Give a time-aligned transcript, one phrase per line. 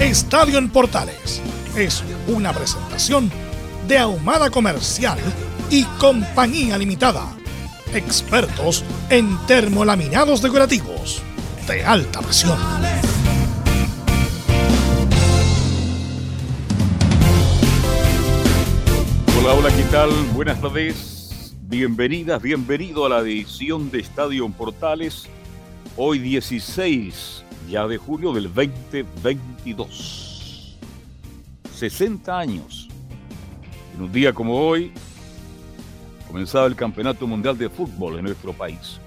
[0.00, 1.42] Estadio en Portales
[1.76, 3.28] es una presentación
[3.88, 5.18] de Ahumada Comercial
[5.70, 7.36] y Compañía Limitada.
[7.92, 11.20] Expertos en termolaminados decorativos
[11.66, 12.56] de alta presión.
[19.40, 20.10] Hola, hola, ¿qué tal?
[20.32, 21.56] Buenas tardes.
[21.62, 25.26] Bienvenidas, bienvenido a la edición de Estadio en Portales.
[25.96, 30.78] Hoy 16 ya de julio del 2022.
[31.74, 32.88] 60 años.
[33.94, 34.92] En un día como hoy,
[36.26, 38.98] comenzaba el Campeonato Mundial de Fútbol en nuestro país,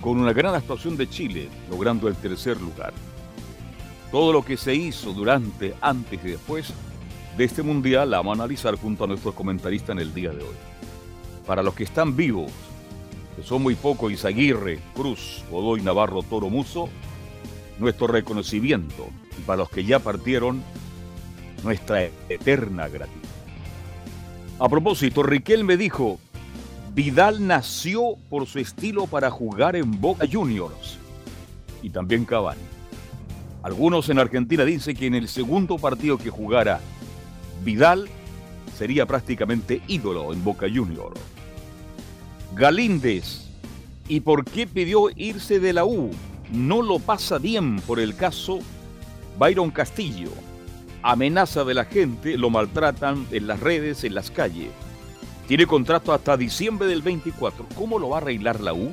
[0.00, 2.92] con una gran actuación de Chile, logrando el tercer lugar.
[4.10, 6.72] Todo lo que se hizo durante, antes y después
[7.36, 10.42] de este Mundial la vamos a analizar junto a nuestros comentaristas en el día de
[10.42, 10.56] hoy.
[11.46, 12.52] Para los que están vivos,
[13.34, 16.90] que son muy pocos, Isaguirre, Cruz, Godoy, Navarro, Toro, Muso,
[17.82, 20.62] nuestro reconocimiento y para los que ya partieron,
[21.62, 23.28] nuestra eterna gratitud.
[24.58, 26.18] A propósito, Riquel me dijo,
[26.94, 30.98] Vidal nació por su estilo para jugar en Boca Juniors
[31.82, 32.60] y también Cavani.
[33.62, 36.80] Algunos en Argentina dicen que en el segundo partido que jugara
[37.64, 38.08] Vidal
[38.76, 41.20] sería prácticamente ídolo en Boca Juniors.
[42.54, 43.48] Galíndez,
[44.08, 46.10] ¿y por qué pidió irse de la U?
[46.52, 48.58] No lo pasa bien por el caso
[49.38, 50.30] Byron Castillo.
[51.02, 54.70] Amenaza de la gente, lo maltratan en las redes, en las calles.
[55.48, 57.66] Tiene contrato hasta diciembre del 24.
[57.74, 58.92] ¿Cómo lo va a arreglar la U?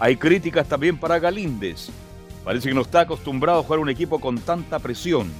[0.00, 1.90] Hay críticas también para Galíndez.
[2.44, 5.30] Parece que no está acostumbrado a jugar un equipo con tanta presión,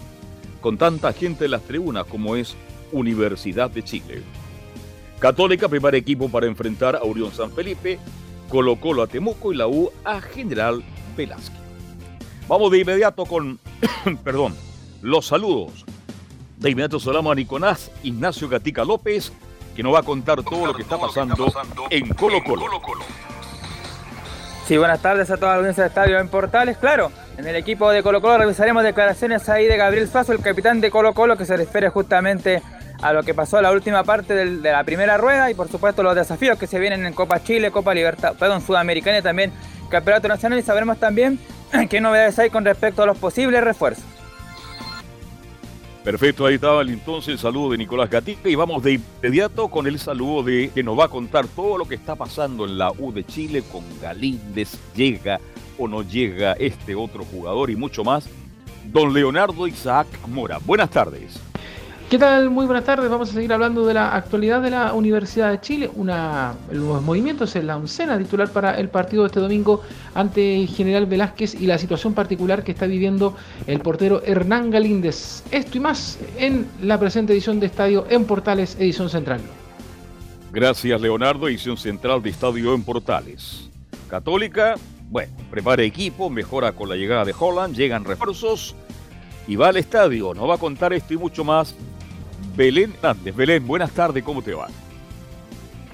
[0.61, 2.55] con tanta gente en las tribunas como es
[2.93, 4.23] Universidad de Chile.
[5.19, 7.99] Católica prepara equipo para enfrentar a Orión San Felipe,
[8.49, 10.83] Colo Colo a Temuco y la U a General
[12.49, 13.59] Vamos de inmediato con,
[14.25, 14.55] perdón,
[15.03, 15.85] los saludos.
[16.59, 19.33] De inmediato saludamos a Nicolás Ignacio Gatica López,
[19.75, 21.53] que nos va a contar todo lo que está pasando
[21.91, 22.67] en Colo Colo.
[24.67, 26.77] Sí, buenas tardes a toda la audiencia del estadio en Portales.
[26.79, 30.81] Claro, en el equipo de Colo Colo revisaremos declaraciones ahí de Gabriel Faso, el capitán
[30.81, 32.63] de Colo Colo, que se refiere justamente
[33.03, 36.03] a lo que pasó en la última parte de la primera rueda y por supuesto
[36.03, 39.53] los desafíos que se vienen en Copa Chile, Copa Libertad, perdón, Sudamericana y también
[39.89, 41.39] Campeonato Nacional y sabremos también
[41.91, 44.05] qué novedades hay con respecto a los posibles refuerzos.
[46.07, 49.99] Perfecto, ahí estaba el entonces saludo de Nicolás Gatica y vamos de inmediato con el
[49.99, 53.11] saludo de que nos va a contar todo lo que está pasando en la U
[53.11, 55.41] de Chile con Galíndez, llega
[55.77, 58.29] o no llega este otro jugador y mucho más,
[58.85, 60.59] don Leonardo Isaac Mora.
[60.65, 61.41] Buenas tardes.
[62.09, 62.51] ¿Qué tal?
[62.51, 63.11] Muy buenas tardes.
[63.11, 65.91] Vamos a seguir hablando de la actualidad de la Universidad de Chile.
[66.71, 69.83] Los movimientos en la oncena titular para el partido de este domingo
[70.15, 73.35] ante General Velázquez y la situación particular que está viviendo
[73.67, 75.43] el portero Hernán Galíndez.
[75.51, 79.41] Esto y más en la presente edición de Estadio en Portales, edición central.
[80.53, 81.49] Gracias, Leonardo.
[81.49, 83.69] Edición central de Estadio en Portales.
[84.09, 84.77] Católica,
[85.11, 88.77] bueno, prepara equipo, mejora con la llegada de Holland, llegan refuerzos
[89.49, 90.35] y va al estadio.
[90.35, 91.75] Nos va a contar esto y mucho más
[92.57, 93.35] Belén Hernández.
[93.35, 94.69] Belén, buenas tardes, ¿cómo te va?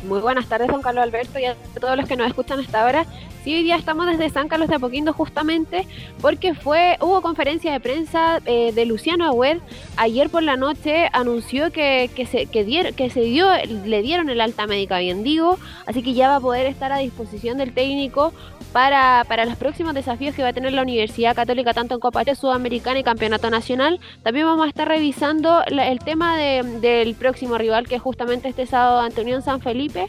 [0.06, 3.06] Muy buenas tardes, don Carlos Alberto, y a todos los que nos escuchan hasta ahora.
[3.44, 5.89] Sí, hoy día estamos desde San Carlos de Apoquindo justamente
[6.21, 9.59] porque fue hubo conferencia de prensa eh, de Luciano Agüed.
[9.97, 13.49] Ayer por la noche anunció que, que, se, que, que se dio,
[13.85, 16.99] le dieron el alta médica, bien digo, así que ya va a poder estar a
[16.99, 18.33] disposición del técnico
[18.73, 22.23] para, para los próximos desafíos que va a tener la Universidad Católica, tanto en Copa
[22.37, 23.99] Sudamericana y Campeonato Nacional.
[24.23, 29.00] También vamos a estar revisando el tema del próximo rival, que es justamente este sábado
[29.00, 30.06] ante Unión San Felipe.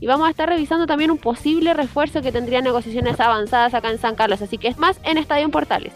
[0.00, 3.98] Y vamos a estar revisando también un posible refuerzo que tendría negociaciones avanzadas acá en
[3.98, 4.42] San Carlos.
[4.42, 5.92] Así que es más en Estadio Portales.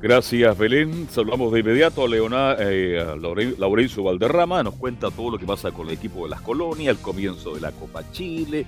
[0.00, 1.08] Gracias, Belén.
[1.10, 4.62] Saludamos de inmediato a, Leona, eh, a Laurencio Valderrama.
[4.62, 7.60] Nos cuenta todo lo que pasa con el equipo de las colonias, el comienzo de
[7.60, 8.64] la Copa Chile,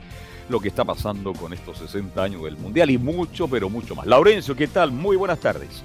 [0.49, 4.07] lo que está pasando con estos 60 años del Mundial y mucho, pero mucho más.
[4.07, 4.91] Laurencio, ¿qué tal?
[4.91, 5.85] Muy buenas tardes.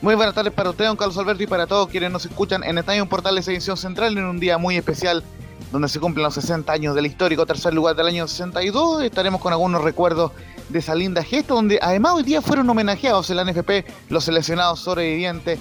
[0.00, 2.78] Muy buenas tardes para usted, don Carlos Alberto, y para todos quienes nos escuchan en
[2.78, 5.24] Estadio Portales Edición Central en un día muy especial
[5.72, 9.02] donde se cumplen los 60 años del histórico tercer lugar del año 62.
[9.02, 10.32] Estaremos con algunos recuerdos
[10.68, 14.80] de esa linda gesta, donde además hoy día fueron homenajeados en la NFP los seleccionados
[14.80, 15.58] sobrevivientes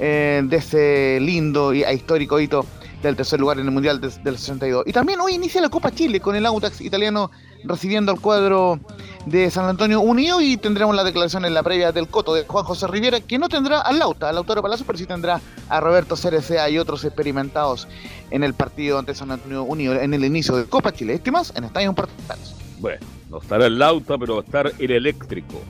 [0.00, 2.66] eh, de ese lindo y histórico hito
[3.02, 4.84] del tercer lugar en el Mundial del 62.
[4.86, 7.30] Y también hoy inicia la Copa Chile con el Autax italiano
[7.64, 8.80] recibiendo al cuadro
[9.26, 12.64] de San Antonio Unido y tendremos la declaración en la previa del Coto de Juan
[12.64, 16.16] José Riviera, que no tendrá al Lauta, al Lautaro Palacio, pero sí tendrá a Roberto
[16.16, 17.88] Cerecea y otros experimentados
[18.30, 21.14] en el partido ante San Antonio Unido en el inicio de Copa Chile.
[21.14, 22.54] Este más en Estadio Portales.
[22.80, 25.60] Bueno, no estará el Lauta, pero va a estar el eléctrico.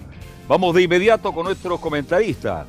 [0.49, 2.67] Vamos de inmediato con nuestros comentaristas.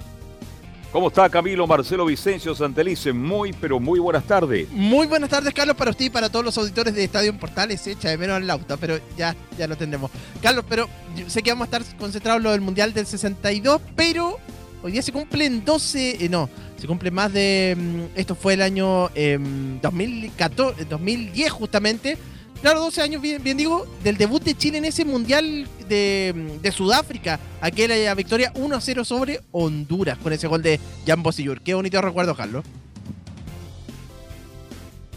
[0.95, 3.11] ¿Cómo está Camilo Marcelo Vicencio Santelice?
[3.11, 4.69] Muy, pero muy buenas tardes.
[4.71, 7.85] Muy buenas tardes, Carlos, para usted y para todos los auditores de Estadio Portales.
[7.85, 10.09] Echa de menos al Lauta, pero ya, ya lo tendremos.
[10.41, 10.87] Carlos, pero
[11.27, 14.39] sé que vamos a estar concentrados en lo del Mundial del 62, pero
[14.83, 17.75] hoy día se cumplen 12, eh, no, se cumple más de.
[17.77, 19.09] Mm, esto fue el año
[19.81, 22.17] 2014, 2010 justamente
[22.65, 27.39] claro, 12 años, bien, digo, del debut de Chile en ese Mundial de, Sudáfrica.
[27.61, 31.61] Aquella victoria 1-0 sobre Honduras con ese gol de Jan Bosillur.
[31.61, 32.65] Qué bonito recuerdo, Carlos.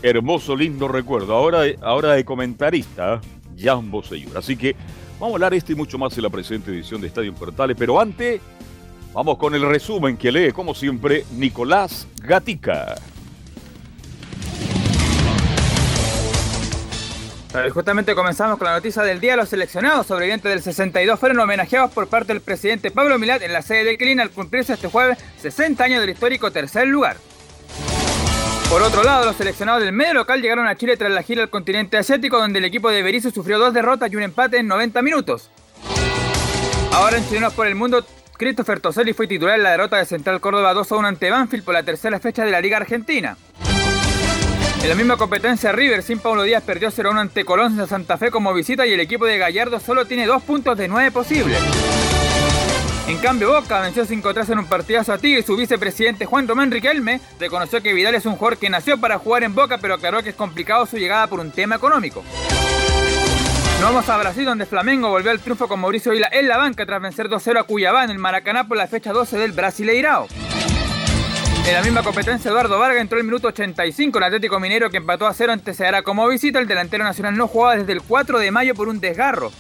[0.03, 1.35] Hermoso, lindo recuerdo.
[1.35, 3.19] Ahora, ahora de comentarista,
[3.59, 4.37] Jan Bosellur.
[4.37, 4.77] Así que
[5.19, 7.79] vamos a hablar este y mucho más en la presente edición de Estadio Portales.
[7.79, 8.43] Pero antes,
[9.15, 12.97] vamos con el resumen que lee, como siempre, Nicolás Gatica.
[17.73, 19.35] Justamente comenzamos con la noticia del día.
[19.35, 23.63] Los seleccionados sobrevivientes del 62 fueron homenajeados por parte del presidente Pablo Milat en la
[23.63, 27.17] sede del Clean al cumplirse este jueves 60 años del histórico tercer lugar.
[28.69, 31.49] Por otro lado, los seleccionados del medio local llegaron a Chile tras la gira al
[31.49, 35.01] continente asiático, donde el equipo de Berizzo sufrió dos derrotas y un empate en 90
[35.01, 35.51] minutos.
[36.93, 38.05] Ahora en por el Mundo,
[38.37, 41.65] Christopher Toselli fue titular en la derrota de Central Córdoba 2 a 1 ante Banfield
[41.65, 43.39] por la tercera fecha de la Liga Argentina.
[44.83, 48.31] En la misma competencia, River sin Paulo Díaz perdió 0-1 ante Colón de Santa Fe
[48.31, 51.59] como visita y el equipo de Gallardo solo tiene dos puntos de nueve posibles.
[53.09, 56.71] En cambio, Boca venció 5-3 en un partidazo a Tigre y su vicepresidente Juan Román
[56.71, 60.23] Riquelme reconoció que Vidal es un jugador que nació para jugar en Boca, pero aclaró
[60.23, 62.23] que es complicado su llegada por un tema económico.
[63.81, 66.85] Nos vamos a Brasil, donde Flamengo volvió al triunfo con Mauricio Vila en la banca
[66.85, 70.27] tras vencer 2-0 a Cuyabá en el Maracaná por la fecha 12 del Brasileirao.
[71.69, 75.27] En la misma competencia, Eduardo Vargas entró el minuto 85 en Atlético Minero que empató
[75.27, 76.59] a cero ante Ceará como visita.
[76.59, 79.53] El delantero nacional no jugaba desde el 4 de mayo por un desgarro.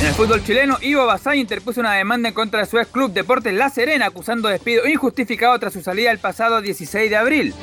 [0.00, 3.12] En el fútbol chileno, Ivo Basay interpuso una demanda en contra de su ex club
[3.12, 7.54] Deportes La Serena, acusando despido injustificado tras su salida el pasado 16 de abril.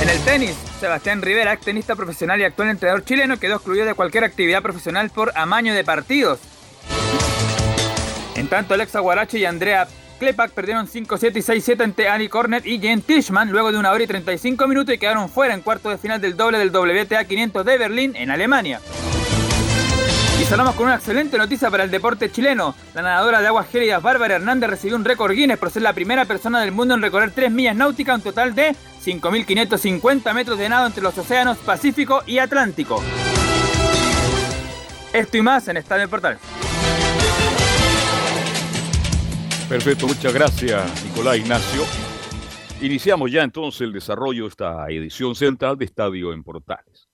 [0.00, 3.94] En el tenis, Sebastián Rivera, ex tenista profesional y actual entrenador chileno, quedó excluido de
[3.94, 6.38] cualquier actividad profesional por amaño de partidos.
[8.36, 12.78] En tanto, Alexa Guarachi y Andrea Klepak perdieron 5-7 y 6-7 ante Annie Cornet y
[12.78, 15.98] Jen Tishman luego de una hora y 35 minutos y quedaron fuera en cuarto de
[15.98, 18.80] final del doble del WTA 500 de Berlín en Alemania.
[20.40, 22.74] Y cerramos con una excelente noticia para el deporte chileno.
[22.94, 26.24] La nadadora de aguas gélidas Bárbara Hernández recibió un récord Guinness por ser la primera
[26.24, 30.86] persona del mundo en recorrer 3 millas náuticas, un total de 5.550 metros de nado
[30.86, 33.02] entre los océanos Pacífico y Atlántico.
[35.12, 36.38] Esto y más en Estadio Portal.
[39.68, 41.82] Perfecto, muchas gracias Nicolás Ignacio.
[42.80, 47.08] Iniciamos ya entonces el desarrollo de esta edición central de Estadio en Portales.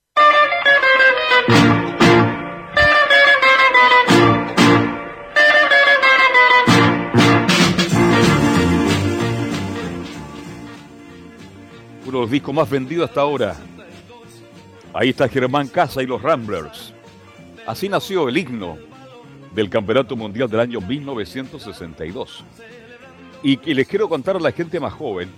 [12.04, 13.56] Uno de los discos más vendidos hasta ahora.
[14.92, 16.92] Ahí está Germán Casa y los Ramblers.
[17.66, 18.91] Así nació el himno
[19.54, 22.44] del Campeonato Mundial del año 1962.
[23.42, 25.30] Y, que les quiero contar a la gente más joven,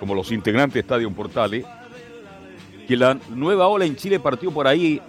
[0.00, 1.64] como los integrantes de Estadio Portales,
[2.88, 5.00] que la nueva ola en Chile partió por ahí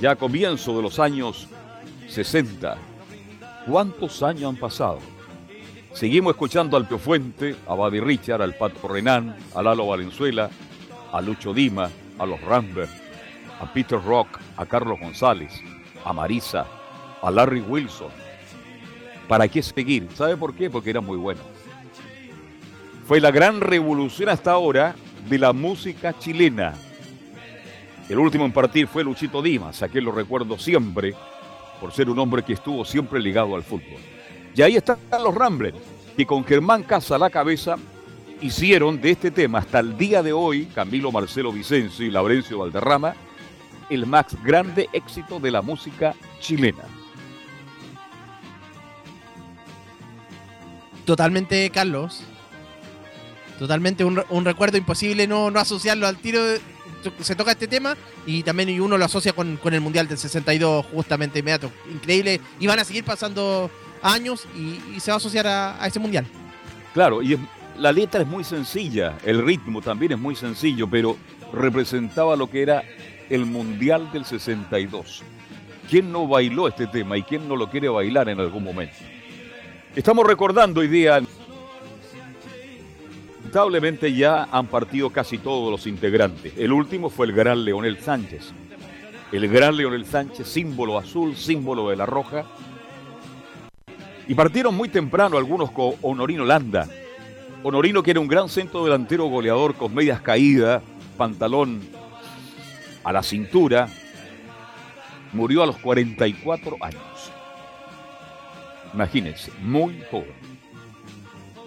[0.00, 1.48] ya a comienzo de los años
[2.08, 2.76] 60.
[3.66, 4.98] ¿Cuántos años han pasado?
[5.92, 10.48] Seguimos escuchando al Fuente, a Buddy Richard, al Pato Renan, a Lalo Valenzuela,
[11.12, 12.90] a Lucho Dima, a los Rambert,
[13.60, 15.52] a Peter Rock, a Carlos González,
[16.04, 16.66] a Marisa,
[17.22, 18.10] a Larry Wilson.
[19.28, 20.08] ¿Para qué seguir?
[20.14, 20.68] ¿Sabe por qué?
[20.70, 21.40] Porque era muy bueno.
[23.06, 24.94] Fue la gran revolución hasta ahora
[25.28, 26.74] de la música chilena.
[28.08, 31.14] El último en partir fue Luchito Dimas, a quien lo recuerdo siempre
[31.80, 34.00] por ser un hombre que estuvo siempre ligado al fútbol.
[34.54, 35.78] Y ahí están los Ramblers,
[36.16, 37.76] que con Germán Casa a la cabeza
[38.40, 43.14] hicieron de este tema hasta el día de hoy, Camilo Marcelo Vicencio y Laurencio Valderrama,
[43.88, 46.99] el más grande éxito de la música chilena.
[51.10, 52.22] Totalmente, Carlos.
[53.58, 56.44] Totalmente un, recuerdo imposible no, no asociarlo al tiro.
[56.44, 56.60] de-
[57.22, 60.86] se toca este tema y también uno lo asocia con, con el Mundial del 62
[60.92, 61.72] justamente inmediato.
[61.92, 62.40] Increíble.
[62.60, 63.68] Y van a seguir pasando
[64.02, 66.26] años y, y se va a asociar a, a ese Mundial.
[66.94, 67.40] Claro, y es-
[67.76, 71.16] la letra es muy sencilla, el ritmo también es muy sencillo, pero
[71.52, 72.84] representaba lo que era
[73.30, 75.22] el Mundial del 62.
[75.90, 78.94] ¿Quién no bailó este tema y quién no lo quiere bailar en algún momento?
[79.96, 81.20] Estamos recordando hoy día,
[83.50, 86.52] lamentablemente ya han partido casi todos los integrantes.
[86.56, 88.52] El último fue el gran Leonel Sánchez.
[89.32, 92.44] El gran Leonel Sánchez, símbolo azul, símbolo de la roja.
[94.28, 96.86] Y partieron muy temprano algunos con Honorino Landa.
[97.64, 100.84] Honorino que era un gran centro delantero goleador con medias caídas,
[101.16, 101.80] pantalón
[103.02, 103.88] a la cintura,
[105.32, 107.09] murió a los 44 años.
[108.94, 110.34] Imagínense, muy joven.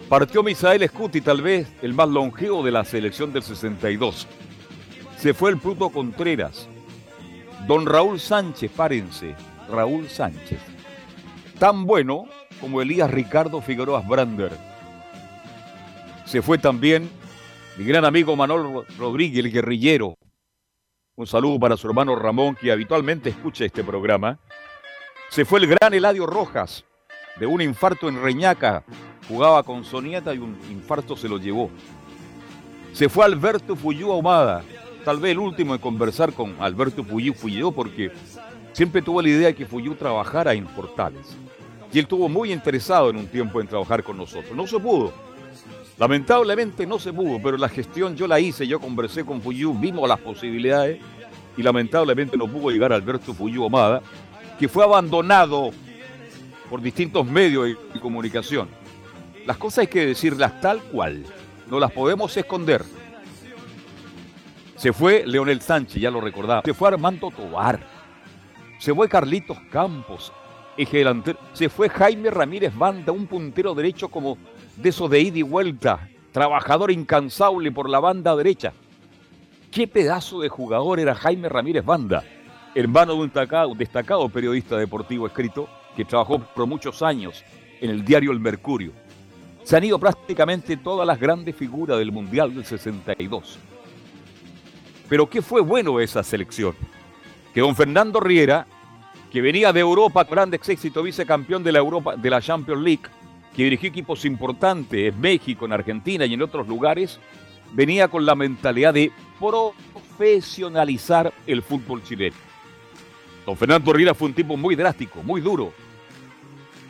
[0.09, 4.27] Partió Misael Scuti, tal vez el más longevo de la selección del 62.
[5.17, 6.67] Se fue el Pluto Contreras.
[7.67, 9.35] Don Raúl Sánchez, párense,
[9.69, 10.59] Raúl Sánchez.
[11.57, 12.25] Tan bueno
[12.59, 14.51] como Elías Ricardo Figueroa Brander.
[16.25, 17.09] Se fue también
[17.77, 20.15] mi gran amigo Manuel Rodríguez, el guerrillero.
[21.15, 24.39] Un saludo para su hermano Ramón, que habitualmente escucha este programa.
[25.29, 26.85] Se fue el gran Eladio Rojas,
[27.39, 28.83] de un infarto en Reñaca.
[29.27, 31.69] Jugaba con Sonieta y un infarto se lo llevó.
[32.93, 34.63] Se fue Alberto Fuyú Ahumada.
[35.03, 38.11] Tal vez el último en conversar con Alberto Fuyú fui yo, porque
[38.71, 41.35] siempre tuve la idea de que Fuyú trabajara en Portales.
[41.91, 44.55] Y él estuvo muy interesado en un tiempo en trabajar con nosotros.
[44.55, 45.13] No se pudo.
[45.97, 50.09] Lamentablemente no se pudo, pero la gestión yo la hice, yo conversé con Fuyú, vimos
[50.09, 50.99] las posibilidades
[51.55, 54.01] y lamentablemente no pudo llegar Alberto Fuyú Omada,
[54.57, 55.71] que fue abandonado
[56.73, 58.67] por distintos medios de comunicación.
[59.45, 61.23] Las cosas hay que decirlas tal cual,
[61.69, 62.83] no las podemos esconder.
[64.75, 66.63] Se fue Leonel Sánchez, ya lo recordaba.
[66.65, 67.79] Se fue Armando Tobar.
[68.79, 70.33] Se fue Carlitos Campos,
[70.75, 71.37] eje delantero.
[71.53, 74.39] Se fue Jaime Ramírez Banda, un puntero derecho como
[74.75, 76.09] de esos de ida y vuelta.
[76.31, 78.73] Trabajador incansable por la banda derecha.
[79.69, 82.23] Qué pedazo de jugador era Jaime Ramírez Banda,
[82.73, 87.43] hermano de un destacado, destacado periodista deportivo escrito que trabajó por muchos años
[87.81, 88.91] en el diario El Mercurio.
[89.63, 93.59] Se han ido prácticamente todas las grandes figuras del Mundial del 62.
[95.07, 96.75] Pero qué fue bueno esa selección.
[97.53, 98.65] Que don Fernando Riera,
[99.31, 103.03] que venía de Europa con grandes éxitos, vicecampeón de la Europa, de la Champions League,
[103.55, 107.19] que dirigió equipos importantes en México, en Argentina y en otros lugares,
[107.73, 112.35] venía con la mentalidad de profesionalizar el fútbol chileno.
[113.45, 115.73] Don Fernando Riera fue un tipo muy drástico, muy duro.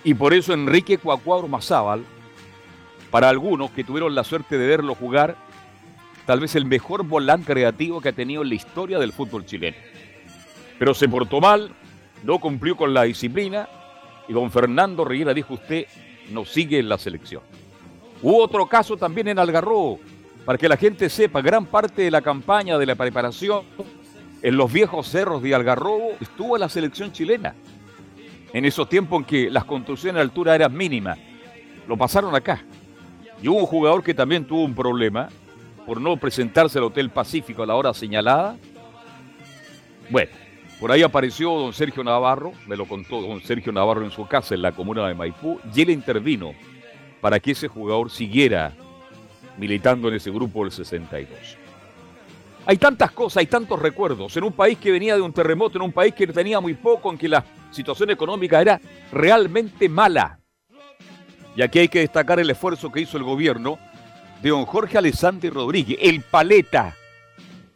[0.04, 2.04] Y por eso Enrique Cuacuadro Mazábal,
[3.10, 5.36] para algunos que tuvieron la suerte de verlo jugar,
[6.26, 9.78] tal vez el mejor volante creativo que ha tenido en la historia del fútbol chileno.
[10.78, 11.72] Pero se portó mal,
[12.24, 13.68] no cumplió con la disciplina
[14.28, 15.86] y don Fernando Riera dijo usted
[16.30, 17.42] no sigue en la selección.
[18.22, 20.00] Hubo otro caso también en Algarrobo,
[20.46, 23.64] para que la gente sepa, gran parte de la campaña de la preparación
[24.44, 27.56] en los viejos cerros de Algarrobo estuvo la selección chilena.
[28.52, 31.18] En esos tiempos en que las construcciones de altura eran mínimas,
[31.88, 32.62] lo pasaron acá.
[33.42, 35.30] Y hubo un jugador que también tuvo un problema
[35.86, 38.58] por no presentarse al Hotel Pacífico a la hora señalada.
[40.10, 40.32] Bueno,
[40.78, 44.56] por ahí apareció don Sergio Navarro, me lo contó don Sergio Navarro en su casa
[44.56, 46.54] en la comuna de Maipú, y él intervino
[47.22, 48.74] para que ese jugador siguiera
[49.58, 51.63] militando en ese grupo del 62.
[52.66, 55.82] Hay tantas cosas, hay tantos recuerdos, en un país que venía de un terremoto, en
[55.82, 58.80] un país que tenía muy poco, en que la situación económica era
[59.12, 60.40] realmente mala.
[61.56, 63.78] Y aquí hay que destacar el esfuerzo que hizo el gobierno
[64.42, 66.96] de don Jorge Alessandri Rodríguez, el paleta.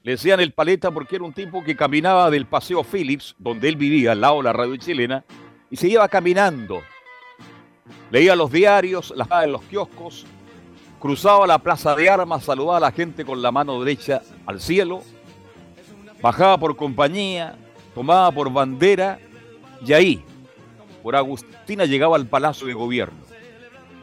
[0.03, 3.75] Le decían el paleta porque era un tipo que caminaba del Paseo Phillips, donde él
[3.75, 5.25] vivía, al lado de la radio chilena,
[5.69, 6.81] y se iba caminando.
[8.09, 10.25] Leía los diarios, las en los kioscos,
[10.99, 15.01] cruzaba la plaza de armas, saludaba a la gente con la mano derecha al cielo,
[16.21, 17.55] bajaba por compañía,
[17.93, 19.19] tomaba por bandera,
[19.85, 20.23] y ahí,
[21.03, 23.19] por Agustina, llegaba al Palacio de Gobierno.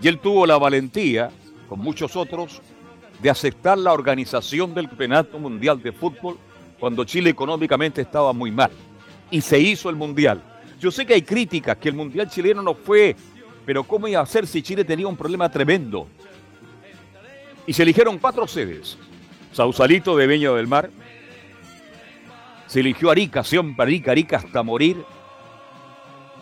[0.00, 1.30] Y él tuvo la valentía,
[1.68, 2.60] con muchos otros,
[3.20, 6.38] de aceptar la organización del Campeonato Mundial de Fútbol
[6.78, 8.70] cuando Chile económicamente estaba muy mal.
[9.30, 10.42] Y se hizo el Mundial.
[10.78, 13.16] Yo sé que hay críticas, que el Mundial chileno no fue
[13.64, 16.06] Pero ¿cómo iba a ser si Chile tenía un problema tremendo?
[17.66, 18.98] Y se eligieron cuatro sedes.
[19.52, 20.90] Sausalito de Beño del Mar.
[22.66, 25.04] Se eligió Arica, siempre Arica, Arica hasta morir.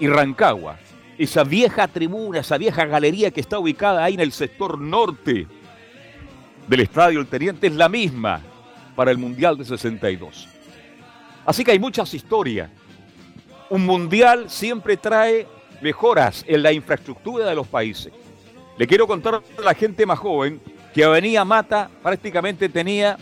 [0.00, 0.78] Y Rancagua.
[1.18, 5.46] Esa vieja tribuna, esa vieja galería que está ubicada ahí en el sector norte
[6.66, 8.40] del Estadio El Teniente es la misma
[8.96, 10.48] para el Mundial de 62.
[11.44, 12.70] Así que hay muchas historias.
[13.68, 15.46] Un Mundial siempre trae
[15.80, 18.12] mejoras en la infraestructura de los países.
[18.78, 20.60] Le quiero contar a la gente más joven
[20.92, 23.16] que Avenida Mata prácticamente tenía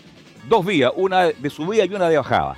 [0.49, 2.57] dos vías, una de subida y una de bajada.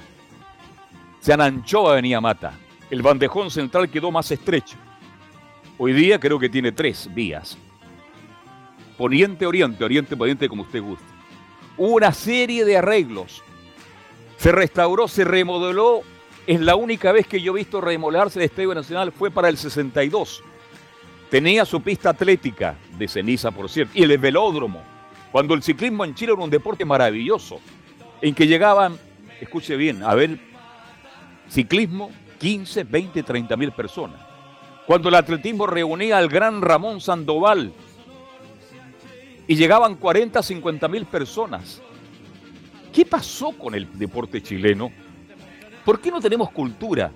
[1.21, 2.54] Se ananchó Avenida Mata.
[2.90, 4.76] El bandejón central quedó más estrecho.
[5.78, 7.57] Hoy día creo que tiene tres vías.
[8.97, 11.04] Poniente, oriente, oriente, poniente, como usted guste.
[11.76, 13.42] Una serie de arreglos.
[14.37, 16.02] Se restauró, se remodeló.
[16.47, 19.57] Es la única vez que yo he visto remodelarse el Estadio Nacional fue para el
[19.57, 20.42] 62.
[21.31, 24.91] Tenía su pista atlética, de ceniza por cierto, y el velódromo.
[25.32, 27.60] Cuando el ciclismo en Chile era un deporte maravilloso,
[28.20, 28.96] en que llegaban,
[29.40, 30.38] escuche bien, a ver,
[31.48, 34.20] ciclismo, 15, 20, 30 mil personas.
[34.86, 37.72] Cuando el atletismo reunía al gran Ramón Sandoval,
[39.46, 41.82] y llegaban 40, 50 mil personas.
[42.92, 44.90] ¿Qué pasó con el deporte chileno?
[45.84, 47.10] ¿Por qué no tenemos cultura?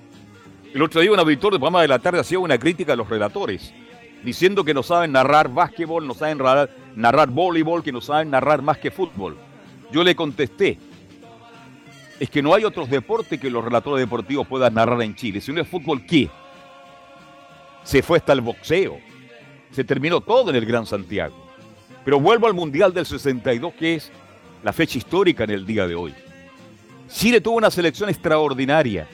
[0.75, 3.08] El otro día un auditor de programa de la tarde hacía una crítica a los
[3.08, 3.73] relatores,
[4.26, 6.38] diciendo que no saben narrar básquetbol, no saben
[6.97, 9.37] narrar, voleibol, que no saben narrar más que fútbol.
[9.92, 10.78] Yo le contesté,
[12.18, 15.40] es que no hay otros deportes que los relatores deportivos puedan narrar en Chile.
[15.40, 16.28] Si no es fútbol, ¿qué?
[17.85, 18.99] Se fue hasta el boxeo.
[19.71, 21.37] Se terminó todo en el Gran Santiago.
[22.04, 24.11] Pero vuelvo al Mundial del 62, que es
[24.64, 26.12] la fecha histórica en el día de hoy.
[27.09, 29.06] Chile tuvo una selección extraordinaria.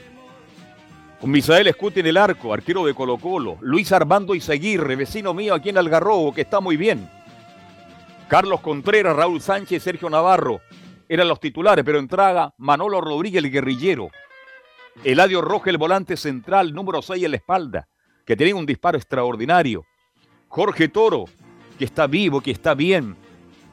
[1.22, 3.56] Misael Escuti en el arco, arquero de Colo Colo.
[3.60, 7.08] Luis Armando Izaguirre, vecino mío aquí en Algarrobo, que está muy bien.
[8.28, 10.60] Carlos Contreras, Raúl Sánchez, Sergio Navarro
[11.12, 14.10] eran los titulares, pero entraga Manolo Rodríguez, el guerrillero.
[15.04, 17.88] Eladio Roja, el volante central, número 6 en la espalda,
[18.24, 19.84] que tenía un disparo extraordinario.
[20.48, 21.26] Jorge Toro,
[21.78, 23.14] que está vivo, que está bien,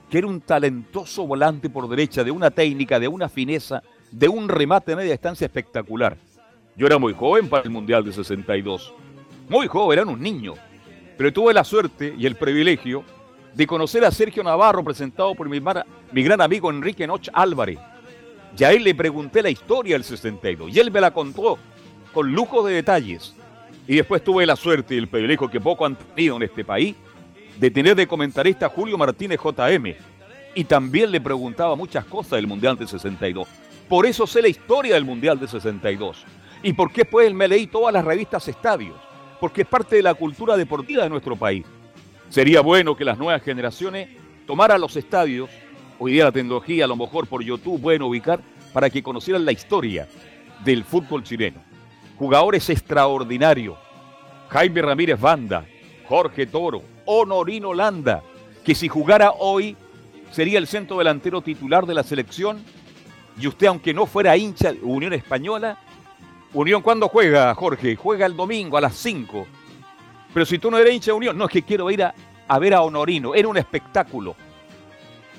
[0.10, 4.50] que era un talentoso volante por derecha, de una técnica, de una fineza, de un
[4.50, 6.18] remate de media distancia espectacular.
[6.80, 8.94] Yo era muy joven para el Mundial de 62.
[9.50, 10.54] Muy joven, era un niño.
[11.18, 13.04] Pero tuve la suerte y el privilegio
[13.54, 17.80] de conocer a Sergio Navarro, presentado por mi, mi gran amigo Enrique Noch Álvarez.
[18.58, 21.58] Y a él le pregunté la historia del 62 y él me la contó
[22.14, 23.36] con lujo de detalles.
[23.86, 26.96] Y después tuve la suerte y el privilegio que poco han tenido en este país
[27.60, 29.96] de tener de comentarista a Julio Martínez JM.
[30.56, 33.50] Y también le preguntaba muchas cosas del Mundial de 62.
[33.90, 36.26] Por eso sé la historia del Mundial de 62.
[36.62, 38.96] Y por qué pues me leí todas las revistas Estadios.
[39.40, 41.66] Porque es parte de la cultura deportiva de nuestro país.
[42.30, 44.10] Sería bueno que las nuevas generaciones
[44.46, 45.50] tomaran los estadios,
[45.98, 48.42] hoy día la tecnología a lo mejor por YouTube pueden ubicar,
[48.74, 50.08] para que conocieran la historia
[50.64, 51.62] del fútbol chileno.
[52.18, 53.78] Jugadores extraordinarios.
[54.50, 55.66] Jaime Ramírez Banda,
[56.08, 58.24] Jorge Toro, Honorino Landa,
[58.64, 59.78] que si jugara hoy
[60.32, 62.64] sería el centro delantero titular de la selección.
[63.40, 65.78] Y usted, aunque no fuera hincha de Unión Española,
[66.54, 67.96] Unión, ¿cuándo juega, Jorge?
[67.96, 69.48] Juega el domingo a las 5.
[70.34, 72.14] Pero si tú no eres hincha de Unión, no es que quiero ir a,
[72.48, 74.36] a ver a Honorino, era un espectáculo.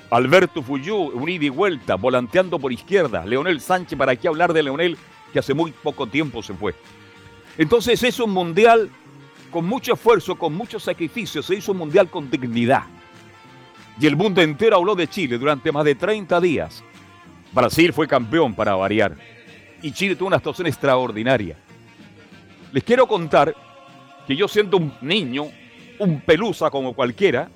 [0.09, 3.25] Alberto Fuyú, un ida y vuelta, volanteando por izquierda.
[3.25, 4.97] Leonel Sánchez, ¿para qué hablar de Leonel,
[5.31, 6.75] que hace muy poco tiempo se fue?
[7.57, 8.89] Entonces es un mundial
[9.51, 12.83] con mucho esfuerzo, con mucho sacrificio, se hizo un mundial con dignidad.
[13.99, 16.83] Y el mundo entero habló de Chile durante más de 30 días.
[17.51, 19.15] Brasil fue campeón para variar.
[19.81, 21.57] Y Chile tuvo una actuación extraordinaria.
[22.71, 23.55] Les quiero contar
[24.27, 25.47] que yo siendo un niño,
[25.99, 27.49] un pelusa como cualquiera,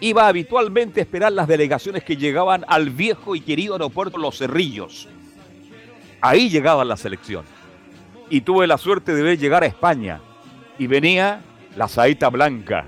[0.00, 5.08] iba habitualmente a esperar las delegaciones que llegaban al viejo y querido aeropuerto Los Cerrillos.
[6.20, 7.44] Ahí llegaba la selección.
[8.30, 10.20] Y tuve la suerte de ver llegar a España
[10.78, 11.40] y venía
[11.76, 12.86] la saeta blanca,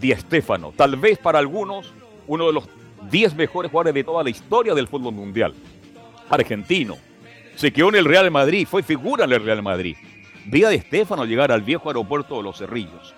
[0.00, 1.92] Di Stéfano, tal vez para algunos
[2.26, 2.68] uno de los
[3.10, 5.54] 10 mejores jugadores de toda la historia del fútbol mundial.
[6.28, 6.96] Argentino.
[7.58, 9.96] Se quedó en el Real Madrid, fue figura en el Real Madrid.
[10.44, 13.12] Vi a Di Stéfano llegar al viejo aeropuerto de Los Cerrillos.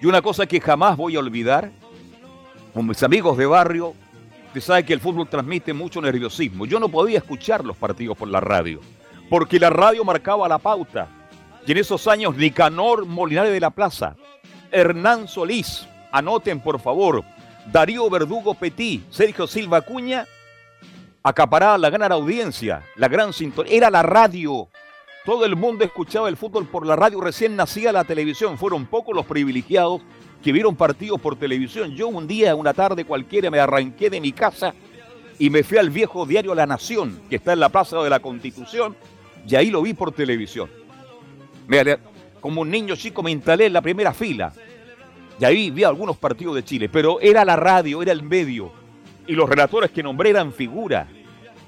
[0.00, 1.72] Y una cosa que jamás voy a olvidar,
[2.72, 3.94] con mis amigos de barrio,
[4.46, 6.64] usted sabe que el fútbol transmite mucho nerviosismo.
[6.64, 8.78] Yo no podía escuchar los partidos por la radio,
[9.28, 11.08] porque la radio marcaba la pauta
[11.66, 14.14] y en esos años, Nicanor Molinares de la Plaza,
[14.70, 17.24] Hernán Solís, anoten por favor,
[17.72, 20.24] Darío Verdugo Petit, Sergio Silva Cuña,
[21.22, 23.72] acaparaba la gran audiencia, la gran sintonía.
[23.72, 24.68] Era la radio.
[25.24, 28.58] Todo el mundo escuchaba el fútbol por la radio, recién nacía la televisión.
[28.58, 30.02] Fueron pocos los privilegiados
[30.42, 31.94] que vieron partidos por televisión.
[31.94, 34.74] Yo un día, una tarde cualquiera, me arranqué de mi casa
[35.38, 38.20] y me fui al viejo diario La Nación, que está en la Plaza de la
[38.20, 38.96] Constitución,
[39.46, 40.68] y ahí lo vi por televisión.
[41.68, 41.98] Me,
[42.40, 44.52] como un niño chico me instalé en la primera fila.
[45.38, 48.81] Y ahí vi algunos partidos de Chile, pero era la radio, era el medio.
[49.26, 51.06] Y los relatores que nombré eran figuras,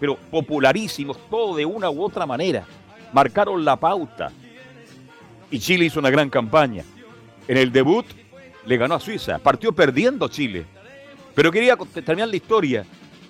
[0.01, 2.67] pero popularísimos, todo de una u otra manera
[3.13, 4.33] marcaron la pauta.
[5.51, 6.85] Y Chile hizo una gran campaña.
[7.47, 8.05] En el debut
[8.67, 10.67] le ganó a Suiza, partió perdiendo Chile.
[11.35, 12.85] Pero quería terminar la historia.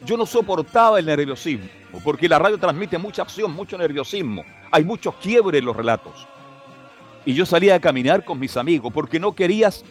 [0.04, 1.66] Yo no soportaba el nerviosismo,
[2.02, 4.42] porque la radio transmite mucha acción, mucho nerviosismo.
[4.70, 6.26] Hay muchos quiebres en los relatos.
[7.26, 9.84] Y yo salía a caminar con mis amigos, porque no querías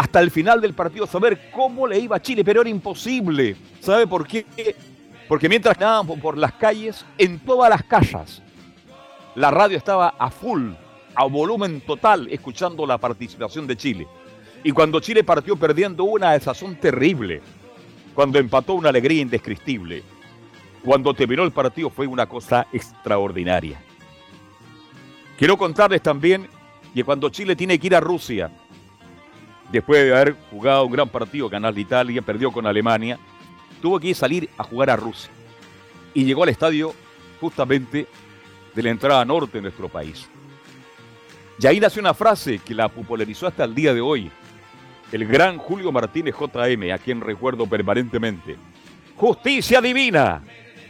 [0.00, 3.54] hasta el final del partido saber cómo le iba a Chile, pero era imposible.
[3.80, 4.46] ¿Sabe por qué?
[5.28, 8.40] Porque mientras andábamos por las calles, en todas las casas,
[9.34, 10.70] la radio estaba a full,
[11.14, 14.08] a volumen total, escuchando la participación de Chile.
[14.64, 17.42] Y cuando Chile partió perdiendo una desazón terrible,
[18.14, 20.02] cuando empató una alegría indescriptible,
[20.82, 23.82] cuando terminó el partido fue una cosa extraordinaria.
[25.36, 26.48] Quiero contarles también
[26.94, 28.50] que cuando Chile tiene que ir a Rusia,
[29.70, 33.18] después de haber jugado un gran partido, ganar de Italia, perdió con Alemania,
[33.80, 35.30] tuvo que salir a jugar a Rusia.
[36.14, 36.94] Y llegó al estadio
[37.40, 38.06] justamente
[38.74, 40.28] de la entrada norte de nuestro país.
[41.60, 44.30] Y ahí nació una frase que la popularizó hasta el día de hoy.
[45.12, 48.56] El gran Julio Martínez JM, a quien recuerdo permanentemente.
[49.16, 50.42] Justicia divina,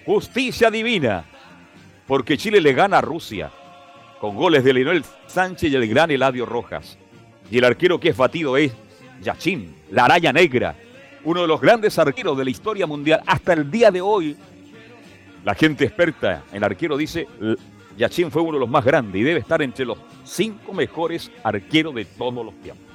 [0.06, 1.24] justicia divina.
[2.06, 3.50] Porque Chile le gana a Rusia
[4.20, 6.99] con goles de Leonel Sánchez y el gran Eladio Rojas.
[7.50, 8.72] Y el arquero que es batido es
[9.22, 10.76] Yachín, la araña negra,
[11.24, 13.20] uno de los grandes arqueros de la historia mundial.
[13.26, 14.36] Hasta el día de hoy,
[15.44, 17.26] la gente experta en arquero dice,
[17.96, 21.94] Yachin fue uno de los más grandes y debe estar entre los cinco mejores arqueros
[21.94, 22.86] de todos los tiempos.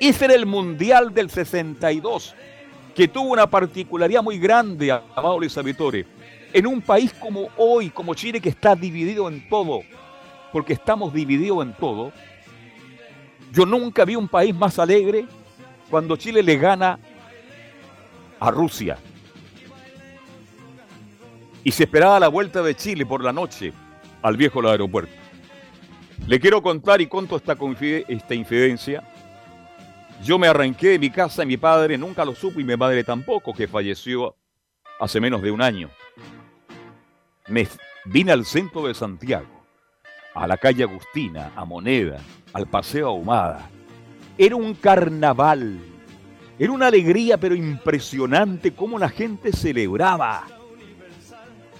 [0.00, 2.34] Ese era el Mundial del 62,
[2.94, 5.56] que tuvo una particularidad muy grande, amado Luis
[6.52, 9.80] en un país como hoy, como Chile, que está dividido en todo,
[10.52, 12.12] porque estamos divididos en todo.
[13.54, 15.26] Yo nunca vi un país más alegre
[15.88, 16.98] cuando Chile le gana
[18.40, 18.98] a Rusia.
[21.62, 23.72] Y se esperaba la vuelta de Chile por la noche
[24.22, 25.12] al viejo aeropuerto.
[26.26, 27.56] Le quiero contar y conto esta,
[28.08, 29.08] esta infidencia.
[30.24, 33.04] Yo me arranqué de mi casa y mi padre nunca lo supo y mi madre
[33.04, 34.36] tampoco, que falleció
[34.98, 35.90] hace menos de un año.
[37.48, 37.68] Me
[38.06, 39.53] vine al centro de Santiago,
[40.34, 42.18] a la calle Agustina, a Moneda,
[42.52, 43.70] al Paseo Ahumada.
[44.36, 45.78] Era un carnaval
[46.58, 50.44] era una alegría pero impresionante cómo la gente celebraba.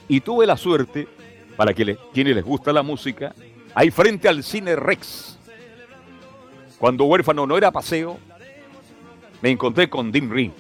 [0.09, 1.09] Y tuve la suerte,
[1.57, 3.35] para que quienes les gusta la música,
[3.75, 5.39] ahí frente al cine Rex.
[6.79, 8.19] Cuando huérfano no era paseo,
[9.41, 10.53] me encontré con Dean Ring.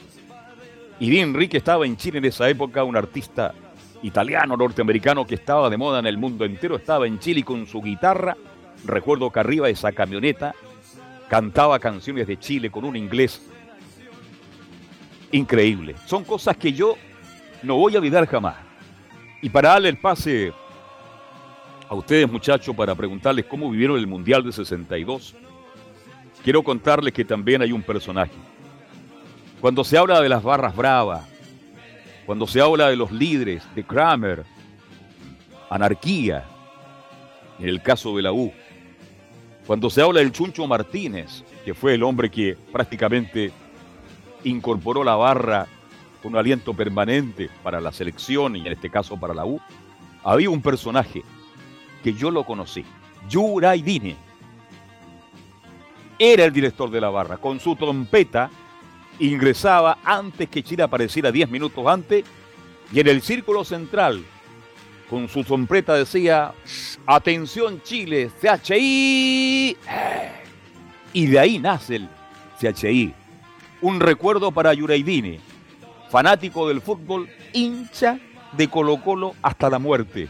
[1.01, 3.53] Y Dean Ring estaba en Chile en esa época, un artista
[4.05, 7.81] italiano, norteamericano que estaba de moda en el mundo entero, estaba en Chile con su
[7.81, 8.37] guitarra.
[8.85, 10.55] Recuerdo que arriba de esa camioneta
[11.29, 13.51] cantaba canciones de Chile con un inglés
[15.33, 15.97] increíble.
[16.07, 16.97] Son cosas que yo
[17.62, 18.57] no voy a olvidar jamás.
[19.40, 20.53] Y para darle el pase
[21.88, 25.35] a ustedes, muchachos, para preguntarles cómo vivieron el Mundial de 62,
[26.43, 28.35] quiero contarles que también hay un personaje.
[29.62, 31.34] Cuando se habla de las barras bravas,
[32.27, 34.45] cuando se habla de los líderes, de Kramer,
[35.71, 36.45] anarquía,
[37.59, 38.53] en el caso de la U,
[39.67, 43.53] cuando se habla del Chuncho Martínez, que fue el hombre que prácticamente
[44.45, 45.67] incorporó la barra
[46.23, 49.61] con un aliento permanente para la selección y en este caso para la U,
[50.23, 51.23] había un personaje
[52.03, 52.85] que yo lo conocí,
[53.29, 54.17] Yuraidine.
[56.19, 57.39] Era el director de la barra.
[57.39, 58.51] Con su trompeta
[59.18, 62.24] ingresaba antes que Chile apareciera 10 minutos antes
[62.92, 64.24] y en el círculo central
[65.09, 66.53] con su trompeta decía,
[67.07, 69.77] atención Chile, CHI.
[71.12, 72.09] Y de ahí nace el
[72.59, 73.14] CHI,
[73.81, 75.38] un recuerdo para Yuraidini,
[76.11, 78.18] fanático del fútbol, hincha
[78.53, 80.29] de Colo Colo hasta la muerte.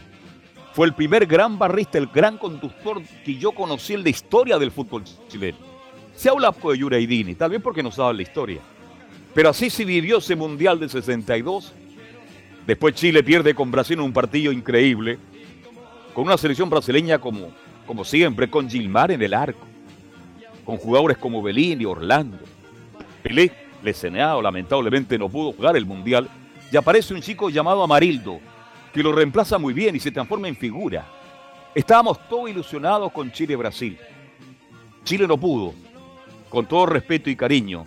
[0.73, 4.71] Fue el primer gran barrista, el gran conductor que yo conocí en la historia del
[4.71, 5.57] fútbol chileno.
[6.13, 8.61] Se habla poco de Yuraidini, tal vez porque no sabe la historia.
[9.35, 11.73] Pero así se vivió ese Mundial del 62.
[12.65, 15.19] Después Chile pierde con Brasil en un partido increíble,
[16.13, 17.49] con una selección brasileña como,
[17.85, 19.67] como siempre, con Gilmar en el arco,
[20.63, 22.39] con jugadores como Belín y Orlando,
[23.21, 23.51] Pelé,
[23.83, 26.29] lesionado, lamentablemente no pudo jugar el Mundial,
[26.71, 28.39] y aparece un chico llamado Amarildo,
[28.93, 31.05] que lo reemplaza muy bien y se transforma en figura.
[31.75, 33.97] Estábamos todos ilusionados con Chile-Brasil.
[35.03, 35.73] Chile no pudo,
[36.49, 37.85] con todo respeto y cariño.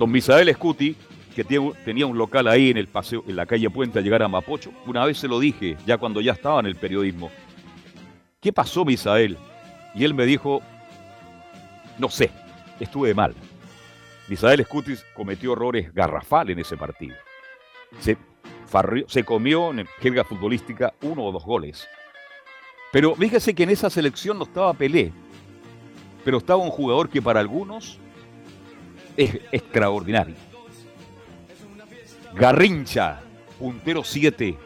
[0.00, 0.96] Don Misael Scuti,
[1.36, 4.28] que tenía un local ahí en el paseo, en la calle Puente a llegar a
[4.28, 7.30] Mapocho, una vez se lo dije, ya cuando ya estaba en el periodismo.
[8.40, 9.36] ¿Qué pasó, Misael?
[9.94, 10.62] Y él me dijo,
[11.98, 12.30] no sé,
[12.80, 13.34] estuve mal.
[14.26, 17.16] Misael Scutis cometió errores garrafales en ese partido.
[17.98, 18.16] Se,
[19.06, 21.86] se comió en jerga futbolística uno o dos goles.
[22.90, 25.12] Pero fíjese que en esa selección no estaba Pelé,
[26.24, 28.00] pero estaba un jugador que para algunos
[29.20, 30.34] es extraordinario.
[32.34, 33.20] Garrincha,
[33.58, 34.56] puntero 7,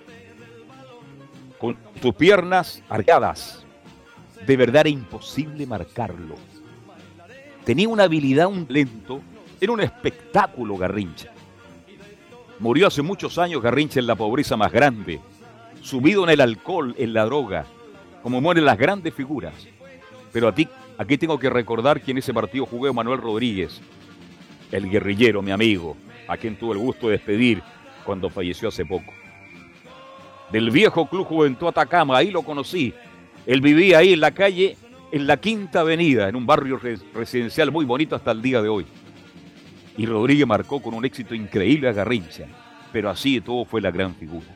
[1.58, 3.64] con sus piernas arqueadas.
[4.46, 6.36] De verdad era imposible marcarlo.
[7.64, 9.22] Tenía una habilidad, un lento,
[9.60, 11.32] era un espectáculo Garrincha.
[12.60, 15.20] Murió hace muchos años Garrincha en la pobreza más grande,
[15.82, 17.64] subido en el alcohol, en la droga,
[18.22, 19.54] como mueren las grandes figuras.
[20.32, 23.80] Pero a ti, aquí tengo que recordar que en ese partido jugó Manuel Rodríguez,
[24.74, 27.62] el guerrillero, mi amigo, a quien tuve el gusto de despedir
[28.04, 29.12] cuando falleció hace poco.
[30.50, 32.92] Del viejo Club Juventud Atacama, ahí lo conocí.
[33.46, 34.76] Él vivía ahí en la calle,
[35.12, 36.80] en la Quinta Avenida, en un barrio
[37.14, 38.84] residencial muy bonito hasta el día de hoy.
[39.96, 42.46] Y Rodríguez marcó con un éxito increíble a Garrincha,
[42.92, 44.46] pero así de todo fue la gran figura.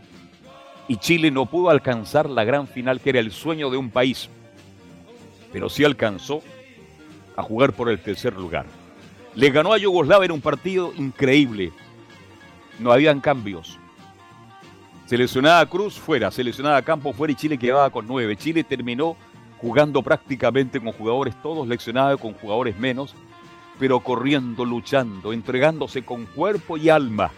[0.88, 4.28] Y Chile no pudo alcanzar la gran final que era el sueño de un país,
[5.52, 6.42] pero sí alcanzó
[7.36, 8.66] a jugar por el tercer lugar.
[9.34, 11.72] Le ganó a Yugoslavia en un partido increíble.
[12.78, 13.78] No habían cambios.
[15.06, 18.36] Seleccionada Cruz fuera, seleccionada Campo fuera y Chile quedaba con nueve.
[18.36, 19.16] Chile terminó
[19.58, 23.14] jugando prácticamente con jugadores todos leccionados, con jugadores menos,
[23.78, 27.30] pero corriendo, luchando, entregándose con cuerpo y alma.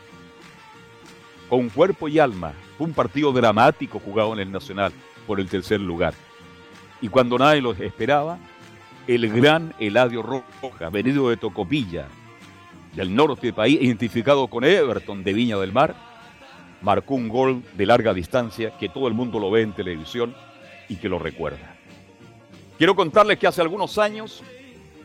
[1.49, 2.53] Con cuerpo y alma.
[2.77, 4.93] Fue un partido dramático jugado en el Nacional
[5.27, 6.15] por el tercer lugar.
[7.01, 8.39] Y cuando nadie lo esperaba,
[9.11, 12.07] el gran Eladio Roja, venido de Tocopilla,
[12.95, 15.97] del norte del país, identificado con Everton de Viña del Mar,
[16.81, 20.33] marcó un gol de larga distancia que todo el mundo lo ve en televisión
[20.89, 21.77] y que lo recuerda.
[22.79, 24.45] Quiero contarles que hace algunos años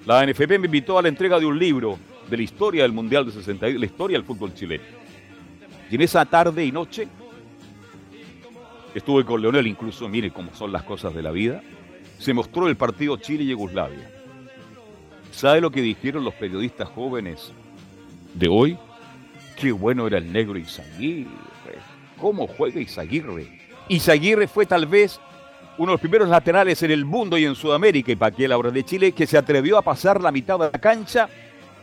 [0.05, 1.97] la NFP me invitó a la entrega de un libro
[2.29, 4.83] de la historia del Mundial de 62, la historia del fútbol chileno.
[5.89, 7.07] Y en esa tarde y noche
[8.93, 11.63] estuve con Leonel, incluso, mire cómo son las cosas de la vida,
[12.19, 14.09] se mostró el partido Chile-Yugoslavia.
[15.31, 17.51] ¿Sabe lo que dijeron los periodistas jóvenes
[18.33, 18.77] de hoy?
[19.59, 21.29] Qué bueno era el negro Izaguirre.
[22.19, 23.59] ¿Cómo juega Izaguirre?
[23.89, 25.19] Izaguirre fue tal vez
[25.77, 28.85] uno de los primeros laterales en el mundo y en Sudamérica, y para que de
[28.85, 31.27] Chile, que se atrevió a pasar la mitad de la cancha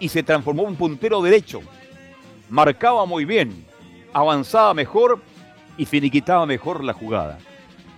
[0.00, 1.60] y se transformó en un puntero derecho.
[2.48, 3.64] Marcaba muy bien,
[4.12, 5.20] avanzaba mejor
[5.76, 7.38] y finiquitaba mejor la jugada.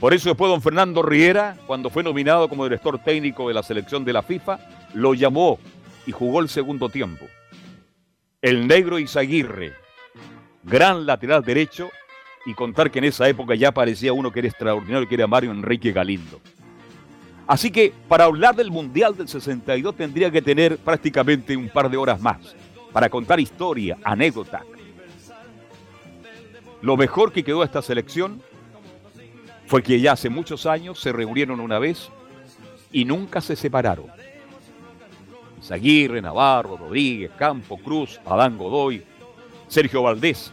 [0.05, 4.05] Por eso después don Fernando Riera, cuando fue nominado como director técnico de la selección
[4.05, 4.59] de la FIFA,
[4.93, 5.59] lo llamó
[6.07, 7.25] y jugó el segundo tiempo.
[8.43, 9.73] El negro Izaguirre,
[10.63, 11.89] gran lateral derecho,
[12.45, 15.53] y contar que en esa época ya parecía uno que era extraordinario, que era Mario
[15.53, 16.39] Enrique Galindo.
[17.47, 21.97] Así que para hablar del Mundial del 62 tendría que tener prácticamente un par de
[21.97, 22.55] horas más
[22.93, 24.67] para contar historia, anécdota.
[26.83, 28.43] Lo mejor que quedó esta selección
[29.75, 32.09] fue que ya hace muchos años se reunieron una vez
[32.93, 34.07] y nunca se separaron.
[35.61, 39.03] Zaguirre, Navarro, Rodríguez, Campo, Cruz, Adán Godoy,
[39.67, 40.53] Sergio Valdés,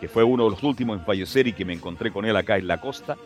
[0.00, 2.56] que fue uno de los últimos en fallecer y que me encontré con él acá
[2.56, 3.18] en la costa.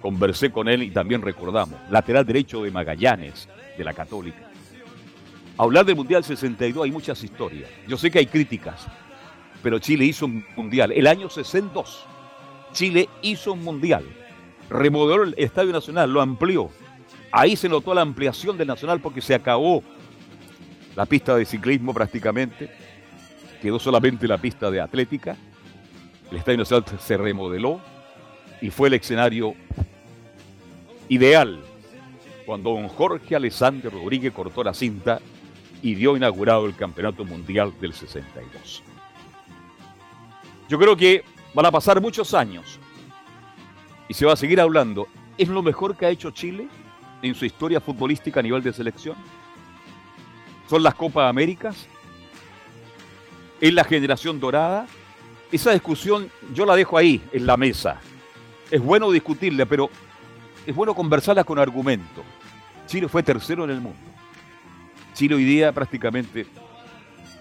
[0.00, 4.42] Conversé con él y también recordamos, lateral derecho de Magallanes, de la Católica.
[5.56, 7.70] hablar del Mundial 62 hay muchas historias.
[7.86, 8.88] Yo sé que hay críticas,
[9.62, 10.90] pero Chile hizo un Mundial.
[10.90, 12.08] El año 62
[12.72, 14.04] Chile hizo un mundial,
[14.68, 16.70] remodeló el Estadio Nacional, lo amplió.
[17.32, 19.82] Ahí se notó la ampliación del Nacional porque se acabó
[20.96, 22.70] la pista de ciclismo prácticamente,
[23.62, 25.36] quedó solamente la pista de atlética.
[26.30, 27.80] El Estadio Nacional se remodeló
[28.60, 29.54] y fue el escenario
[31.08, 31.60] ideal
[32.46, 35.20] cuando don Jorge Alessandro Rodríguez cortó la cinta
[35.82, 38.82] y dio inaugurado el Campeonato Mundial del 62.
[40.68, 42.78] Yo creo que Van a pasar muchos años
[44.08, 45.08] y se va a seguir hablando.
[45.36, 46.68] ¿Es lo mejor que ha hecho Chile
[47.22, 49.16] en su historia futbolística a nivel de selección?
[50.68, 51.88] ¿Son las Copas Américas?
[53.60, 54.86] ¿Es la generación dorada?
[55.50, 58.00] Esa discusión yo la dejo ahí, en la mesa.
[58.70, 59.90] Es bueno discutirla, pero
[60.64, 62.22] es bueno conversarla con argumento.
[62.86, 63.98] Chile fue tercero en el mundo.
[65.14, 66.46] Chile hoy día prácticamente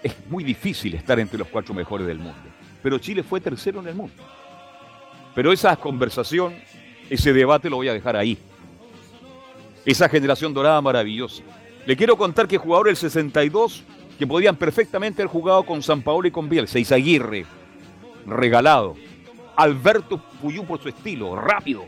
[0.02, 3.88] es muy difícil estar entre los cuatro mejores del mundo pero Chile fue tercero en
[3.88, 4.24] el mundo.
[5.36, 6.54] Pero esa conversación
[7.10, 8.38] ese debate lo voy a dejar ahí.
[9.86, 11.42] Esa generación dorada maravillosa.
[11.86, 13.84] Le quiero contar que jugadores del 62
[14.20, 17.46] que podían perfectamente haber jugado con San Paolo y con Bielsa, Izaguirre,
[18.26, 18.96] regalado.
[19.56, 21.86] Alberto Puyú por su estilo, rápido,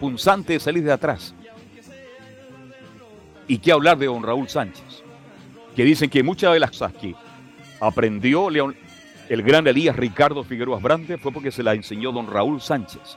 [0.00, 1.34] punzante de salir de atrás.
[3.46, 5.02] Y qué hablar de don Raúl Sánchez,
[5.76, 7.14] que dicen que muchas de las cosas que
[7.80, 8.76] aprendió León,
[9.30, 13.16] el gran Elías Ricardo Figueroa Brande fue porque se la enseñó don Raúl Sánchez.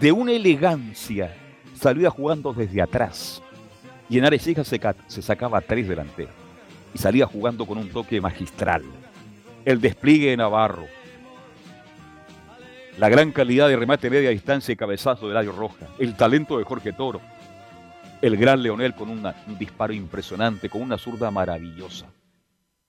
[0.00, 1.36] De una elegancia,
[1.74, 3.42] salía jugando desde atrás.
[4.08, 6.32] Y en Arechiga se, se sacaba tres delanteros.
[6.94, 8.82] Y salía jugando con un toque magistral.
[9.66, 10.86] El despliegue de Navarro.
[12.96, 15.86] La gran calidad de remate media distancia y cabezazo de Ladio Roja.
[15.98, 17.20] El talento de Jorge Toro.
[18.22, 22.06] El gran Leonel con un disparo impresionante, con una zurda maravillosa.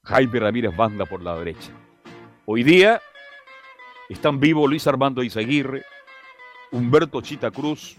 [0.03, 1.73] Jaime Ramírez Banda por la derecha.
[2.45, 3.01] Hoy día
[4.09, 5.85] están vivos Luis Armando Izaguirre,
[6.73, 7.95] Humberto Chita Cruz,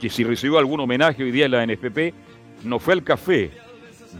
[0.00, 2.14] que si recibió algún homenaje hoy día en la NFP,
[2.62, 3.50] no fue al café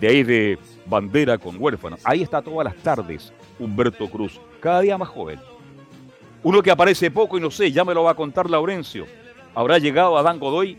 [0.01, 1.99] de ahí de bandera con huérfano.
[2.03, 5.39] Ahí está todas las tardes Humberto Cruz, cada día más joven.
[6.43, 9.07] Uno que aparece poco y no sé, ya me lo va a contar Laurencio.
[9.55, 10.77] Habrá llegado Adán Godoy,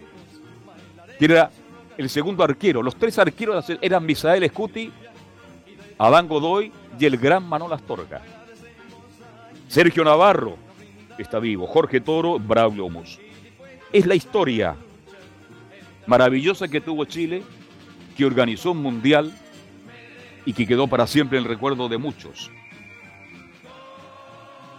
[1.18, 1.50] que era
[1.98, 2.84] el segundo arquero.
[2.84, 4.92] Los tres arqueros eran Misael Escuti,
[5.98, 8.22] Adán Godoy y el gran Manol Astorga.
[9.68, 10.58] Sergio Navarro
[11.18, 13.20] está vivo, Jorge Toro, Braulio Mus.
[13.94, 14.76] Es la historia
[16.06, 17.44] maravillosa que tuvo Chile,
[18.18, 19.34] que organizó un mundial
[20.46, 22.52] y que quedó para siempre en el recuerdo de muchos.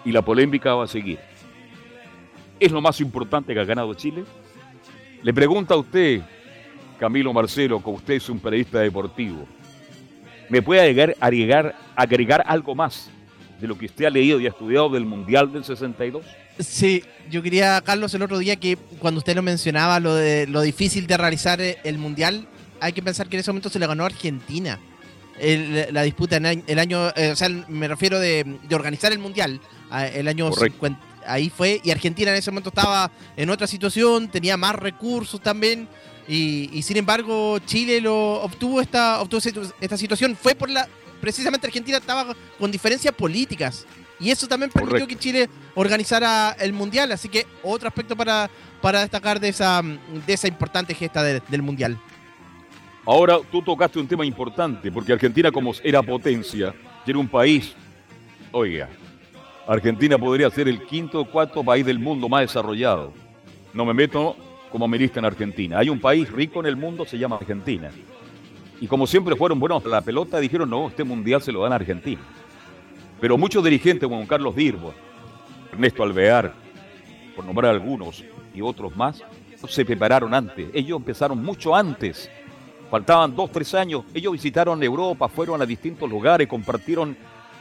[0.04, 1.18] Y la polémica va a seguir.
[2.60, 4.24] ¿Es lo más importante que ha ganado Chile?
[5.22, 6.22] Le pregunta a usted,
[6.98, 9.46] Camilo Marcelo, que usted es un periodista deportivo,
[10.48, 13.08] ¿Me puede agregar, agregar, agregar algo más
[13.60, 16.24] de lo que usted ha leído y ha estudiado del Mundial del 62?
[16.58, 20.62] Sí, yo quería, Carlos, el otro día que cuando usted lo mencionaba, lo de lo
[20.62, 22.46] difícil de realizar el Mundial,
[22.80, 24.78] hay que pensar que en ese momento se le ganó a Argentina.
[25.90, 29.60] la disputa en el año, eh, o sea, me refiero de, organizar el Mundial,
[30.14, 34.56] el año 50, ahí fue, y Argentina en ese momento estaba en otra situación, tenía
[34.56, 35.88] más recursos también,
[36.28, 39.40] y, sin embargo, Chile lo obtuvo esta, obtuvo
[39.80, 40.36] esta situación.
[40.36, 40.88] Fue por la.
[41.20, 43.86] Precisamente Argentina estaba con diferencias políticas.
[44.18, 47.12] Y eso también permitió que Chile organizara el Mundial.
[47.12, 51.98] Así que otro aspecto para, para destacar de esa, de esa importante gesta del Mundial.
[53.04, 56.74] Ahora tú tocaste un tema importante, porque Argentina como era potencia,
[57.06, 57.72] era un país,
[58.50, 58.88] oiga,
[59.68, 63.12] Argentina podría ser el quinto o cuarto país del mundo más desarrollado.
[63.72, 64.36] No me meto
[64.76, 65.78] como ministra en Argentina.
[65.78, 67.90] Hay un país rico en el mundo, se llama Argentina.
[68.78, 71.76] Y como siempre fueron buenos la pelota, dijeron, no, este mundial se lo dan a
[71.76, 72.20] Argentina.
[73.18, 74.92] Pero muchos dirigentes, como Carlos Dirbo,
[75.72, 76.52] Ernesto Alvear,
[77.34, 78.22] por nombrar algunos,
[78.54, 79.24] y otros más,
[79.66, 80.68] se prepararon antes.
[80.74, 82.30] Ellos empezaron mucho antes.
[82.90, 84.04] Faltaban dos, tres años.
[84.12, 87.16] Ellos visitaron Europa, fueron a distintos lugares, compartieron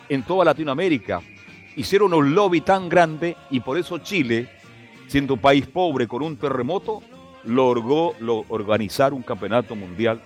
[0.10, 1.21] en toda Latinoamérica.
[1.78, 4.49] Hicieron un lobby tan grande y por eso Chile
[5.08, 7.02] siendo un país pobre con un terremoto,
[7.46, 8.15] logró
[8.50, 10.22] organizar un campeonato mundial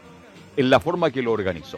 [0.56, 1.78] en la forma que lo organizó.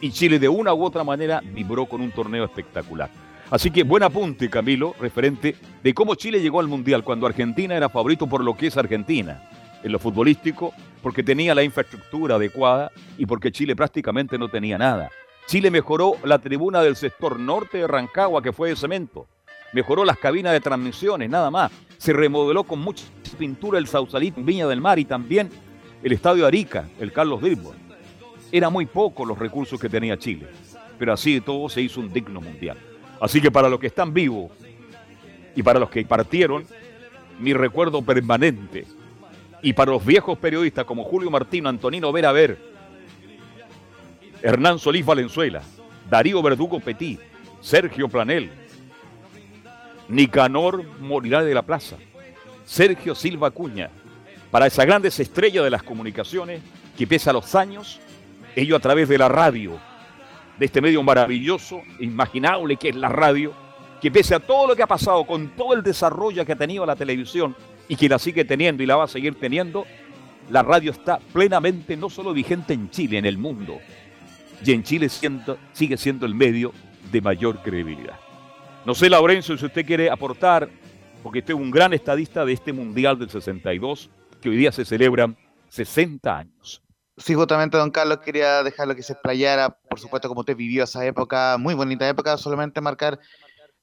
[0.00, 3.10] Y Chile de una u otra manera vibró con un torneo espectacular.
[3.50, 7.88] Así que buen apunte, Camilo, referente de cómo Chile llegó al Mundial cuando Argentina era
[7.88, 9.48] favorito por lo que es Argentina.
[9.82, 15.10] En lo futbolístico, porque tenía la infraestructura adecuada y porque Chile prácticamente no tenía nada.
[15.46, 19.26] Chile mejoró la tribuna del sector norte de Rancagua, que fue de cemento.
[19.72, 23.04] Mejoró las cabinas de transmisiones, nada más se remodeló con mucha
[23.38, 25.50] pintura el Sausalito en Viña del Mar y también
[26.02, 27.74] el Estadio Arica, el Carlos Dirbo.
[28.50, 30.48] Era muy poco los recursos que tenía Chile,
[30.98, 32.78] pero así de todo se hizo un digno mundial.
[33.20, 34.50] Así que para los que están vivos
[35.54, 36.64] y para los que partieron,
[37.38, 38.86] mi recuerdo permanente.
[39.60, 42.56] Y para los viejos periodistas como Julio Martino, Antonino Vera Ver,
[44.40, 45.60] Hernán Solís Valenzuela,
[46.08, 47.20] Darío Verdugo Petit,
[47.60, 48.50] Sergio Planel,
[50.10, 51.96] Nicanor morirá de la Plaza,
[52.64, 53.90] Sergio Silva Cuña,
[54.50, 56.60] para esa grandes estrella de las comunicaciones
[56.98, 58.00] que pese a los años,
[58.56, 59.78] ello a través de la radio,
[60.58, 63.52] de este medio maravilloso, imaginable que es la radio,
[64.02, 66.84] que pese a todo lo que ha pasado, con todo el desarrollo que ha tenido
[66.84, 67.54] la televisión
[67.86, 69.86] y que la sigue teniendo y la va a seguir teniendo,
[70.50, 73.78] la radio está plenamente no solo vigente en Chile, en el mundo,
[74.64, 76.72] y en Chile sigue siendo el medio
[77.12, 78.18] de mayor credibilidad.
[78.84, 80.68] No sé, Laurencio, si usted quiere aportar,
[81.22, 84.08] porque usted es un gran estadista de este Mundial del 62,
[84.40, 85.36] que hoy día se celebran
[85.68, 86.82] 60 años.
[87.18, 91.04] Sí, justamente, don Carlos, quería dejarlo que se explayara, por supuesto, como usted vivió esa
[91.04, 93.20] época, muy bonita época, solamente marcar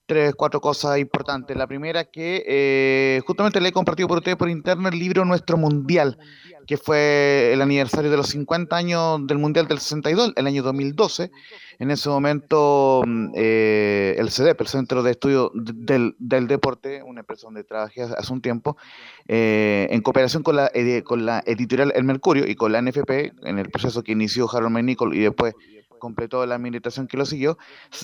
[0.08, 1.54] tres, cuatro cosas importantes.
[1.54, 5.58] La primera que eh, justamente le he compartido por ustedes por interno el libro Nuestro
[5.58, 6.18] Mundial,
[6.66, 11.30] que fue el aniversario de los 50 años del Mundial del 62, el año 2012.
[11.78, 17.20] En ese momento mm, eh, el CDEP, el Centro de Estudio del, del, Deporte, una
[17.20, 18.78] empresa donde trabajé hace un tiempo,
[19.28, 20.72] eh, en cooperación con la,
[21.04, 24.72] con la editorial El Mercurio y con la NFP, en el proceso que inició Harold
[24.72, 25.54] Menicol y después
[25.98, 27.58] completó la administración que lo siguió,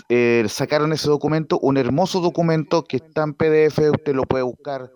[0.09, 4.91] eh, sacaron ese documento, un hermoso documento que está en PDF, usted lo puede buscar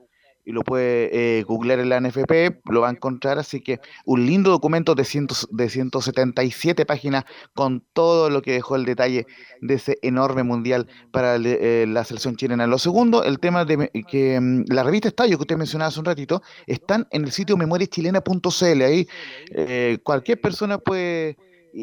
[0.48, 4.24] y lo puede eh, googlear en la NFP, lo va a encontrar, así que un
[4.24, 9.26] lindo documento de, cientos, de 177 páginas con todo lo que dejó el detalle
[9.60, 12.66] de ese enorme mundial para eh, la selección chilena.
[12.66, 16.06] Lo segundo, el tema de que mm, la revista Estadio que usted mencionaba hace un
[16.06, 19.06] ratito, están en el sitio memoriachilena.cl, ahí
[20.02, 21.36] cualquier persona puede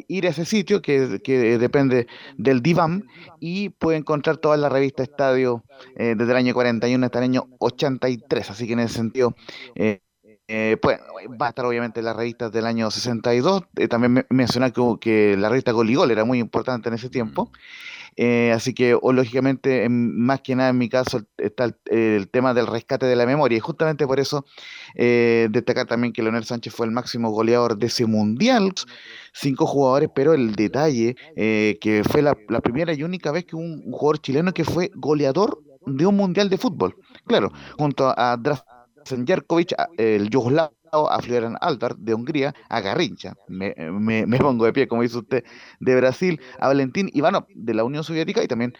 [0.08, 3.04] ir a ese sitio que, que, depende del DIVAM
[3.40, 5.64] y puede encontrar toda la revista Estadio
[5.96, 8.50] eh, desde el año 41 hasta el año 83.
[8.50, 9.36] Así que en ese sentido,
[9.76, 10.02] eh,
[10.48, 11.00] eh, pues,
[11.42, 13.64] va a estar obviamente la revista del año 62.
[13.90, 17.52] también mencionar que, que, la revista Goligol era muy importante en ese tiempo.
[18.18, 22.68] Eh, así que, o, lógicamente, más que nada en mi caso está el, tema del
[22.68, 23.58] rescate de la memoria.
[23.58, 24.46] Y justamente por eso
[24.96, 28.72] eh, destacar también que Leonel Sánchez fue el máximo goleador de ese mundial.
[29.34, 33.92] Cinco jugadores, pero el detalle eh, que fue la, primera y única vez que un,
[33.92, 36.96] jugador chileno que fue goleador de un mundial de fútbol.
[37.26, 43.76] Claro, junto a Drazen Jerkovic, el yugoslavo a Florian Alvar de Hungría, a Garrincha, me,
[43.78, 45.44] me, pongo de pie, como dice usted,
[45.80, 48.74] de Brasil, a Valentín Ivanov de la Unión Soviética y también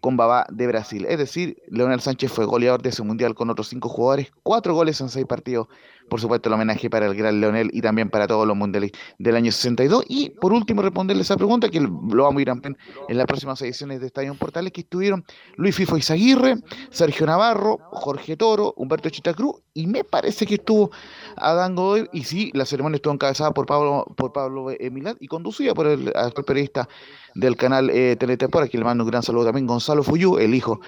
[0.00, 1.06] con Babá de Brasil.
[1.08, 5.00] Es decir, Leonel Sánchez fue goleador de ese mundial con otros cinco jugadores, cuatro goles
[5.00, 5.68] en seis partidos.
[6.08, 9.34] Por supuesto, el homenaje para el gran Leonel y también para todos los mundiales del
[9.34, 10.04] año 62.
[10.08, 12.76] Y por último, responderle esa pregunta, que lo vamos a ir en,
[13.18, 15.24] las próximas ediciones de Estadio Portales, que estuvieron
[15.56, 16.56] Luis Fifo Izaguirre,
[16.90, 20.90] Sergio Navarro, Jorge Toro, Humberto Chitacruz, y me parece que estuvo
[21.36, 25.74] Adán Godoy, y sí, la ceremonia estuvo encabezada por Pablo, por Pablo Milán y conducida
[25.74, 26.88] por el actual periodista
[27.34, 30.80] del canal eh, Teletepor, aquí le mando un gran saludo también, Gonzalo Fuyú, el hijo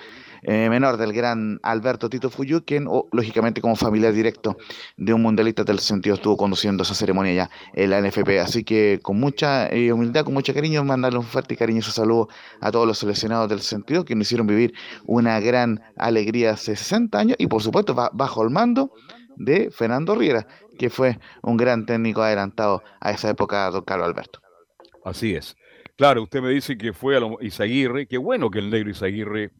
[0.42, 4.56] eh, menor del gran Alberto Tito Fuyú, quien lógicamente como familiar directo
[4.96, 8.40] de un mundialista del sentido estuvo conduciendo esa ceremonia ya en la NFP.
[8.40, 12.28] Así que con mucha eh, humildad, con mucho cariño, mandarle un fuerte y cariñoso saludo
[12.60, 14.74] a todos los seleccionados del sentido que nos hicieron vivir
[15.06, 18.92] una gran alegría hace 60 años y por supuesto bajo el mando
[19.36, 20.46] de Fernando Riera,
[20.78, 24.40] que fue un gran técnico adelantado a esa época, don Carlos Alberto.
[25.04, 25.56] Así es.
[25.98, 29.50] Claro, usted me dice que fue a Isaguirre, qué bueno que el negro Isaguirre,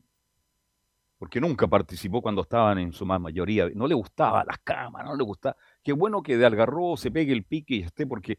[1.18, 5.16] porque nunca participó cuando estaban en su más mayoría, no le gustaba las cámaras, no
[5.16, 5.56] le gustaba.
[5.82, 8.38] Qué bueno que de Algarrobo se pegue el pique y esté, porque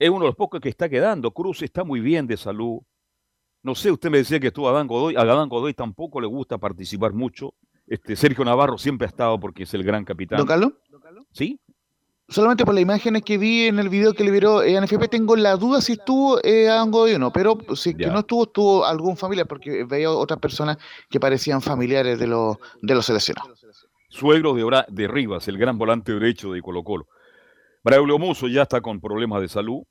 [0.00, 1.30] es uno de los pocos que está quedando.
[1.30, 2.80] Cruz está muy bien de salud.
[3.62, 6.26] No sé, usted me decía que estuvo a Adán Godoy, a Adán Godoy tampoco le
[6.26, 7.54] gusta participar mucho.
[7.86, 10.38] Este, Sergio Navarro siempre ha estado porque es el gran capitán.
[10.38, 10.72] ¿Don Carlos?
[11.30, 11.60] ¿Sí?
[12.28, 15.56] Solamente por las imágenes que vi en el video que liberó eh, NFP, tengo la
[15.56, 19.46] duda si estuvo eh, Godoy o no, pero si que no estuvo, estuvo algún familiar,
[19.46, 23.64] porque veía otras personas que parecían familiares de los, de los seleccionados.
[24.08, 27.06] Suegro de, de Rivas, el gran volante derecho de Colo Colo.
[27.84, 29.82] Braulio Muso ya está con problemas de salud,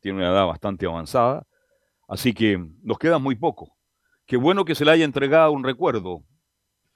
[0.00, 1.44] tiene una edad bastante avanzada,
[2.08, 3.76] así que nos queda muy poco.
[4.26, 6.22] Qué bueno que se le haya entregado un recuerdo.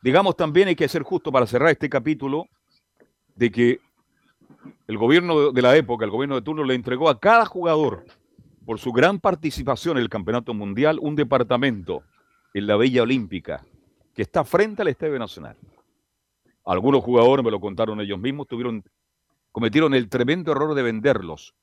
[0.02, 2.46] Digamos también hay que ser justo para cerrar este capítulo
[3.34, 3.80] de que
[4.86, 8.04] el gobierno de la época, el gobierno de turno, le entregó a cada jugador,
[8.64, 12.02] por su gran participación en el Campeonato Mundial, un departamento
[12.54, 13.64] en la Bella Olímpica,
[14.14, 15.56] que está frente al Estadio Nacional.
[16.64, 18.82] Algunos jugadores, me lo contaron ellos mismos, tuvieron,
[19.52, 21.54] cometieron el tremendo error de venderlos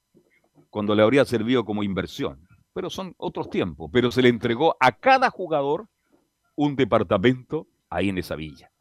[0.70, 2.48] cuando le habría servido como inversión.
[2.74, 3.90] Pero son otros tiempos.
[3.92, 5.88] Pero se le entregó a cada jugador
[6.56, 8.72] un departamento ahí en esa villa.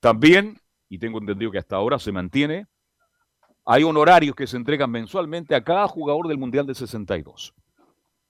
[0.00, 0.58] También,
[0.88, 2.66] y tengo entendido que hasta ahora se mantiene,
[3.64, 7.54] hay honorarios que se entregan mensualmente a cada jugador del Mundial de 62.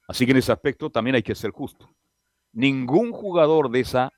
[0.06, 1.88] Así que en ese aspecto también hay que ser justo.
[2.52, 4.12] Ningún jugador de esa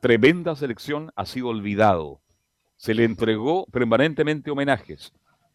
[0.00, 2.20] tremenda selección ha sido olvidado.
[2.76, 5.12] Se le entregó permanentemente homenajes.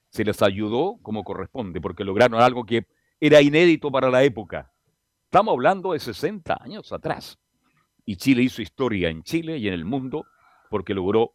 [0.10, 2.88] Se les ayudó como corresponde, porque lograron algo que
[3.20, 4.72] era inédito para la época.
[5.26, 7.38] Estamos hablando de 60 años atrás.
[8.06, 10.26] Y Chile hizo historia en Chile y en el mundo
[10.70, 11.34] porque logró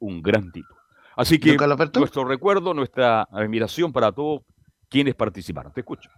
[0.00, 0.81] un gran título.
[1.16, 1.56] Así que
[1.94, 4.42] nuestro recuerdo, nuestra admiración para todos
[4.88, 5.72] quienes participaron.
[5.72, 6.10] Te escucho.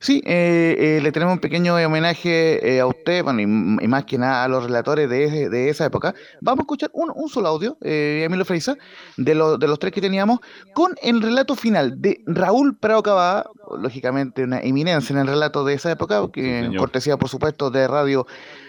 [0.00, 3.44] Sí, eh, eh, le tenemos un pequeño homenaje eh, a usted, bueno, y,
[3.84, 6.14] y más que nada a los relatores de, de esa época.
[6.40, 8.76] Vamos a escuchar un, un solo audio, eh, Emilio Freisa,
[9.16, 10.40] de, lo- de los tres que teníamos,
[10.74, 13.46] con el relato final de Raúl Prado Cavada,
[13.78, 17.86] lógicamente una eminencia en el relato de esa época, que Sí, cortesía, por supuesto, de
[17.88, 18.26] Radio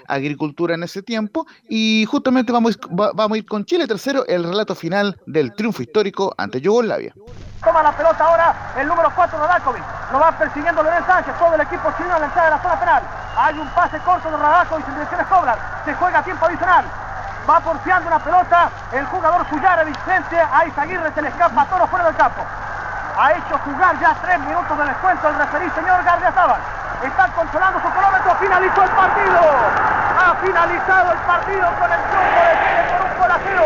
[0.08, 1.46] Agricultura en ese tiempo.
[1.70, 5.82] Y justamente vamos, va- vamos a ir con Chile tercero, el relato final del triunfo
[5.82, 7.14] histórico ante Yugoslavia.
[7.64, 9.84] Toma la pelota ahora el número 4 Radakovic.
[10.12, 12.76] Lo va persiguiendo Leonel Sánchez, todo el equipo chileno a la entrada de la zona
[12.76, 13.04] penal.
[13.38, 15.58] Hay un pase corto de Radakovic en dirección a Koblar.
[15.86, 16.86] Se juega a tiempo adicional.
[17.50, 21.14] Va porfiando una pelota el jugador Suyarevic frente a Izaguirre.
[21.14, 22.42] Se le escapa a Toro fuera del campo.
[23.16, 26.58] Ha hecho jugar ya tres minutos de descuento el referí señor Gardiazabal.
[27.04, 28.36] Está controlando su cronómetro.
[28.42, 29.40] Finalizó el partido.
[30.18, 33.66] Ha finalizado el partido con el triunfo de Chile por un gol a cero.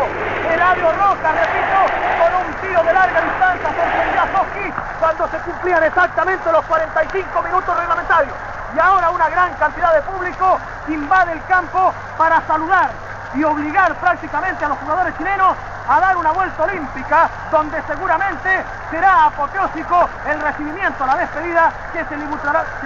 [0.51, 1.79] Eladio Roca, repito,
[2.19, 7.77] con un tiro de larga distancia sorprendió a cuando se cumplían exactamente los 45 minutos
[7.77, 8.35] reglamentarios.
[8.75, 12.89] Y ahora una gran cantidad de público invade el campo para saludar
[13.33, 15.55] y obligar prácticamente a los jugadores chilenos
[15.87, 22.17] a dar una vuelta olímpica donde seguramente será apoteósico el recibimiento, la despedida que se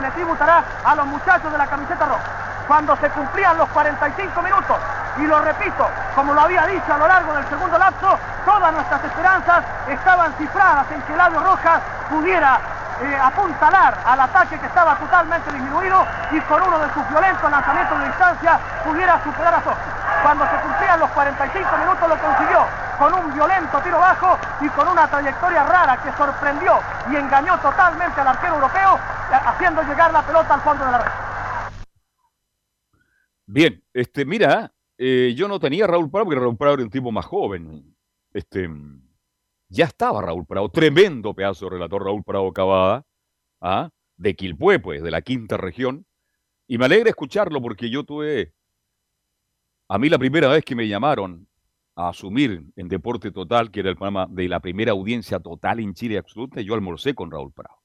[0.02, 2.22] le tributará, a los muchachos de la camiseta roja.
[2.68, 4.78] Cuando se cumplían los 45 minutos,
[5.18, 9.04] y lo repito, como lo había dicho a lo largo del segundo lapso, todas nuestras
[9.04, 12.60] esperanzas estaban cifradas en que Eladio Rojas pudiera
[13.02, 18.00] eh, apuntalar al ataque que estaba totalmente disminuido y con uno de sus violentos lanzamientos
[18.00, 19.90] de distancia pudiera superar a Soski.
[20.24, 22.66] Cuando se cumplían los 45 minutos lo consiguió
[23.02, 26.78] con un violento tiro bajo y con una trayectoria rara que sorprendió
[27.12, 30.98] y engañó totalmente al arquero europeo, eh, haciendo llegar la pelota al fondo de la
[31.00, 31.12] red.
[33.48, 37.12] Bien, este, mira, eh, yo no tenía Raúl Prado porque Raúl Prado era un tipo
[37.12, 37.96] más joven.
[38.32, 38.70] Este,
[39.72, 43.06] ya estaba Raúl Prado, tremendo pedazo de relator Raúl Prado Cavada,
[43.62, 43.90] ¿ah?
[44.18, 46.06] de Quilpué, pues, de la quinta región.
[46.68, 48.54] Y me alegra escucharlo porque yo tuve,
[49.88, 51.48] a mí la primera vez que me llamaron
[51.96, 55.94] a asumir en Deporte Total, que era el programa de la primera audiencia total en
[55.94, 57.78] Chile absoluta, yo almorcé con Raúl Prado.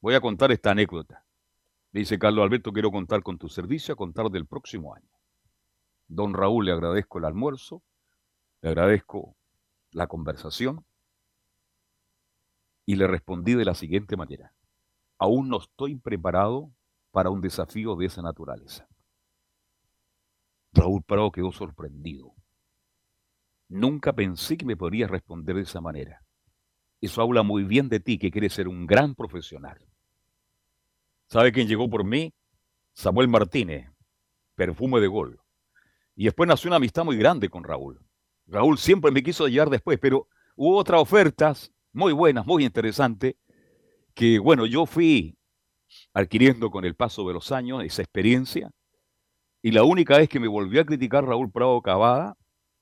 [0.00, 1.24] Voy a contar esta anécdota.
[1.92, 5.10] Le dice Carlos Alberto, quiero contar con tu servicio a contar del próximo año.
[6.08, 7.82] Don Raúl, le agradezco el almuerzo,
[8.62, 9.36] le agradezco
[9.92, 10.84] la conversación
[12.84, 14.52] y le respondí de la siguiente manera.
[15.18, 16.72] Aún no estoy preparado
[17.12, 18.88] para un desafío de esa naturaleza.
[20.72, 22.34] Raúl Prado quedó sorprendido.
[23.68, 26.24] Nunca pensé que me podrías responder de esa manera.
[27.00, 29.78] Eso habla muy bien de ti, que quieres ser un gran profesional.
[31.26, 32.34] ¿Sabe quién llegó por mí?
[32.92, 33.90] Samuel Martínez,
[34.54, 35.40] perfume de gol.
[36.14, 38.00] Y después nació una amistad muy grande con Raúl.
[38.52, 43.36] Raúl siempre me quiso llevar después, pero hubo otras ofertas muy buenas, muy interesantes,
[44.14, 45.38] que bueno, yo fui
[46.12, 48.70] adquiriendo con el paso de los años esa experiencia.
[49.62, 52.36] Y la única vez que me volvió a criticar Raúl Prado Cavada,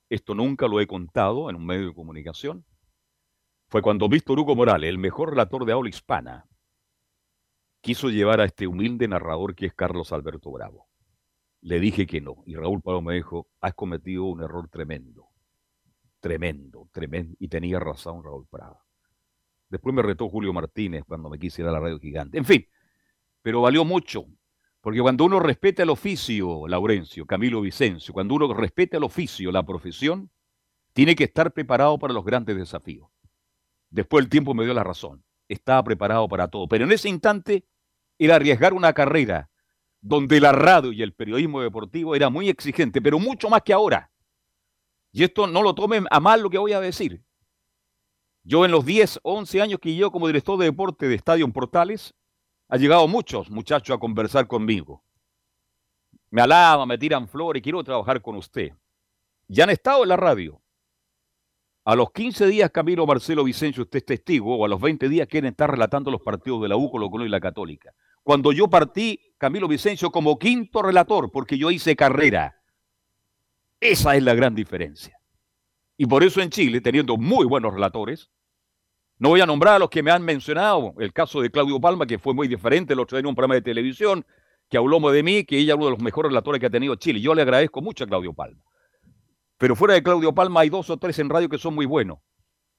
[0.08, 2.64] esto nunca lo he contado en un medio de comunicación,
[3.68, 6.48] fue cuando Víctor Hugo Morales, el mejor relator de habla hispana,
[7.80, 10.88] quiso llevar a este humilde narrador que es Carlos Alberto Bravo.
[11.60, 12.42] Le dije que no.
[12.44, 15.29] Y Raúl Prado me dijo, has cometido un error tremendo.
[16.20, 17.34] Tremendo, tremendo.
[17.38, 18.80] Y tenía razón Raúl Prado.
[19.68, 22.38] Después me retó Julio Martínez cuando me quise ir a la radio gigante.
[22.38, 22.66] En fin,
[23.42, 24.26] pero valió mucho.
[24.80, 29.62] Porque cuando uno respeta el oficio, Laurencio, Camilo Vicencio, cuando uno respeta el oficio, la
[29.62, 30.30] profesión,
[30.92, 33.08] tiene que estar preparado para los grandes desafíos.
[33.90, 35.22] Después el tiempo me dio la razón.
[35.48, 36.66] Estaba preparado para todo.
[36.66, 37.66] Pero en ese instante
[38.18, 39.50] era arriesgar una carrera
[40.00, 44.10] donde la radio y el periodismo deportivo era muy exigente, pero mucho más que ahora.
[45.12, 47.22] Y esto no lo tomen a mal lo que voy a decir.
[48.42, 51.52] Yo en los 10, 11 años que yo como director de deporte de Estadio en
[51.52, 52.14] Portales,
[52.68, 55.04] ha llegado muchos muchachos a conversar conmigo.
[56.30, 58.72] Me alaban, me tiran flores, quiero trabajar con usted.
[59.48, 60.62] Ya han estado en la radio.
[61.84, 65.26] A los 15 días, Camilo Marcelo Vicencio, usted es testigo, o a los 20 días
[65.26, 67.92] quieren estar relatando los partidos de la U, Colo Colo y la Católica.
[68.22, 72.59] Cuando yo partí, Camilo Vicencio, como quinto relator, porque yo hice carrera.
[73.80, 75.16] Esa es la gran diferencia.
[75.96, 78.30] Y por eso en Chile, teniendo muy buenos relatores,
[79.18, 82.06] no voy a nombrar a los que me han mencionado, el caso de Claudio Palma,
[82.06, 84.24] que fue muy diferente, el otro día en un programa de televisión,
[84.68, 86.94] que habló de mí, que ella es uno de los mejores relatores que ha tenido
[86.94, 87.20] Chile.
[87.20, 88.62] Yo le agradezco mucho a Claudio Palma.
[89.58, 92.18] Pero fuera de Claudio Palma hay dos o tres en radio que son muy buenos.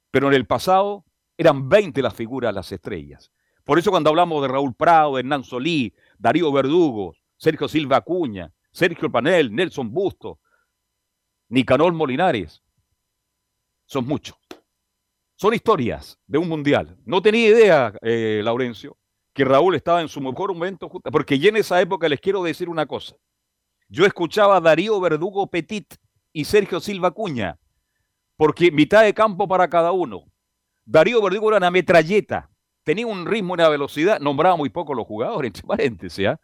[0.10, 1.06] Pero en el pasado
[1.38, 3.32] eran 20 las figuras, las estrellas.
[3.64, 9.12] Por eso cuando hablamos de Raúl Prado, Hernán Solí, Darío Verdugo, Sergio Silva Acuña, Sergio
[9.12, 10.40] Panel, Nelson Busto,
[11.52, 12.64] Nicanor Molinares,
[13.86, 14.38] son muchos.
[15.36, 16.98] Son historias de un mundial.
[17.04, 18.98] No tenía idea, eh, Laurencio,
[19.34, 22.70] que Raúl estaba en su mejor momento, porque ya en esa época les quiero decir
[22.70, 23.18] una cosa.
[23.90, 25.94] Yo escuchaba a Darío Verdugo Petit
[26.32, 27.60] y Sergio Silva Cuña,
[28.38, 30.24] porque mitad de campo para cada uno.
[30.86, 32.50] Darío Verdugo era una metralleta,
[32.86, 36.40] tenía un ritmo una velocidad, nombraba muy poco los jugadores, entre paréntesis, ¿ah?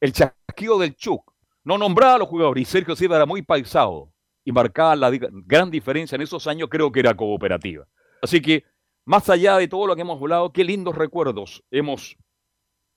[0.00, 1.30] el chasquido del Chuck,
[1.62, 4.14] no nombraba a los jugadores, y Sergio Silva era muy paisado
[4.50, 7.86] y marcaba la gran diferencia en esos años, creo que era cooperativa.
[8.20, 8.64] Así que,
[9.04, 12.16] más allá de todo lo que hemos hablado, qué lindos recuerdos hemos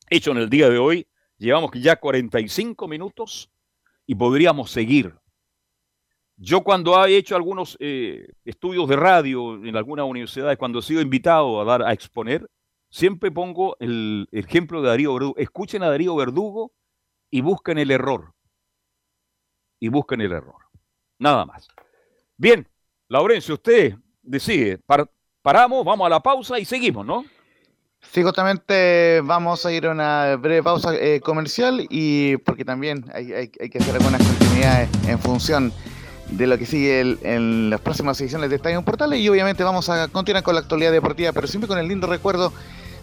[0.09, 1.07] hecho en el día de hoy.
[1.37, 3.51] Llevamos ya 45 minutos
[4.07, 5.13] y podríamos seguir.
[6.37, 11.01] Yo cuando he hecho algunos eh, estudios de radio en algunas universidades, cuando he sido
[11.01, 12.49] invitado a dar a exponer,
[12.89, 15.35] siempre pongo el, ejemplo de Darío Verdugo.
[15.37, 16.71] Escuchen a Darío Verdugo
[17.29, 18.33] y busquen el error.
[19.79, 20.62] Y busquen el error.
[21.23, 21.69] Nada más.
[22.35, 22.67] Bien,
[23.07, 24.77] Laurencio, usted decide.
[25.41, 27.23] paramos, vamos a la pausa y seguimos, ¿no?
[28.11, 33.47] Sí, justamente vamos a ir a una breve pausa eh, comercial y porque también hay,
[33.47, 35.71] que hacer algunas continuidades en función
[36.29, 40.09] de lo que sigue en las próximas ediciones de Estadio Portales y obviamente vamos a
[40.09, 42.51] continuar con la actualidad deportiva, pero siempre con el lindo recuerdo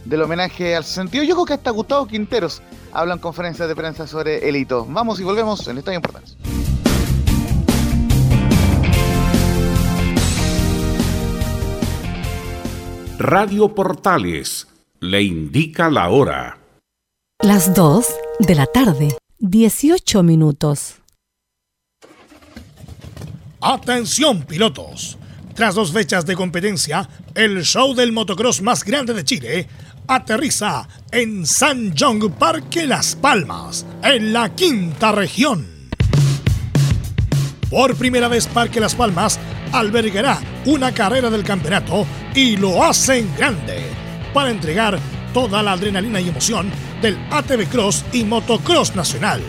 [0.04, 1.24] del homenaje al sentido.
[1.24, 2.60] Yo creo que hasta Gustavo Quinteros
[2.92, 4.84] habla en conferencias de prensa sobre el hito.
[4.90, 6.36] Vamos y volvemos en Estadio Portales.
[13.22, 14.66] Radio Portales
[15.00, 16.58] le indica la hora.
[17.42, 18.06] Las 2
[18.38, 20.94] de la tarde, 18 minutos.
[23.60, 25.18] Atención pilotos.
[25.52, 29.68] Tras dos fechas de competencia, el show del motocross más grande de Chile
[30.06, 35.79] aterriza en San Jong Parque Las Palmas, en la quinta región.
[37.70, 39.38] Por primera vez Parque Las Palmas
[39.72, 42.04] albergará una carrera del campeonato
[42.34, 43.84] y lo hacen grande
[44.34, 44.98] para entregar
[45.32, 46.68] toda la adrenalina y emoción
[47.00, 49.40] del ATV Cross y Motocross Nacional.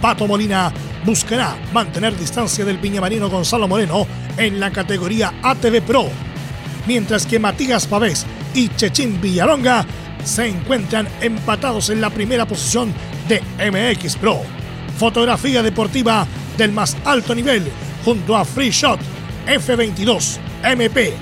[0.00, 0.72] Pato Molina
[1.04, 6.08] buscará mantener distancia del piñamarino Gonzalo Moreno en la categoría ATV Pro,
[6.88, 9.86] mientras que Matías Pavés y Chechín Villalonga
[10.24, 12.92] se encuentran empatados en la primera posición
[13.28, 13.40] de
[13.70, 14.40] MX Pro.
[14.98, 16.26] Fotografía deportiva
[16.56, 17.70] del más alto nivel
[18.04, 19.00] junto a Free Shot
[19.46, 21.14] F22 MP.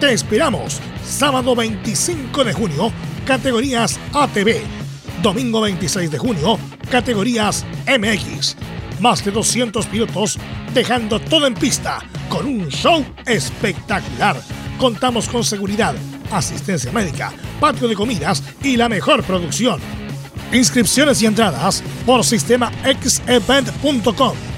[0.00, 2.92] Te esperamos sábado 25 de junio,
[3.24, 4.60] categorías ATV.
[5.22, 6.58] Domingo 26 de junio,
[6.90, 8.56] categorías MX.
[9.00, 10.38] Más de 200 pilotos
[10.74, 11.98] dejando todo en pista
[12.28, 14.36] con un show espectacular.
[14.78, 15.94] Contamos con seguridad,
[16.30, 19.80] asistencia médica, patio de comidas y la mejor producción.
[20.52, 24.55] Inscripciones y entradas por sistema xevent.com.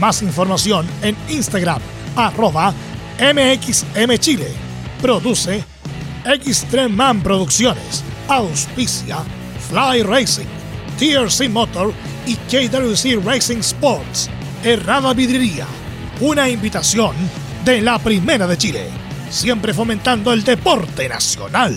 [0.00, 1.80] Más información en Instagram,
[2.14, 2.72] arroba
[3.18, 4.52] MXMChile.
[5.02, 5.64] Produce
[6.24, 8.04] Extreme Producciones.
[8.28, 9.18] Auspicia
[9.68, 10.46] Fly Racing,
[10.98, 11.92] TRC Motor
[12.26, 14.30] y KWC Racing Sports.
[14.62, 15.66] Errada Vidriería.
[16.20, 17.14] Una invitación
[17.64, 18.90] de la Primera de Chile.
[19.30, 21.76] Siempre fomentando el deporte nacional.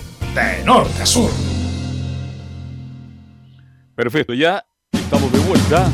[0.33, 1.29] de norte a sur.
[3.95, 5.89] Perfecto, ya estamos de vuelta.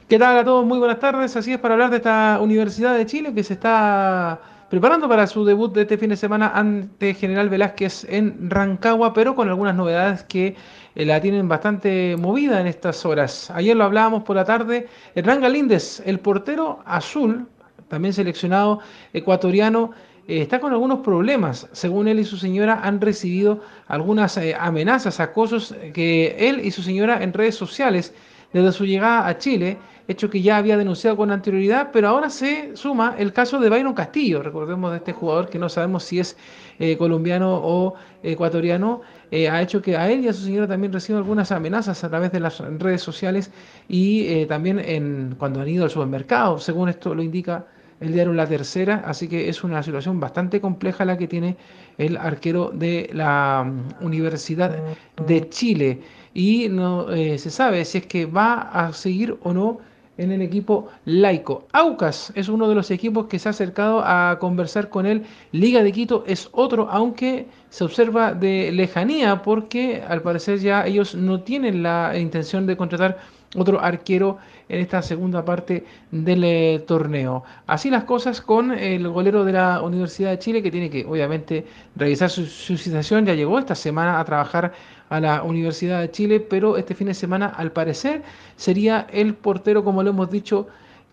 [0.07, 0.63] ¿Qué tal a todos?
[0.63, 1.35] Muy buenas tardes.
[1.35, 4.39] Así es para hablar de esta Universidad de Chile que se está
[4.71, 9.35] preparando para su debut de este fin de semana ante General Velázquez en Rancagua, pero
[9.35, 10.55] con algunas novedades que
[10.95, 13.51] eh, la tienen bastante movida en estas horas.
[13.51, 14.87] Ayer lo hablábamos por la tarde.
[15.13, 17.49] Hernán Galíndez, el portero azul,
[17.89, 18.79] también seleccionado
[19.11, 19.91] ecuatoriano,
[20.29, 21.67] eh, está con algunos problemas.
[21.73, 23.59] Según él y su señora han recibido
[23.89, 28.13] algunas eh, amenazas, acosos que él y su señora en redes sociales
[28.53, 32.75] desde su llegada a Chile, hecho que ya había denunciado con anterioridad, pero ahora se
[32.75, 36.37] suma el caso de Byron Castillo, recordemos de este jugador que no sabemos si es
[36.79, 37.93] eh, colombiano o
[38.23, 42.03] ecuatoriano, eh, ha hecho que a él y a su señora también reciban algunas amenazas
[42.03, 43.51] a través de las redes sociales
[43.87, 47.67] y eh, también en, cuando han ido al supermercado, según esto lo indica
[47.99, 51.55] el diario La Tercera, así que es una situación bastante compleja la que tiene
[51.99, 54.75] el arquero de la mm, Universidad
[55.27, 56.01] de Chile.
[56.33, 59.79] Y no se sabe si es que va a seguir o no
[60.21, 61.67] en el equipo laico.
[61.73, 65.23] Aucas es uno de los equipos que se ha acercado a conversar con él.
[65.51, 71.15] Liga de Quito es otro, aunque se observa de lejanía porque al parecer ya ellos
[71.15, 73.17] no tienen la intención de contratar
[73.55, 74.37] otro arquero
[74.69, 77.43] en esta segunda parte del eh, torneo.
[77.67, 81.65] Así las cosas con el golero de la Universidad de Chile que tiene que obviamente
[81.95, 83.25] revisar su, su situación.
[83.25, 84.73] Ya llegó esta semana a trabajar
[85.09, 88.23] a la Universidad de Chile, pero este fin de semana al parecer
[88.55, 90.67] sería el portero, como lo hemos dicho,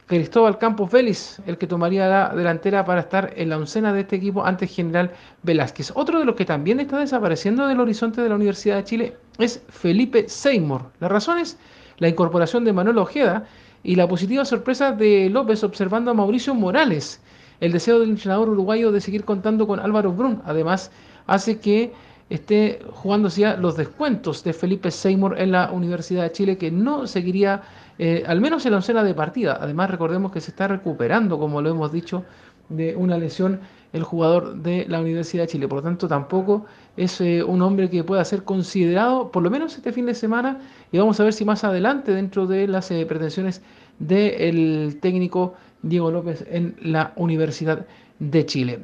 [0.08, 4.16] Cristóbal Campos Vélez, el que tomaría la delantera para estar en la oncena de este
[4.16, 5.12] equipo ante General
[5.42, 5.92] Velázquez.
[5.94, 9.62] Otro de los que también está desapareciendo del horizonte de la Universidad de Chile es
[9.68, 10.90] Felipe Seymour.
[11.00, 11.58] La razón es
[11.98, 13.44] la incorporación de Manuel Ojeda
[13.82, 17.20] y la positiva sorpresa de López observando a Mauricio Morales.
[17.60, 20.90] El deseo del entrenador uruguayo de seguir contando con Álvaro Brun, además,
[21.26, 21.92] hace que
[22.30, 27.06] esté jugándose ya los descuentos de Felipe Seymour en la Universidad de Chile, que no
[27.06, 27.62] seguiría,
[27.98, 29.58] eh, al menos en la oncena de partida.
[29.60, 32.24] Además, recordemos que se está recuperando, como lo hemos dicho,
[32.68, 33.60] de una lesión
[33.92, 35.68] el jugador de la Universidad de Chile.
[35.68, 36.66] Por lo tanto, tampoco
[36.98, 40.60] es eh, un hombre que pueda ser considerado, por lo menos este fin de semana,
[40.92, 43.62] y vamos a ver si más adelante, dentro de las eh, pretensiones
[43.98, 47.86] del técnico Diego López en la Universidad
[48.18, 48.80] de Chile.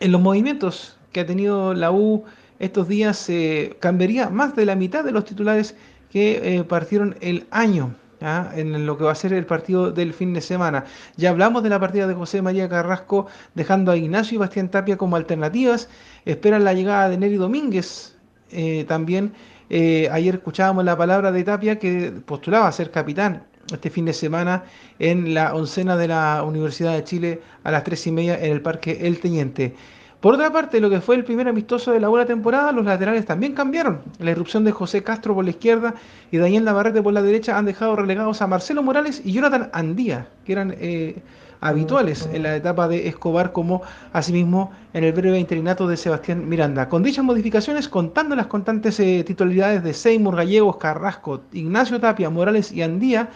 [0.00, 2.24] En los movimientos que ha tenido la U
[2.58, 5.74] estos días eh, cambiaría más de la mitad de los titulares
[6.10, 7.94] que eh, partieron el año.
[8.20, 8.50] ¿Ah?
[8.54, 10.84] en lo que va a ser el partido del fin de semana.
[11.16, 14.96] Ya hablamos de la partida de José María Carrasco, dejando a Ignacio y Bastián Tapia
[14.96, 15.88] como alternativas.
[16.24, 18.16] Esperan la llegada de Neri Domínguez.
[18.50, 19.32] Eh, también
[19.68, 23.42] ayer escuchábamos la palabra de Tapia que postulaba a ser capitán
[23.72, 24.64] este fin de semana
[24.98, 28.62] en la oncena de la Universidad de Chile a las tres y media en el
[28.62, 29.74] Parque El Teniente.
[30.20, 33.26] Por otra parte, lo que fue el primer amistoso de la buena temporada, los laterales
[33.26, 34.00] también cambiaron.
[34.18, 35.94] La irrupción de José Castro por la izquierda
[36.30, 40.26] y Daniel Navarrete por la derecha han dejado relegados a Marcelo Morales y Jonathan Andía,
[40.44, 41.16] que eran eh,
[41.60, 46.88] habituales en la etapa de Escobar, como asimismo en el breve interinato de Sebastián Miranda.
[46.88, 52.72] Con dichas modificaciones, contando las constantes eh, titularidades de Seymour, Gallegos, Carrasco, Ignacio Tapia, Morales
[52.72, 53.28] y Andía,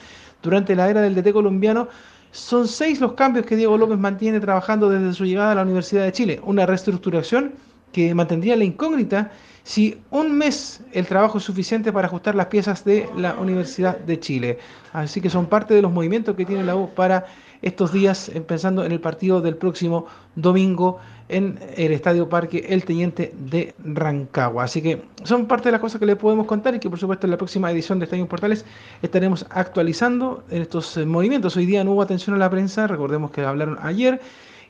[0.42, 1.88] durante la era del DT colombiano,
[2.32, 6.04] son seis los cambios que Diego López mantiene trabajando desde su llegada a la Universidad
[6.04, 6.40] de Chile.
[6.44, 7.54] Una reestructuración
[7.92, 9.32] que mantendría la incógnita
[9.64, 14.18] si un mes el trabajo es suficiente para ajustar las piezas de la Universidad de
[14.18, 14.58] Chile.
[14.92, 17.26] Así que son parte de los movimientos que tiene la U para
[17.62, 21.00] estos días, eh, pensando en el partido del próximo domingo
[21.30, 24.64] en el Estadio Parque El Teniente de Rancagua.
[24.64, 27.26] Así que son parte de las cosas que le podemos contar y que por supuesto
[27.26, 28.64] en la próxima edición de Estadio Portales
[29.00, 31.56] estaremos actualizando en estos eh, movimientos.
[31.56, 34.20] Hoy día no hubo atención a la prensa, recordemos que hablaron ayer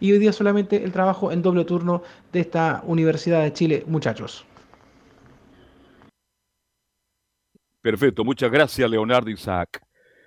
[0.00, 4.44] y hoy día solamente el trabajo en doble turno de esta Universidad de Chile, muchachos.
[7.80, 9.80] Perfecto, muchas gracias Leonardo Isaac.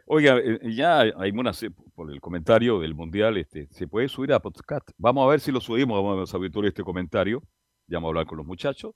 [0.06, 1.52] Oiga, eh, ya hay una,
[1.96, 4.90] por el comentario del Mundial, este, se puede subir a podcast.
[4.98, 7.42] Vamos a ver si lo subimos, vamos a ver este comentario.
[7.88, 8.94] Ya vamos a hablar con los muchachos.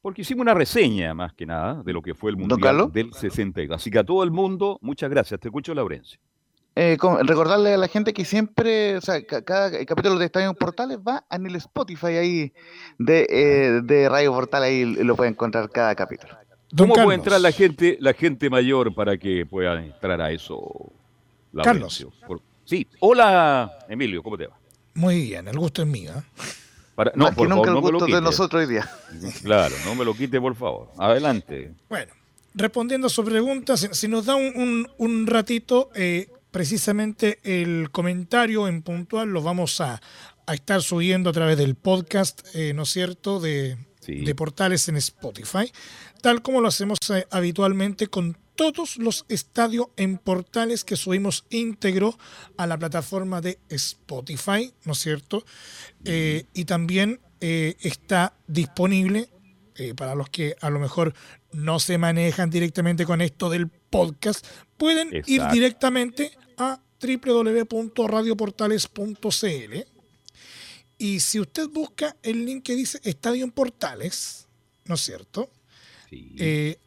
[0.00, 3.76] Porque hicimos una reseña, más que nada, de lo que fue el Mundial del 62.
[3.76, 5.38] Así que a todo el mundo, muchas gracias.
[5.38, 6.18] Te escucho, Laurencio.
[6.74, 11.24] Eh, recordarle a la gente que siempre, o sea, cada capítulo de Estadio Portales va
[11.30, 12.52] en el Spotify ahí
[12.98, 16.34] de, eh, de Radio Portal, ahí lo puede encontrar cada capítulo.
[16.76, 20.92] ¿Cómo puede entrar la gente, la gente mayor para que pueda entrar a eso?
[21.62, 22.06] Carlos.
[22.64, 24.56] sí, hola Emilio, ¿cómo te va?
[24.94, 26.12] Muy bien, el gusto es mío.
[26.16, 27.10] ¿eh?
[27.14, 28.90] no, Más que nunca el gusto de nosotros hoy día.
[29.42, 30.90] Claro, no me lo quite, por favor.
[30.98, 31.72] Adelante.
[31.88, 32.12] Bueno,
[32.54, 39.28] respondiendo a su pregunta, si, nos da un, ratito, eh, precisamente el comentario en puntual
[39.28, 40.00] lo vamos a,
[40.52, 45.70] estar subiendo a través del podcast, eh, ¿no es cierto?, de, de portales en Spotify
[46.22, 52.18] tal como lo hacemos eh, habitualmente con todos los estadios en portales que subimos íntegro
[52.56, 55.44] a la plataforma de Spotify, ¿no es cierto?
[56.04, 59.28] Eh, y también eh, está disponible
[59.96, 61.14] para los que a lo mejor
[61.50, 64.46] no se manejan directamente con esto del podcast,
[64.76, 69.74] pueden ir directamente a www.radioportales.cl
[70.98, 74.46] y si usted busca el link que dice Estadio en Portales,
[74.84, 75.50] ¿no es cierto?
[76.12, 76.78] Eh,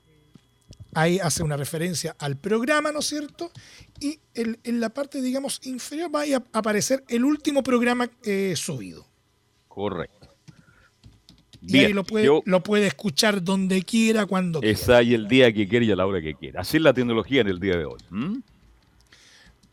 [0.93, 3.51] ahí hace una referencia al programa, ¿no es cierto?
[3.99, 9.05] Y en la parte, digamos, inferior va a aparecer el último programa eh, subido.
[9.67, 10.15] Correcto.
[11.67, 14.73] Y ahí lo puede, lo puede escuchar donde quiera, cuando quiera.
[14.73, 16.61] Es ahí el día que quiera y a la hora que quiera.
[16.61, 17.99] Así es la tecnología en el día de hoy.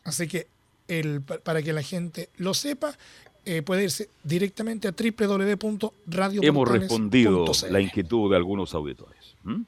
[0.03, 0.47] Así que
[0.87, 2.97] el, para que la gente lo sepa,
[3.45, 6.41] eh, puede irse directamente a www.radio.
[6.43, 9.35] Hemos respondido la inquietud de algunos auditores.
[9.43, 9.63] ¿Mm?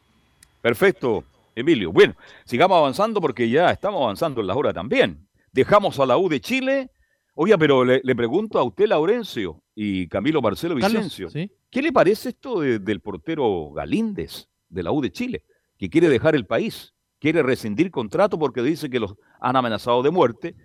[0.61, 1.23] Perfecto,
[1.55, 1.91] Emilio.
[1.91, 2.15] Bueno,
[2.45, 5.27] sigamos avanzando porque ya estamos avanzando en la hora también.
[5.51, 6.89] Dejamos a la U de Chile.
[7.35, 11.27] Oiga, pero le, pregunto a usted, Laurencio, y Camilo Marcelo Vicencio,
[11.69, 15.43] ¿qué le parece esto del portero Galíndez de la U de Chile,
[15.77, 20.11] que quiere dejar el país, quiere rescindir contrato porque dice que los han amenazado de
[20.11, 20.55] muerte?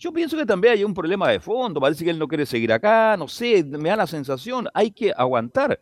[0.00, 2.72] Yo pienso que también hay un problema de fondo, parece que él no quiere seguir
[2.72, 5.78] acá, no sé, me da la sensación, hay que aguantar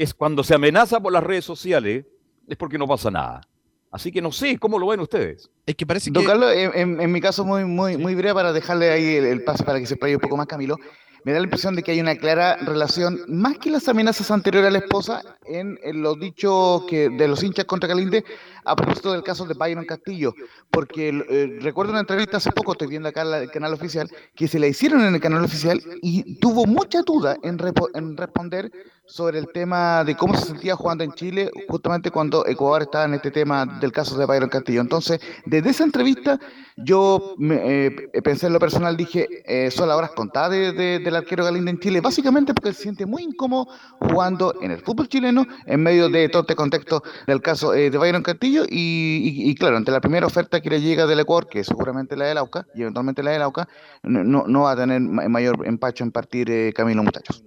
[0.00, 2.06] es cuando se amenaza por las redes sociales,
[2.48, 3.42] es porque no pasa nada.
[3.90, 5.50] Así que no sé, ¿cómo lo ven ustedes?
[5.66, 6.24] Es que parece que...
[6.24, 9.84] Carlos, en, mi caso muy, muy, muy breve para dejarle ahí el, paso para que
[9.84, 10.76] se explaye un poco más Camilo,
[11.22, 14.68] me da la impresión de que hay una clara relación, más que las amenazas anteriores
[14.68, 18.24] a la esposa, en, lo dicho que de los hinchas contra Calinde
[18.64, 20.34] a propósito del caso de Byron Castillo,
[20.70, 24.58] porque eh, recuerdo una entrevista hace poco, estoy viendo acá el canal oficial, que se
[24.58, 27.58] la hicieron en el canal oficial y tuvo mucha duda en,
[27.94, 28.70] en responder
[29.10, 33.14] sobre el tema de cómo se sentía jugando en Chile, justamente cuando Ecuador estaba en
[33.14, 34.80] este tema del caso de Byron Castillo.
[34.80, 36.38] Entonces, desde esa entrevista,
[36.76, 37.90] yo eh,
[38.22, 42.00] pensé en lo personal, dije, eh, son las horas contadas del arquero Galindo en Chile,
[42.00, 43.66] básicamente porque se siente muy incómodo
[44.00, 47.98] jugando en el fútbol chileno en medio de todo este contexto del caso eh, de
[47.98, 51.66] Byron Castillo y, claro, ante la primera oferta que le llega del Ecuador, que es
[51.66, 53.68] seguramente la del AUCA y eventualmente la del AUCA,
[54.02, 57.44] no, no va a tener mayor empacho en partir eh, Camilo, muchachos.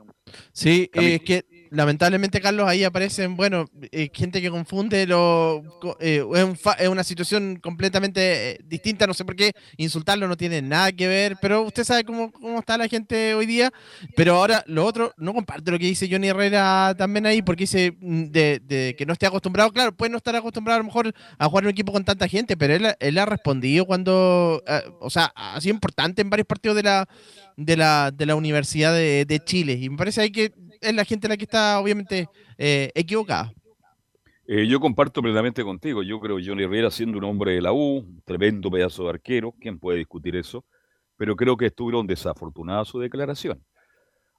[0.52, 5.64] Sí, es que lamentablemente, Carlos, ahí aparecen, bueno, eh, gente que confunde lo.
[6.00, 6.24] Eh,
[6.80, 11.08] es, una situación completamente eh, distinta, no sé por qué insultarlo no tiene nada que
[11.08, 13.72] ver, pero usted sabe cómo, cómo está la gente hoy día.
[14.16, 17.98] Pero ahora, lo otro, no comparte lo que dice Johnny Herrera también ahí, porque dice
[18.00, 19.72] mm, de, que no esté acostumbrado.
[19.72, 22.56] Claro, puede no estar acostumbrado a lo mejor a jugar un equipo con tanta gente,
[22.56, 24.64] pero él, él ha respondido cuando.
[25.00, 27.08] o sea, ha sido importante en varios partidos de la
[27.58, 29.74] de la, de la Universidad de, de Chile.
[29.74, 30.52] Y me parece ahí que
[30.84, 32.28] es la gente la que está obviamente
[32.58, 33.54] eh, equivocada.
[34.46, 36.04] Eh, yo comparto plenamente contigo.
[36.04, 39.54] Yo creo que Johnny Herrera, siendo un hombre de la U, tremendo pedazo de arquero,
[39.60, 40.66] ¿quién puede discutir eso?
[41.16, 43.64] Pero creo que estuvieron desafortunada su declaración.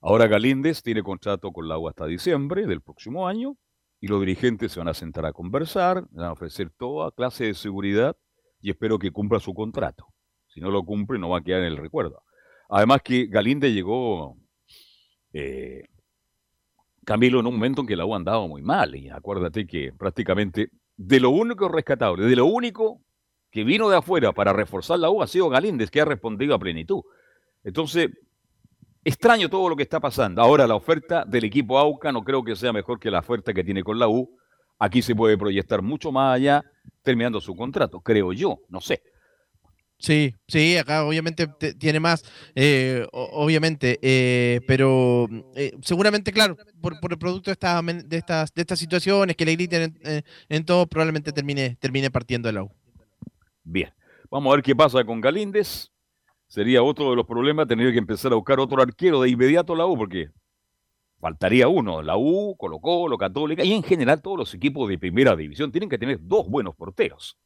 [0.02, 3.56] Ahora Galíndez tiene contrato con la U hasta diciembre del próximo año
[3.98, 7.54] y los dirigentes se van a sentar a conversar, van a ofrecer toda clase de
[7.54, 8.14] seguridad
[8.60, 10.06] y espero que cumpla su contrato.
[10.48, 12.22] Si no lo cumple, no va a quedar en el recuerdo.
[12.68, 14.36] Además que Galíndez llegó
[15.32, 15.84] eh,
[17.04, 20.70] Camilo, en un momento en que la U andaba muy mal, y acuérdate que prácticamente
[20.96, 23.00] de lo único rescatable, de lo único
[23.50, 26.58] que vino de afuera para reforzar la U ha sido Galíndez, que ha respondido a
[26.58, 27.02] plenitud.
[27.62, 28.10] Entonces,
[29.04, 30.42] extraño todo lo que está pasando.
[30.42, 33.62] Ahora, la oferta del equipo AUCA no creo que sea mejor que la oferta que
[33.62, 34.36] tiene con la U.
[34.78, 36.64] Aquí se puede proyectar mucho más allá,
[37.02, 39.02] terminando su contrato, creo yo, no sé.
[39.98, 42.24] Sí, sí, acá obviamente te- tiene más,
[42.54, 48.18] eh, obviamente, eh, pero eh, seguramente, claro, por, por el producto de, esta men- de,
[48.18, 52.52] estas, de estas situaciones que le griten en, eh, todo, probablemente termine, termine partiendo de
[52.52, 52.70] la U.
[53.62, 53.90] Bien,
[54.30, 55.90] vamos a ver qué pasa con Galíndez.
[56.48, 59.86] Sería otro de los problemas tener que empezar a buscar otro arquero de inmediato la
[59.86, 60.28] U, porque
[61.18, 62.02] faltaría uno.
[62.02, 65.88] La U, Colo Colo, Católica y en general todos los equipos de primera división tienen
[65.88, 67.38] que tener dos buenos porteros.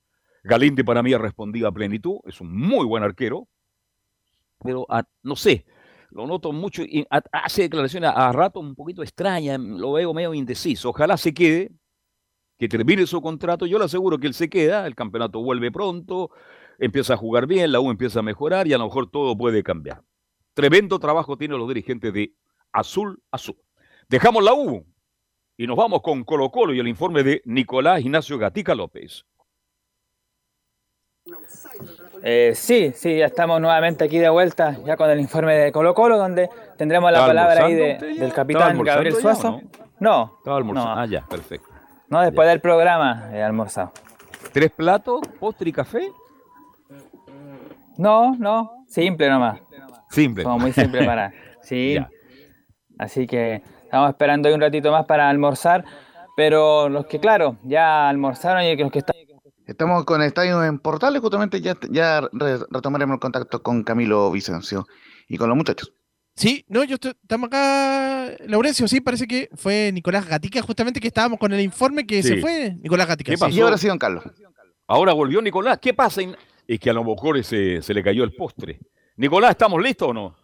[0.43, 3.49] Galíndez para mí ha respondido a plenitud, es un muy buen arquero,
[4.63, 4.87] pero
[5.23, 5.65] no sé,
[6.11, 10.35] lo noto mucho, y hace declaraciones a, a rato un poquito extrañas, lo veo medio
[10.35, 10.91] indeciso.
[10.91, 11.71] Ojalá se quede,
[12.59, 16.31] que termine su contrato, yo le aseguro que él se queda, el campeonato vuelve pronto,
[16.79, 19.63] empieza a jugar bien, la U empieza a mejorar y a lo mejor todo puede
[19.63, 20.03] cambiar.
[20.55, 22.35] Tremendo trabajo tienen los dirigentes de
[22.73, 23.57] Azul Azul.
[24.09, 24.85] Dejamos la U
[25.57, 29.25] y nos vamos con Colo Colo y el informe de Nicolás Ignacio Gatica López.
[32.23, 35.95] Eh, sí, sí, ya estamos nuevamente aquí de vuelta, ya con el informe de Colo
[35.95, 39.61] Colo, donde tendremos la ¿Estaba palabra ahí de- del ¿Estaba capitán Gabriel Suazo.
[40.01, 40.35] no?
[40.39, 40.95] Estaba almorzando.
[40.95, 41.01] No.
[41.01, 41.69] Ah, ya, perfecto.
[42.09, 43.93] no, después del programa he almorzado.
[44.53, 46.11] ¿Tres platos, postre y café?
[47.97, 49.61] No, no, simple nomás.
[50.11, 50.45] Simple.
[50.45, 51.33] Como muy simple para.
[51.63, 51.95] Sí.
[51.95, 52.09] Ya.
[52.99, 55.85] Así que estamos esperando ahí un ratito más para almorzar.
[56.35, 59.15] Pero los que, claro, ya almorzaron y los que están.
[59.69, 64.87] Estamos con Estadio en Portales, justamente ya, ya re- retomaremos el contacto con Camilo Vicencio
[65.29, 65.93] y con los muchachos.
[66.35, 71.09] Sí, no, yo estoy- estamos acá, Laurencio, sí, parece que fue Nicolás Gatica, justamente que
[71.09, 73.31] estábamos con el informe que se fue Nicolás Gatica.
[73.31, 73.41] ¿Qué sí.
[73.41, 73.55] pasó?
[73.57, 74.25] Y ahora sí, don Carlos.
[74.87, 75.79] Ahora volvió Nicolás.
[75.83, 76.23] ¿Qué pasa?
[76.67, 78.81] Es que a lo mejor se, se le cayó el postre.
[79.17, 80.37] Nicolás, ¿estamos listos o no?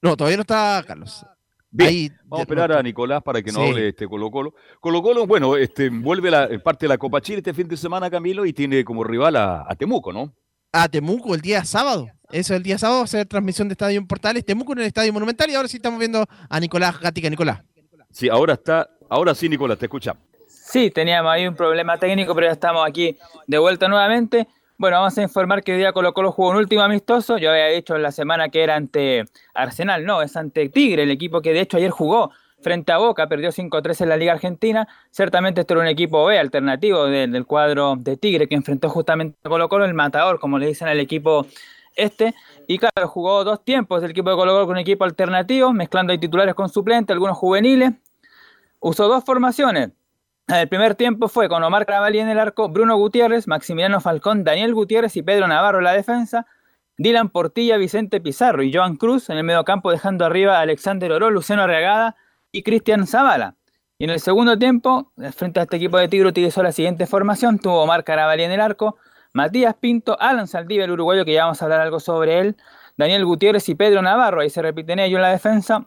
[0.00, 1.26] No, todavía no está Carlos.
[1.74, 3.70] Bien, Ahí, Vamos a esperar a Nicolás para que nos Sí.
[3.70, 4.54] hable este Colo Colo.
[4.78, 7.76] Colo Colo, bueno, este, vuelve la, en parte de la Copa Chile este fin de
[7.78, 10.32] semana, Camilo, y tiene como rival a, a Temuco, ¿no?
[10.74, 12.08] a Temuco el día sábado.
[12.30, 14.86] Eso el día sábado va a ser transmisión de Estadio en Portales, Temuco en el
[14.86, 17.28] Estadio Monumental y ahora sí estamos viendo a Nicolás Gatica.
[17.28, 17.62] Nicolás.
[18.10, 20.22] Sí, ahora está, ahora sí, Nicolás, te escuchamos.
[20.46, 24.46] Sí, teníamos ahí un problema técnico, pero ya estamos aquí de vuelta nuevamente.
[24.82, 27.38] Bueno, vamos a informar que día Colo Colo jugó un último amistoso.
[27.38, 31.12] Yo había dicho en la semana que era ante Arsenal, no, es ante Tigre, el
[31.12, 34.88] equipo que de hecho ayer jugó frente a Boca, perdió 5-3 en la Liga Argentina.
[35.12, 39.38] Ciertamente este era un equipo B alternativo de- del cuadro de Tigre que enfrentó justamente
[39.44, 41.46] a Colo Colo, el matador, como le dicen al equipo
[41.94, 42.34] este.
[42.66, 46.10] Y claro, jugó dos tiempos el equipo de Colo Colo con un equipo alternativo, mezclando
[46.10, 47.92] ahí titulares con suplentes, algunos juveniles.
[48.80, 49.90] Usó dos formaciones.
[50.48, 54.74] El primer tiempo fue con Omar Carabalí en el arco, Bruno Gutiérrez, Maximiliano Falcón, Daniel
[54.74, 56.46] Gutiérrez y Pedro Navarro en la defensa,
[56.98, 61.30] Dylan Portilla, Vicente Pizarro y Joan Cruz en el mediocampo dejando arriba a Alexander Oro,
[61.30, 62.16] Luciano Arreagada
[62.50, 63.56] y Cristian Zavala.
[63.98, 67.60] Y en el segundo tiempo, frente a este equipo de Tigre utilizó la siguiente formación,
[67.60, 68.96] tuvo Omar Carabalí en el arco,
[69.32, 72.56] Matías Pinto, Alan Saldívar, el uruguayo, que ya vamos a hablar algo sobre él,
[72.96, 75.86] Daniel Gutiérrez y Pedro Navarro, ahí se repiten ellos en la defensa,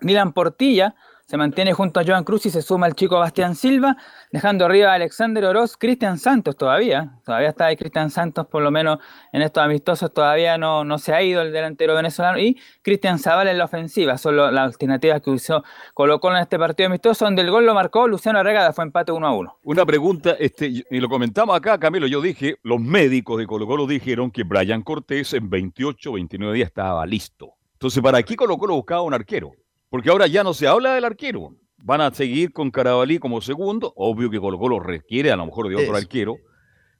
[0.00, 0.94] Dylan Portilla
[1.28, 3.98] se mantiene junto a Joan Cruz y se suma el chico Bastián Silva,
[4.32, 8.70] dejando arriba a Alexander Oroz, Cristian Santos todavía, todavía está ahí Cristian Santos, por lo
[8.70, 8.98] menos
[9.30, 13.50] en estos amistosos todavía no, no se ha ido el delantero venezolano, y Cristian Zavala
[13.50, 15.62] en la ofensiva, son las alternativas que usó
[15.92, 19.12] Colo Colo en este partido amistoso, donde el gol lo marcó Luciano Arregada, fue empate
[19.12, 19.58] 1 a 1.
[19.64, 23.66] Una pregunta, este, y y lo comentamos acá, Camilo, yo dije, los médicos de Colo
[23.66, 27.52] Colo dijeron que Brian Cortés en 28, 29 días estaba listo.
[27.74, 29.52] Entonces, ¿para qué Colo Colo buscaba un arquero?
[29.90, 31.54] Porque ahora ya no se habla del arquero.
[31.78, 33.92] Van a seguir con Carabalí como segundo.
[33.96, 36.36] Obvio que Colo Colo requiere a lo mejor de otro arquero.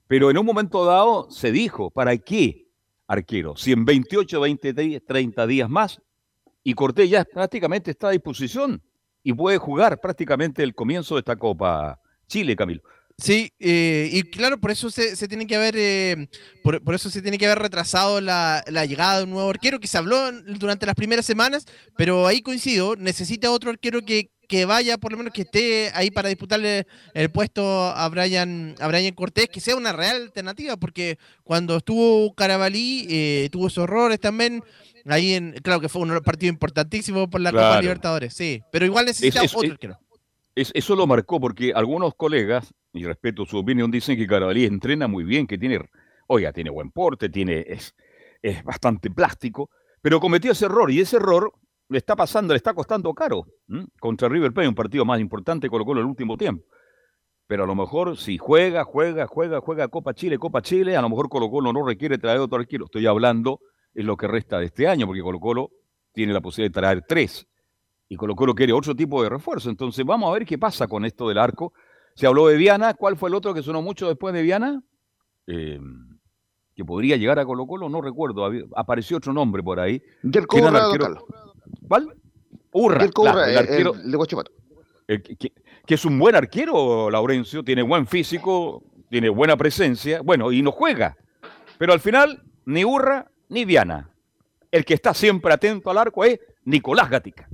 [0.07, 2.65] Pero en un momento dado se dijo, ¿para qué
[3.07, 3.55] arquero?
[3.55, 6.01] Si en 28, 20, di- 30 días más
[6.63, 8.81] y Cortés ya prácticamente está a disposición
[9.21, 12.81] y puede jugar prácticamente el comienzo de esta Copa Chile, Camilo.
[13.21, 16.29] Sí, eh, y claro, por eso se, se tiene que haber, eh,
[16.63, 19.79] por, por eso se tiene que haber retrasado la, la llegada de un nuevo arquero
[19.79, 21.65] que se habló durante las primeras semanas,
[21.97, 26.11] pero ahí coincido, necesita otro arquero que, que vaya, por lo menos que esté ahí
[26.11, 31.17] para disputarle el puesto a Brian, a Brian Cortés, que sea una real alternativa, porque
[31.43, 34.63] cuando estuvo Carabalí, eh, tuvo sus errores también.
[35.05, 37.81] Ahí en, claro que fue un partido importantísimo por la Copa Claro.
[37.81, 39.99] Libertadores, sí, pero igual necesita es- otro arquero.
[40.55, 45.07] Es- eso lo marcó porque algunos colegas, y respeto su opinión, dicen que Carabalí entrena
[45.07, 45.79] muy bien, que tiene,
[46.27, 47.95] oiga, tiene buen porte, tiene, es,
[48.41, 49.69] es bastante plástico,
[50.01, 51.53] pero cometió ese error y ese error
[51.89, 53.45] le está pasando, le está costando caro
[53.99, 56.63] contra River Plate, un partido más importante Colo Colo el último tiempo.
[57.47, 61.09] pero a lo mejor si juega, juega, juega, juega Copa Chile, Copa Chile, a lo
[61.09, 62.85] mejor Colo Colo no requiere traer otro arquero.
[62.85, 63.59] Estoy hablando
[63.95, 65.71] en lo que resta de este año, porque Colo Colo
[66.13, 67.47] tiene la posibilidad de traer tres
[68.09, 69.69] y Colo Colo quiere otro tipo de refuerzo.
[69.69, 71.73] Entonces vamos a ver qué pasa con esto del arco.
[72.15, 74.81] Se habló de Viana, ¿cuál fue el otro que sonó mucho después de Viana?
[75.47, 75.79] Eh,
[76.75, 80.01] que podría llegar a Colo Colo, no recuerdo, había- apareció otro nombre por ahí.
[80.23, 81.23] Yerko que era el Urra, arquero- don Carlos.
[81.87, 82.13] ¿Cuál?
[82.71, 84.51] Urra, claro, Urra, el eh, arquero, el de Guachipato.
[85.07, 85.53] eh, que, que-
[85.85, 90.71] que es un buen arquero, Laurencio, tiene buen físico, tiene buena presencia, bueno, y no
[90.71, 91.17] juega.
[91.79, 94.09] Pero al final, ni Urra ni Viana.
[94.71, 97.48] El que está siempre atento al arco es Nicolás Gatica.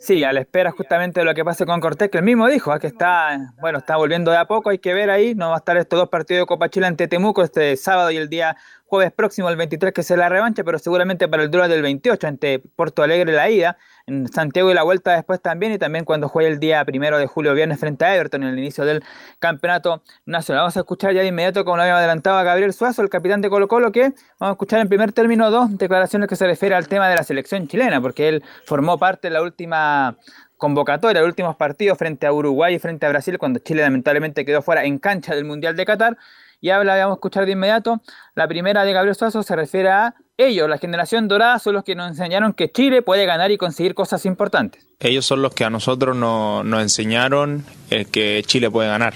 [0.00, 2.70] Sí, a la espera justamente de lo que pase con Cortés, que él mismo dijo,
[2.70, 5.56] ah, que está, bueno, está volviendo de a poco, hay que ver ahí, no va
[5.56, 8.56] a estar estos dos partidos de Copa Chile ante Temuco este sábado y el día
[8.88, 12.26] jueves próximo, el 23, que es la revancha, pero seguramente para el duro del 28
[12.26, 13.76] ante Porto Alegre la ida,
[14.06, 17.26] en Santiago y la vuelta después también, y también cuando juegue el día primero de
[17.26, 19.04] julio viernes frente a Everton en el inicio del
[19.38, 20.62] campeonato nacional.
[20.62, 23.42] Vamos a escuchar ya de inmediato, como lo habíamos adelantado, a Gabriel Suazo, el capitán
[23.42, 26.78] de Colo Colo, que vamos a escuchar en primer término dos declaraciones que se refieren
[26.78, 30.16] al tema de la selección chilena, porque él formó parte de la última
[30.56, 34.62] convocatoria, los últimos partidos frente a Uruguay y frente a Brasil, cuando Chile lamentablemente quedó
[34.62, 36.16] fuera en cancha del Mundial de Qatar.
[36.60, 38.00] Y habla, vamos a escuchar de inmediato,
[38.34, 41.94] la primera de Gabriel Suazo se refiere a ellos, la generación dorada, son los que
[41.94, 44.86] nos enseñaron que Chile puede ganar y conseguir cosas importantes.
[45.00, 49.14] Ellos son los que a nosotros no- nos enseñaron eh, que Chile puede ganar,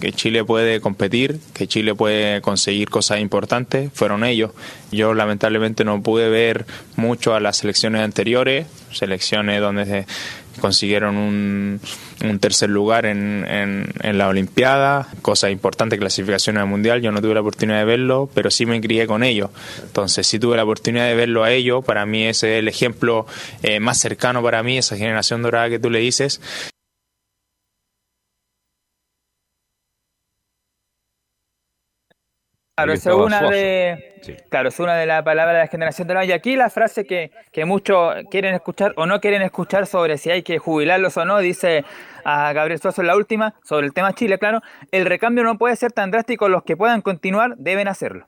[0.00, 3.90] que Chile puede competir, que Chile puede conseguir cosas importantes.
[3.94, 4.50] Fueron ellos.
[4.92, 6.66] Yo lamentablemente no pude ver
[6.96, 10.06] mucho a las selecciones anteriores, selecciones donde se
[10.60, 11.80] consiguieron un,
[12.22, 17.02] un tercer lugar en, en, la Olimpiada, cosas importantes, clasificación al Mundial.
[17.02, 19.50] Yo no tuve la oportunidad de verlo, pero sí me crié con ellos.
[19.82, 21.84] Entonces, sí tuve la oportunidad de verlo a ellos.
[21.84, 23.26] Para mí ese es el ejemplo
[23.62, 26.40] eh, más cercano para mí, esa generación dorada que tú le dices.
[32.76, 33.54] Claro, es una Suazo.
[33.54, 34.34] de, Sí.
[34.48, 36.24] claro, es una de las palabras de la generación dorada.
[36.24, 40.30] Y aquí la frase que, que muchos quieren escuchar o no quieren escuchar sobre si
[40.30, 41.84] hay que jubilarlos o no, dice
[42.24, 44.60] a Gabriel Suazo en la última, sobre el tema Chile, claro,
[44.90, 48.26] el recambio no puede ser tan drástico, los que puedan continuar deben hacerlo.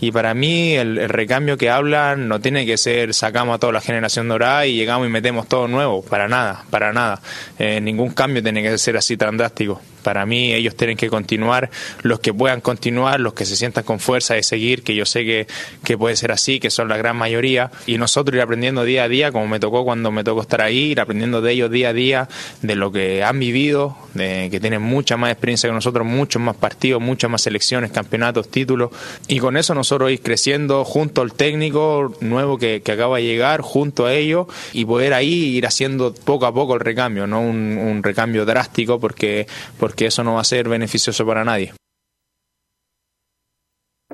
[0.00, 3.72] Y para mí el, el recambio que hablan no tiene que ser sacamos a toda
[3.72, 7.20] la generación dorada y llegamos y metemos todo nuevo, para nada, para nada.
[7.58, 9.80] Eh, ningún cambio tiene que ser así tan drástico.
[10.08, 11.68] Para mí ellos tienen que continuar,
[12.00, 15.26] los que puedan continuar, los que se sientan con fuerza de seguir, que yo sé
[15.26, 15.46] que,
[15.84, 19.08] que puede ser así, que son la gran mayoría, y nosotros ir aprendiendo día a
[19.10, 21.92] día, como me tocó cuando me tocó estar ahí, ir aprendiendo de ellos día a
[21.92, 22.28] día,
[22.62, 26.56] de lo que han vivido, de que tienen mucha más experiencia que nosotros, muchos más
[26.56, 28.90] partidos, muchas más selecciones, campeonatos, títulos,
[29.26, 33.60] y con eso nosotros ir creciendo junto al técnico nuevo que, que acaba de llegar,
[33.60, 38.00] junto a ellos, y poder ahí ir haciendo poco a poco el recambio, no un,
[38.02, 39.46] recambio drástico, porque,
[39.78, 41.72] porque eso no va a ser beneficioso para nadie.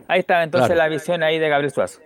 [0.08, 0.82] Ahí está entonces Claro.
[0.82, 2.00] la visión ahí de Gabriel Suazo.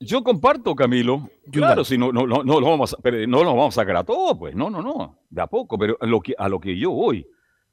[0.00, 1.30] Yo comparto, Camilo.
[1.52, 3.96] Claro, si no, no, no, no lo vamos a, pero no lo vamos a sacar
[3.96, 4.54] a todos, pues.
[4.54, 5.18] No, no, no.
[5.30, 5.78] De a poco.
[5.78, 7.26] Pero a lo que, a lo que yo voy,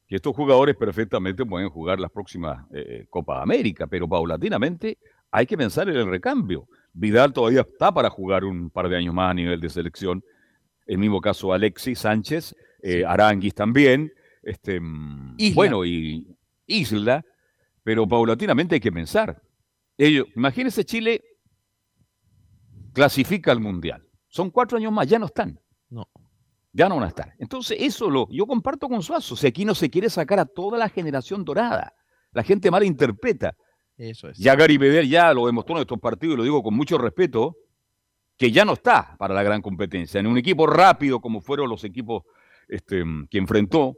[0.08, 4.98] que estos jugadores perfectamente pueden jugar las próximas eh, Copa América, pero paulatinamente
[5.32, 6.68] hay que pensar en el recambio.
[6.94, 10.24] Vidal todavía está para jugar un par de años más a nivel de selección.
[10.86, 14.14] El mismo caso Alexis Sánchez, eh, Aranguis también.
[14.42, 15.56] Este, mm, Isla.
[15.56, 16.36] Bueno, y
[16.66, 17.24] Isla.
[17.84, 19.42] Pero paulatinamente hay que pensar.
[19.98, 21.24] Ellos, imagínense Chile
[22.94, 24.06] clasifica al Mundial.
[24.28, 25.60] Son cuatro años más, ya no están.
[25.90, 26.08] No.
[26.74, 27.34] Ya no van a estar.
[27.38, 29.36] Entonces, eso lo, yo comparto con Suazo.
[29.36, 31.94] Si aquí no se quiere sacar a toda la generación dorada,
[32.32, 33.56] la gente malinterpreta.
[33.98, 34.38] Eso es.
[34.38, 37.58] Ya Gary Medel ya lo demostró en estos partidos, y lo digo con mucho respeto,
[38.38, 40.20] que ya no está para la gran competencia.
[40.20, 42.24] En un equipo rápido como fueron los equipos
[42.68, 43.98] este, que enfrentó,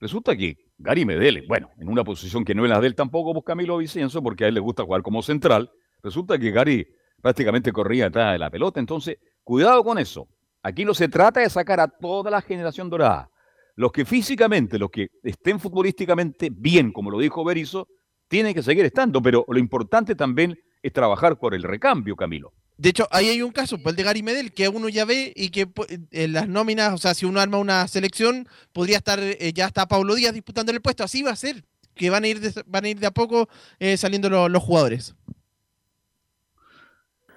[0.00, 3.32] resulta que Gary Medel, bueno, en una posición que no es la de él tampoco,
[3.32, 5.70] pues Camilo Vicenzo, porque a él le gusta jugar como central,
[6.02, 6.86] resulta que Gary
[7.20, 8.80] prácticamente corría atrás de la pelota.
[8.80, 10.28] Entonces, cuidado con eso.
[10.62, 13.30] Aquí no se trata de sacar a toda la generación dorada.
[13.76, 17.86] Los que físicamente, los que estén futbolísticamente bien, como lo dijo Berizzo,
[18.28, 22.52] tienen que seguir estando, pero lo importante también es trabajar por el recambio, Camilo.
[22.78, 25.32] De hecho, ahí hay un caso, pues el de Gary Medel, que uno ya ve
[25.34, 25.68] y que
[26.12, 29.86] en las nóminas, o sea, si uno arma una selección, podría estar, eh, ya está
[29.88, 31.64] Pablo Díaz disputando el puesto, así va a ser,
[31.96, 33.48] que van a ir de, van a ir de a poco
[33.80, 35.16] eh, saliendo lo- los jugadores.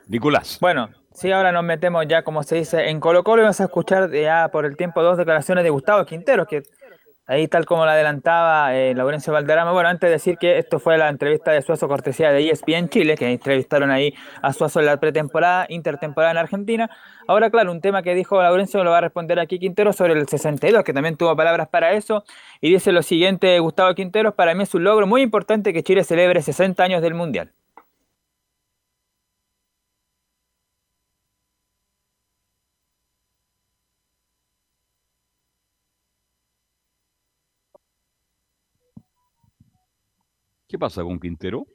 [0.07, 0.57] Nicolás.
[0.61, 3.65] Bueno, sí, ahora nos metemos ya, como se dice, en Colo Colo y vamos a
[3.65, 6.63] escuchar ya por el tiempo dos declaraciones de Gustavo Quintero, que
[7.31, 9.71] Ahí tal como lo adelantaba eh, Laurencio Valderrama.
[9.71, 13.15] Bueno, antes de decir que esto fue la entrevista de Suazo cortesía de ESPN Chile,
[13.15, 16.89] que entrevistaron ahí a Suazo en la pretemporada, intertemporada en Argentina.
[17.29, 20.27] Ahora, claro, un tema que dijo Laurencio lo va a responder aquí Quintero sobre el
[20.27, 22.25] 62, que también tuvo palabras para eso.
[22.59, 26.03] Y dice lo siguiente, Gustavo Quinteros, para mí es un logro muy importante que Chile
[26.03, 27.53] celebre 60 años del Mundial.
[40.71, 41.67] ¿Qué pasa con Quintero?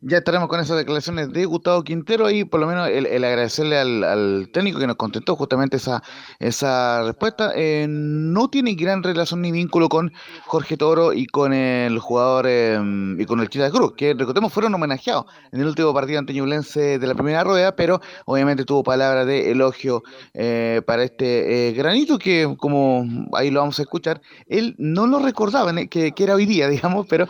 [0.00, 4.48] Ya estaremos con esas declaraciones de Gustavo Quintero y por lo menos el, agradecerle al,
[4.52, 6.04] técnico que nos contestó justamente esa,
[6.38, 7.50] esa respuesta.
[7.56, 10.12] Eh, no tiene gran relación ni vínculo con
[10.46, 12.78] Jorge Toro y con el jugador eh,
[13.18, 17.00] y con el Chita Cruz, que recordemos fueron homenajeados en el último partido ante Ñublense
[17.00, 22.54] de la primera rueda, pero obviamente tuvo palabras de elogio eh, para este granito que,
[22.56, 26.68] como ahí lo vamos a escuchar, él no lo recordaba que, que era hoy día,
[26.68, 27.26] digamos, pero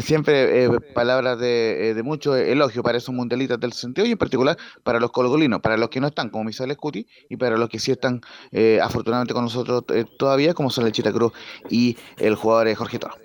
[0.00, 5.00] siempre palabras de, de mucho elogio para esos mundialistas del sentido y en particular para
[5.00, 7.90] los colocolinos, para los que no están como Misael Scuti y para los que sí
[7.90, 8.20] están
[8.50, 11.32] eh, afortunadamente con nosotros eh, todavía como son el Chita Cruz
[11.70, 13.21] y el jugador eh, Jorge Toro.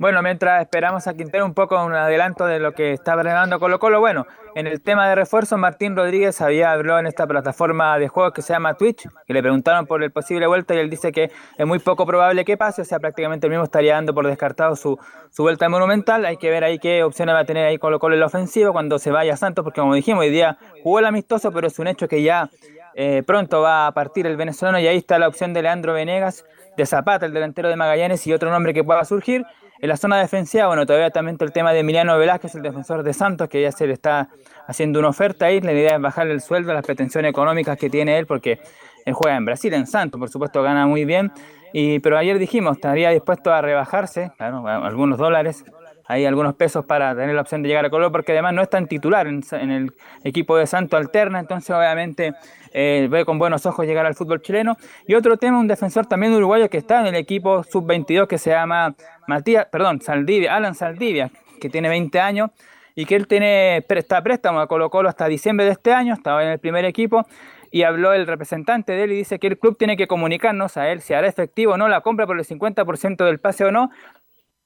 [0.00, 3.80] Bueno, mientras esperamos a Quintero un poco un adelanto de lo que está preparando Colo
[3.80, 8.06] Colo, bueno, en el tema de refuerzo, Martín Rodríguez había hablado en esta plataforma de
[8.06, 11.10] juegos que se llama Twitch, que le preguntaron por el posible vuelta y él dice
[11.10, 14.24] que es muy poco probable que pase, o sea, prácticamente el mismo estaría dando por
[14.24, 14.96] descartado su,
[15.30, 16.24] su vuelta monumental.
[16.26, 18.70] Hay que ver ahí qué opciones va a tener ahí Colo Colo en la ofensiva
[18.70, 21.88] cuando se vaya Santos, porque como dijimos, hoy día jugó el amistoso, pero es un
[21.88, 22.48] hecho que ya
[22.94, 26.44] eh, pronto va a partir el venezolano y ahí está la opción de Leandro Venegas,
[26.76, 29.44] de Zapata, el delantero de Magallanes y otro nombre que pueda surgir.
[29.80, 33.12] En la zona defensiva, bueno, todavía también el tema de Emiliano Velázquez, el defensor de
[33.12, 34.28] Santos, que ya se le está
[34.66, 35.60] haciendo una oferta ahí.
[35.60, 38.58] La idea es bajarle el sueldo, las pretensiones económicas que tiene él, porque
[39.04, 41.30] él juega en Brasil, en Santos, por supuesto, gana muy bien.
[41.72, 45.64] Y, pero ayer dijimos, estaría dispuesto a rebajarse, claro, algunos dólares,
[46.08, 48.70] hay algunos pesos para tener la opción de llegar a Colo, porque además no es
[48.70, 49.92] tan titular en, el
[50.24, 52.32] equipo de Santos alterna, entonces obviamente
[52.72, 54.78] eh, ve con buenos ojos llegar al fútbol chileno.
[55.06, 58.50] Y otro tema, un defensor también uruguayo que está en el equipo sub-22 que se
[58.50, 58.94] llama
[59.26, 61.30] Matías, perdón, Saldivia, Alan Saldivia,
[61.60, 62.50] que tiene 20 años
[62.94, 66.42] y que él tiene, está préstamo a Colo Colo hasta diciembre de este año, estaba
[66.42, 67.26] en el primer equipo
[67.70, 70.90] y habló el representante de él y dice que el club tiene que comunicarnos a
[70.90, 73.90] él si hará efectivo o no la compra por el 50% del pase o no,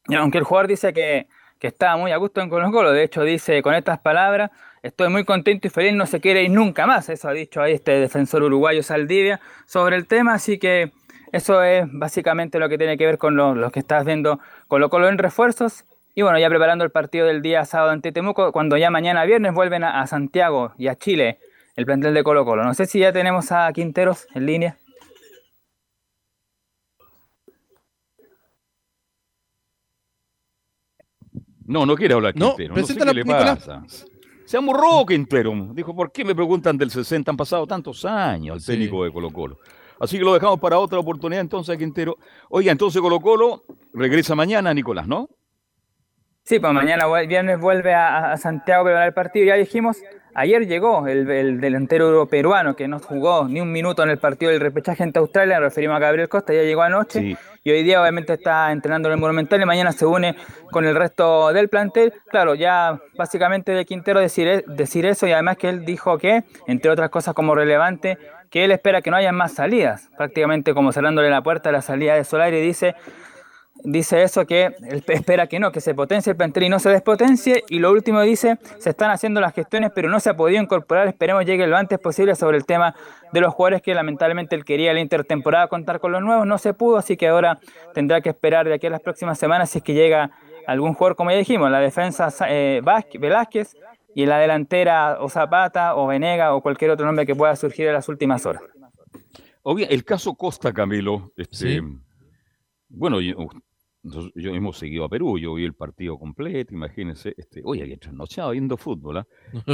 [0.08, 1.26] aunque el jugador dice que,
[1.58, 4.50] que está muy a gusto en Colo Colo, de hecho dice con estas palabras,
[4.82, 7.72] estoy muy contento y feliz, no se quiere ir nunca más, eso ha dicho ahí
[7.72, 10.92] este defensor uruguayo Saldivia sobre el tema, así que
[11.32, 14.38] eso es básicamente lo que tiene que ver con lo, que estás viendo
[14.68, 15.86] Colo Colo en refuerzos.
[16.14, 19.54] Y bueno, ya preparando el partido del día sábado ante Temuco, cuando ya mañana viernes
[19.54, 21.38] vuelven a, a Santiago y a Chile
[21.74, 22.64] el plantel de Colo Colo.
[22.64, 24.76] No sé si ya tenemos a Quinteros en línea.
[31.66, 32.74] No, no quiere hablar No, Quintero.
[32.76, 33.58] No, sé qué le Nicolás.
[33.66, 33.82] pasa.
[34.44, 35.52] Se amurró Quintero.
[35.72, 37.30] Dijo, ¿por qué me preguntan del 60?
[37.30, 38.72] Han pasado tantos años al Sí.
[38.72, 39.58] técnico de Colo Colo.
[40.00, 42.16] Así que lo dejamos para otra oportunidad entonces a Quintero.
[42.50, 43.62] Oiga, entonces Colo Colo
[43.94, 45.28] regresa mañana, Nicolás, ¿no?
[46.44, 49.46] Sí, pues mañana viernes vuelve a, a Santiago a preparar el partido.
[49.46, 49.98] Ya dijimos,
[50.34, 54.50] ayer llegó el, el delantero peruano que no jugó ni un minuto en el partido
[54.52, 57.36] del repechaje ante Australia, nos referimos a Gabriel Costa, ya llegó anoche Sí.
[57.64, 60.34] y hoy día obviamente está entrenando en el Monumental y mañana se une
[60.70, 62.12] con el resto del plantel.
[62.30, 66.44] Claro, ya básicamente de Quintero decir, e- decir eso y además que él dijo que,
[66.66, 68.18] entre otras cosas como relevante,
[68.50, 71.80] que él espera que no haya más salidas, prácticamente como cerrándole la puerta a la
[71.82, 72.94] salida de Solari, dice
[73.84, 76.90] dice eso que él espera que no, que se potencie el plantel y no se
[76.90, 77.64] despotencie.
[77.68, 81.08] Y lo último dice, se están haciendo las gestiones, pero no se ha podido incorporar.
[81.08, 82.94] Esperemos llegue lo antes posible sobre el tema
[83.32, 86.46] de los jugadores que lamentablemente él quería la intertemporada contar con los nuevos.
[86.46, 87.58] No se pudo, así que ahora
[87.94, 90.30] tendrá que esperar de aquí a las próximas semanas si es que llega
[90.66, 92.82] algún jugador, como ya dijimos, la defensa eh,
[93.18, 93.76] Velázquez
[94.14, 97.88] y en la delantera o Zapata o Venega o cualquier otro nombre que pueda surgir
[97.88, 98.62] en las últimas horas.
[99.62, 101.80] Obvio, el caso Costa, Camilo, este, Sí.
[102.92, 103.34] Bueno, yo,
[104.02, 107.96] nos- yo hemos seguido a Perú, yo vi el partido completo, imagínense, este, oye, había
[107.98, 109.26] trasnochado viendo fútbol, ¿ah?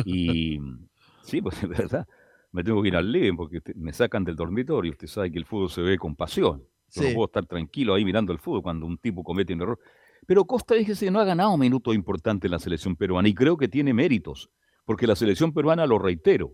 [0.05, 0.59] Y
[1.23, 2.07] sí, pues de verdad,
[2.53, 5.39] me tengo que ir al living porque te- me sacan del dormitorio, usted sabe que
[5.39, 6.63] el fútbol se ve con pasión.
[6.91, 9.79] Yo no puedo estar tranquilo ahí mirando el fútbol cuando un tipo comete un error.
[10.27, 13.69] Pero Costa, fíjese, no ha ganado minutos importantes en la selección peruana y creo que
[13.69, 14.51] tiene méritos,
[14.87, 16.53] porque la selección peruana, lo reitero,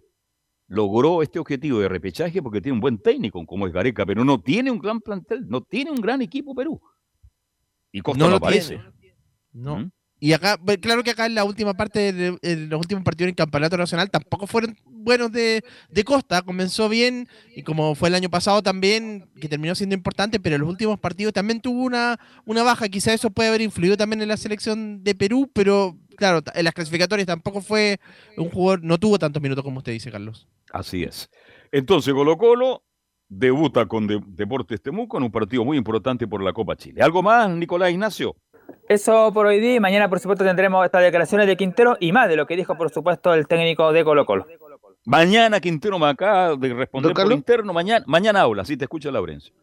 [0.66, 4.40] logró este objetivo de repechaje porque tiene un buen técnico como es Gareca, pero no
[4.40, 6.80] tiene un gran plantel, no tiene un gran equipo Perú.
[7.92, 8.80] Y Costa No no, lo aparece.
[8.98, 9.16] tiene.
[9.52, 9.76] No.
[9.78, 9.90] ¿Mm?
[10.24, 13.28] Y acá, bueno, claro que acá en la última parte, de, en los últimos partidos
[13.28, 16.40] en campeonato nacional tampoco fueron buenos de, de Costa.
[16.40, 20.62] Comenzó bien y como fue el año pasado también, que terminó siendo importante, pero en
[20.62, 22.88] los últimos partidos también tuvo una, una baja.
[22.88, 26.72] Quizá eso puede haber influido también en la selección de Perú, pero claro, en las
[26.72, 28.00] clasificatorias tampoco fue
[28.38, 30.48] un jugador, no tuvo tantos minutos como usted dice, Carlos.
[30.72, 31.28] Así es.
[31.70, 32.82] Entonces Colo Colo
[33.28, 37.02] debuta con De- Deportes Temuco en un partido muy importante por la Copa Chile.
[37.02, 38.36] ¿Algo más, Nicolás Ignacio?
[38.88, 42.28] Eso por hoy día y mañana por supuesto tendremos estas declaraciones de Quintero y más
[42.28, 44.46] de lo que dijo por supuesto el técnico de Colo Colo.
[45.06, 47.36] Mañana Quintero me acaba de responder ¿Don por Carlos?
[47.36, 47.72] interno.
[47.72, 49.54] Mañana, mañana habla, sí te escucha Laurencio.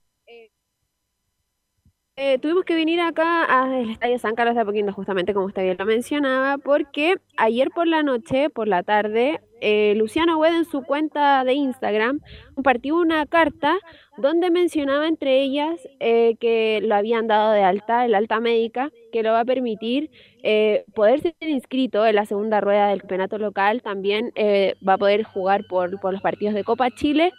[2.20, 5.78] eh, tuvimos que venir acá al Estadio San Carlos de Apoquindo, justamente como usted bien
[5.78, 10.84] lo mencionaba, porque ayer por la noche, por la tarde, eh, Luciano Wed en su
[10.84, 12.22] cuenta de Instagram
[12.54, 13.78] compartió una carta
[14.18, 19.24] donde mencionaba entre ellas eh, que lo habían dado de alta, el alta médica, que
[19.24, 20.10] lo va a permitir
[20.44, 24.98] eh, poder ser inscrito en la segunda rueda del campeonato local, también eh, va a
[24.98, 27.32] poder jugar por, por los partidos de Copa Chile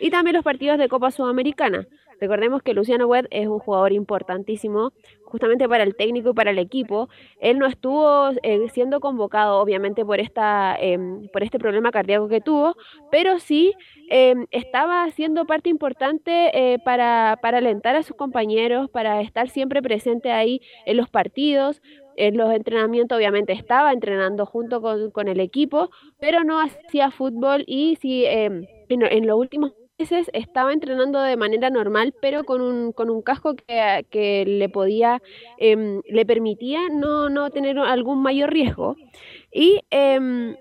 [0.00, 1.86] y también los partidos de Copa Sudamericana.
[2.20, 4.92] Recordemos que Luciano Wed es un jugador importantísimo
[5.36, 7.10] justamente para el técnico y para el equipo.
[7.40, 12.40] Él no estuvo eh, siendo convocado, obviamente, por, esta, em, por este problema cardíaco que
[12.40, 12.74] tuvo,
[13.10, 13.74] pero sí
[14.08, 19.82] em, estaba siendo parte importante eh, para, para alentar a sus compañeros, para estar siempre
[19.82, 21.82] presente ahí en los partidos.
[22.18, 27.62] En los entrenamientos, obviamente, estaba entrenando junto con, con el equipo, pero no hacía fútbol
[27.66, 32.60] y sí, em, en, en los últimos meses estaba entrenando de manera normal, pero con
[32.60, 35.22] un, con un casco que, que le podía,
[35.58, 38.96] em, le permitía no, no tener algún mayor riesgo.
[39.52, 40.56] Y em,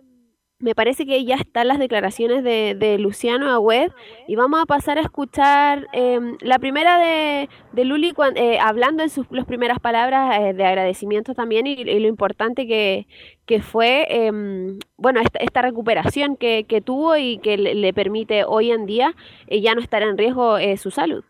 [0.65, 3.91] me parece que ya están las declaraciones de, de Luciano Agüed
[4.27, 9.11] y vamos a pasar a escuchar em, la primera de, de Luli eh, hablando en
[9.11, 13.05] sus las primeras palabras eh, de agradecimiento también y, lo importante que,
[13.45, 18.43] que fue em, bueno esta, esta recuperación que, que tuvo y que le, le permite
[18.43, 19.13] hoy en día
[19.45, 21.23] eh, ya no estar en riesgo eh, su salud.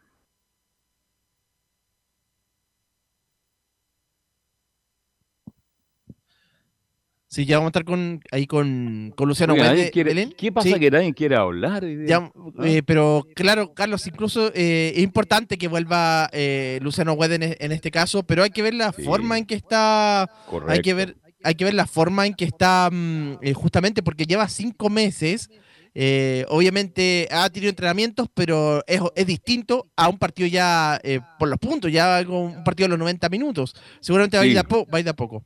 [7.36, 10.30] Sí, ya vamos a estar con, ahí con, con Luciano Oiga, quiere-.
[10.38, 10.80] ¿Qué pasa Sí.
[10.80, 11.84] que nadie quiere hablar?
[12.08, 12.32] Ya, ¿Ah?
[12.64, 17.72] eh, pero claro, Carlos, incluso eh, es importante que vuelva eh, Luciano Wed en, en
[17.74, 19.02] este caso, pero hay que ver la Sí.
[19.04, 20.82] forma en que está, hay Correcto.
[20.82, 24.48] que ver, hay que ver la forma en que está mm, eh, justamente porque lleva
[24.48, 25.50] cinco meses.
[25.98, 31.48] eh, obviamente ha tenido entrenamientos, pero es, es distinto a un partido ya eh, por
[31.48, 33.74] los puntos, ya algo- un partido de los 90 minutos.
[34.02, 35.46] Seguramente va, a ir de a va a ir de a poco.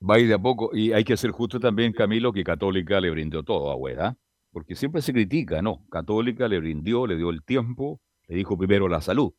[0.00, 0.70] Va ir de a poco.
[0.74, 4.16] Y hay que ser justo también, Camilo, que Católica le brindó todo a Hueda.
[4.52, 5.86] Porque siempre se critica, ¿no?
[5.90, 9.32] Católica le brindó, le dio el tiempo, le dijo primero la salud.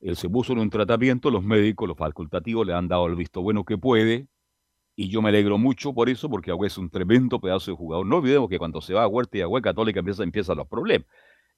[0.00, 3.42] Él se puso en un tratamiento, los médicos, los facultativos le han dado el visto
[3.42, 4.28] bueno que puede.
[4.96, 8.06] Y yo me alegro mucho por eso, porque Agüe es un tremendo pedazo de jugador.
[8.06, 11.08] No olvidemos que cuando se va a Huerta y Agüe Católica empieza, empiezan los problemas.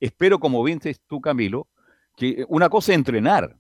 [0.01, 1.69] Espero, como bien tú, Camilo,
[2.17, 3.59] que una cosa es entrenar.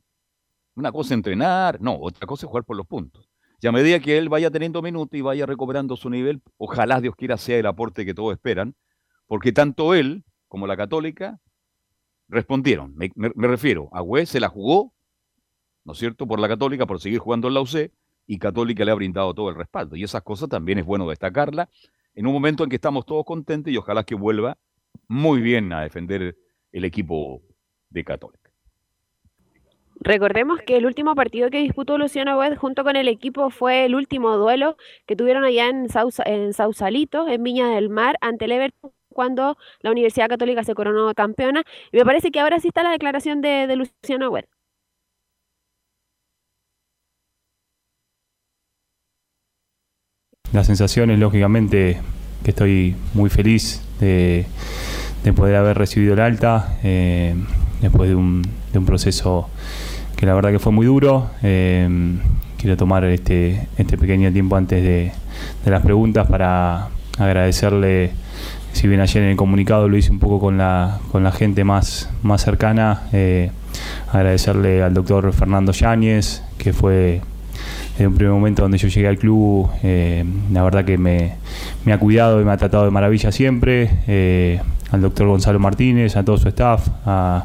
[0.76, 3.28] Una cosa es entrenar, no, otra cosa es jugar por los puntos.
[3.60, 7.14] Y a medida que él vaya teniendo minutos y vaya recuperando su nivel, ojalá Dios
[7.16, 8.74] quiera sea el aporte que todos esperan,
[9.26, 11.40] porque tanto él como la Católica
[12.28, 12.94] respondieron.
[12.96, 14.94] Me, me- me refiero, Agüe se la jugó,
[15.84, 17.92] ¿no es cierto?, por la Católica, por seguir jugando en la UC,
[18.26, 19.96] y Católica le ha brindado todo el respaldo.
[19.96, 21.68] Y esas cosas también es bueno destacarla
[22.14, 24.58] en un momento en que estamos todos contentos y ojalá que vuelva
[25.08, 26.36] muy bien a defender
[26.72, 27.42] el equipo
[27.90, 28.45] de Católica.
[30.06, 33.96] Recordemos que el último partido que disputó Luciano Wed junto con el equipo fue el
[33.96, 38.52] último duelo que tuvieron allá en, Sausa- en Sausalito, en Viña del Mar, ante el
[38.52, 41.64] Everton cuando la Universidad Católica se coronó campeona.
[41.90, 44.44] Y me parece que ahora sí está la declaración de, Luciano Wed.
[50.52, 52.00] Las sensaciones, lógicamente,
[52.44, 54.46] que estoy muy feliz de,
[55.24, 57.34] de poder haber recibido el alta eh,
[57.80, 59.50] después de un proceso
[60.16, 61.30] que la verdad que fue muy duro.
[61.42, 62.16] Eh,
[62.56, 65.12] quiero tomar este, este pequeño tiempo antes de,
[65.64, 66.88] las preguntas para
[67.18, 68.10] agradecerle,
[68.72, 71.64] si bien ayer en el comunicado lo hice un poco con la, con la gente
[71.64, 73.50] más, más cercana, eh,
[74.12, 77.20] agradecerle al doctor Fernando Yáñez, que fue
[77.92, 81.34] desde un primer momento donde yo llegué al club, eh, la verdad que me,
[81.84, 84.60] me, ha cuidado y me ha tratado de maravilla siempre, eh,
[84.90, 87.44] al doctor Gonzalo Martínez, a todo su staff, a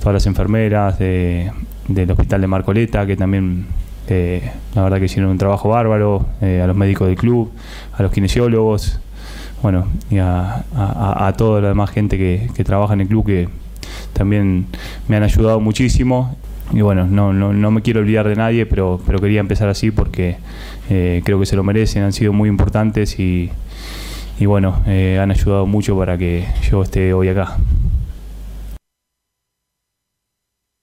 [0.00, 1.50] todas las enfermeras de,
[1.94, 3.66] del hospital de Marcoleta, que también
[4.08, 7.50] eh, la verdad que hicieron un trabajo bárbaro, a los médicos del club,
[7.92, 9.00] a los kinesiólogos,
[9.62, 13.48] bueno, y a, toda la demás gente que, que trabaja en el club que
[14.12, 14.66] también
[15.08, 16.36] me han ayudado muchísimo
[16.72, 19.90] y bueno, no, no, no, me quiero olvidar de nadie, pero, pero quería empezar así
[19.90, 20.36] porque
[20.88, 23.50] eh, creo que se lo merecen, han sido muy importantes y,
[24.38, 27.56] y bueno, eh, han ayudado mucho para que yo esté hoy acá.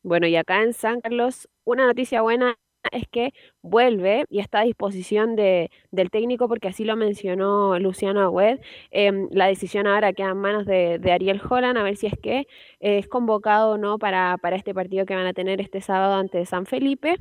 [0.08, 2.58] Bueno, y acá en San Carlos, una noticia buena
[2.94, 8.22] es que vuelve y está a disposición de, del técnico, porque así lo mencionó Luciano
[8.22, 8.60] Agüed.
[8.92, 12.14] Eh, la decisión ahora queda en manos de, de, Ariel Holland, a ver si es
[12.24, 12.48] que
[12.80, 16.16] eh, es convocado o no para, para este partido que van a tener este sábado
[16.16, 17.18] ante San Felipe.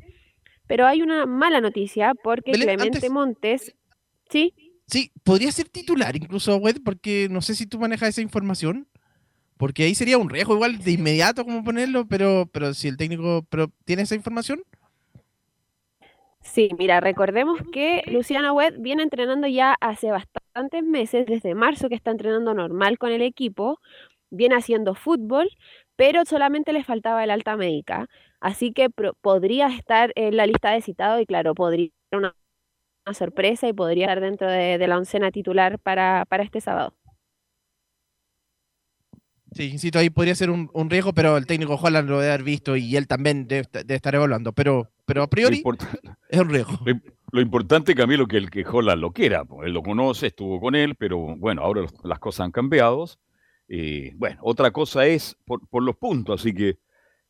[0.69, 3.77] Pero hay una mala noticia porque Belén, Clemente antes- Montes.
[4.31, 4.55] ¿Sí?
[4.87, 8.87] Sí, podría ser titular incluso Agüed, porque no sé si tú manejas esa información.
[9.57, 13.47] Porque ahí sería un riesgo igual de inmediato como ponerlo, pero, pero si el técnico
[13.49, 14.62] pero, tiene esa información.
[16.41, 21.97] Sí, mira, recordemos que Luciano Wed viene entrenando ya hace bastantes meses, desde marzo que
[21.97, 23.81] está entrenando normal con el equipo,
[24.31, 25.51] viene haciendo fútbol,
[25.97, 28.09] pero solamente le faltaba el alta médica.
[28.41, 32.37] Así que podría estar en la lista de citado y claro, podría ser una,
[33.07, 36.95] una sorpresa y podría estar dentro de, de la oncena titular para, para este sábado.
[39.57, 42.45] Sí, insisto, ahí podría ser un, un riesgo, pero el técnico Holland lo debe haber
[42.45, 44.53] visto y él también debe, debe estar evaluando.
[44.53, 45.62] Pero, pero a priori
[46.28, 46.78] es un riesgo.
[46.85, 47.03] lo im-
[47.33, 49.45] lo importante, Camilo, que el que Holland lo quiera.
[49.47, 53.07] pues, Él lo conoce, estuvo con él, pero bueno, ahora los- las cosas han cambiado.
[53.69, 56.78] Eh, bueno, otra cosa es por, por los puntos, así que,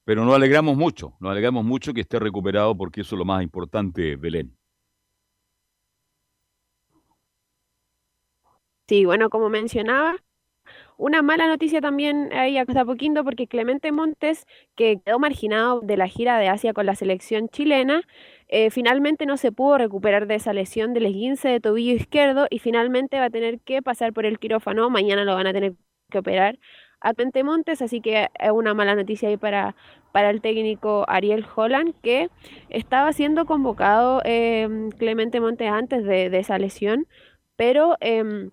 [0.04, 3.42] pero nos alegramos mucho, nos alegramos mucho que esté recuperado porque eso es lo más
[3.42, 4.56] importante, Belén.
[8.88, 10.16] Sí, bueno, como mencionaba,
[10.98, 14.46] una mala noticia también ahí hasta poquito porque Clemente Montes,
[14.76, 18.02] que quedó marginado de la gira de Asia con la selección chilena,
[18.48, 22.58] eh, finalmente no se pudo recuperar de esa lesión del esguince de tobillo izquierdo y
[22.60, 24.88] finalmente va a tener que pasar por el quirófano.
[24.90, 25.74] Mañana lo van a tener
[26.10, 26.58] que operar
[27.00, 29.76] a Clemente Montes, así que es una mala noticia ahí para,
[30.12, 32.30] para el técnico Ariel Holland, que
[32.70, 34.68] estaba siendo convocado eh,
[34.98, 37.06] Clemente Montes antes de, de esa lesión,
[37.56, 37.96] pero...
[38.00, 38.50] em,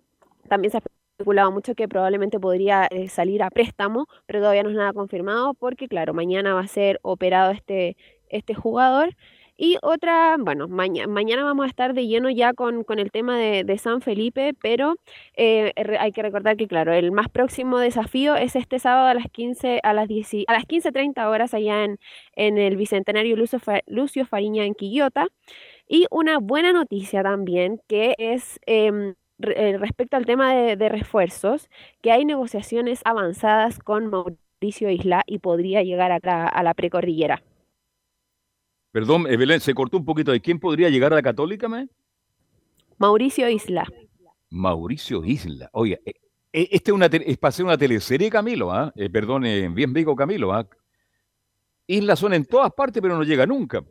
[0.50, 0.78] también se
[1.18, 5.54] especulado mucho que probablemente podría eh, salir a préstamo, pero todavía no es nada confirmado
[5.54, 7.96] porque, claro, mañana va a ser operado este,
[8.30, 9.16] este jugador.
[9.56, 13.38] Y otra, bueno, maña- mañana vamos a estar de lleno ya con, con el tema
[13.38, 14.96] de, San Felipe, pero
[15.38, 19.28] eh, hay que recordar que, claro, el más próximo desafío es este sábado a las
[19.32, 22.00] 15, a las 10, a las 15.30 horas allá en,
[22.36, 25.28] en el Bicentenario Lucio, Lucio Fariña en Quillota.
[25.88, 29.14] Y una buena noticia también, que es em,
[29.44, 31.70] eh, respecto al tema de, de refuerzos,
[32.02, 37.44] que hay negociaciones avanzadas con Mauricio Isla y podría llegar a la, a la precordillera.
[38.92, 40.32] Perdón, Belén, se cortó un poquito.
[40.32, 41.90] ¿De quién podría llegar a la Católica, me?
[43.00, 43.88] Mauricio Isla.
[44.52, 45.68] Mauricio Isla.
[45.74, 46.14] Oye, eh,
[46.54, 48.94] eh, este es, una es para hacer una teleserie, Camilo, ¿ah?
[48.96, 49.42] Eh, perdón,
[49.74, 50.68] bien digo, Camilo, ¿ah?
[51.88, 53.84] Islas son en todas partes, pero no llega nunca.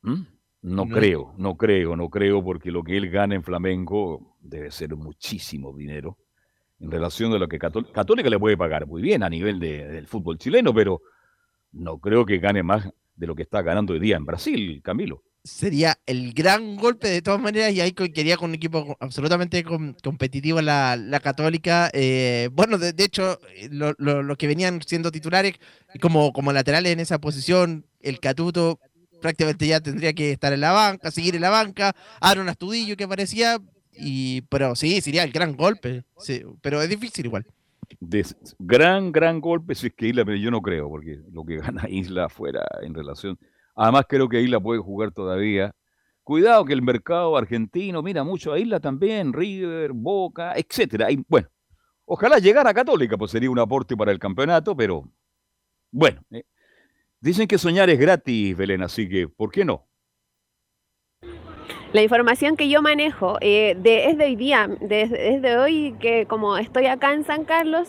[0.00, 0.22] ¿Mm?
[0.62, 0.94] No, No.
[0.94, 5.76] creo, no creo, no creo, porque lo que él gana en Flamengo debe ser muchísimo
[5.76, 6.18] dinero
[6.78, 9.86] en relación a lo que Cató- Católica le puede pagar muy bien a nivel de-
[9.88, 11.00] del fútbol chileno, pero
[11.72, 15.22] no creo que gane más de lo que está ganando hoy día en Brasil, Camilo.
[15.44, 19.94] Sería el gran golpe de todas maneras y ahí quería con un equipo absolutamente com-
[20.02, 21.90] competitivo la, la Católica.
[21.92, 25.54] eh, bueno, de, de hecho, eh, lo- lo- los que venían siendo titulares
[26.00, 28.78] como, como laterales en esa posición, el Catuto
[29.22, 33.04] prácticamente ya tendría que estar en la banca, seguir en la banca, Aaron Astudillo que
[33.04, 33.58] aparecía,
[33.96, 37.46] y, pero sí, sería el gran golpe, sí, pero es difícil igual.
[38.00, 38.26] de
[38.58, 41.84] gran, gran golpe si es que Isla, pero yo no creo, porque lo que gana
[41.88, 43.38] Isla fuera en relación.
[43.74, 45.74] Además, creo que Isla puede jugar todavía.
[46.24, 51.10] Cuidado que el mercado argentino mira mucho a Isla también, River, Boca, etcétera.
[51.10, 51.48] Y, bueno,
[52.04, 55.04] ojalá llegara a Católica, pues sería un aporte para el campeonato, pero
[55.90, 56.44] bueno, eh,
[57.22, 59.86] dicen que soñar es gratis, Belén, así que, ¿por qué no?
[61.92, 66.26] La información que yo manejo eh, de, es de hoy día, desde de hoy que
[66.26, 67.88] como estoy acá en San Carlos,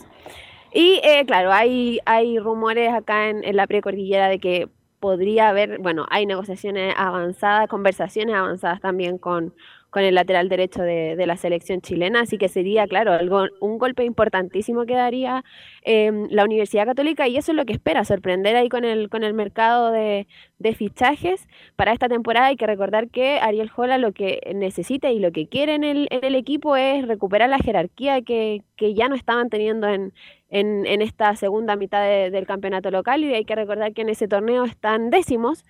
[0.74, 4.70] y eh, claro, hay, hay rumores acá en, en la precordillera de que
[5.00, 9.54] podría haber, bueno, hay negociaciones avanzadas, conversaciones avanzadas también con,
[9.94, 13.78] con el lateral derecho de, de, la selección chilena, así que sería, claro, algo, un
[13.78, 15.46] golpe importantísimo que daría
[15.84, 19.24] eh, la Universidad Católica y eso es lo que espera, sorprender ahí con el, con
[19.24, 20.26] el mercado de,
[20.58, 22.48] de, fichajes para esta temporada.
[22.48, 26.08] Hay que recordar que Ariel Jola lo que necesita y lo que quiere en el,
[26.10, 30.12] en el equipo es recuperar la jerarquía que, que ya no estaban teniendo en,
[30.50, 34.10] en, en esta segunda mitad de, del campeonato local y hay que recordar que en
[34.10, 35.64] ese torneo están décimos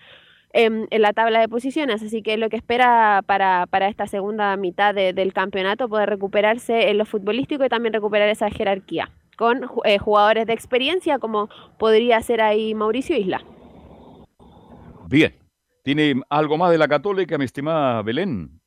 [0.54, 4.94] en, la tabla de posiciones, así que lo que espera para, para esta segunda mitad
[4.94, 9.98] de, del campeonato poder recuperarse en lo futbolístico y también recuperar esa jerarquía con eh,
[9.98, 11.50] jugadores de experiencia como
[11.80, 13.44] podría ser ahí Mauricio Isla.
[15.08, 15.36] Bien,
[15.84, 18.63] ¿tiene algo más de la católica, mi estimada Belén?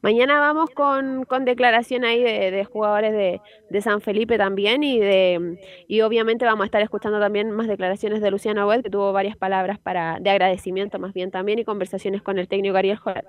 [0.00, 5.00] Mañana vamos con, con declaración ahí de, de jugadores de, de, San Felipe también y
[5.00, 5.58] de
[5.88, 9.36] y obviamente vamos a estar escuchando también más declaraciones de Luciano Webb, que tuvo varias
[9.36, 13.24] palabras para de agradecimiento más bien también y conversaciones con el técnico Ariel Jolar.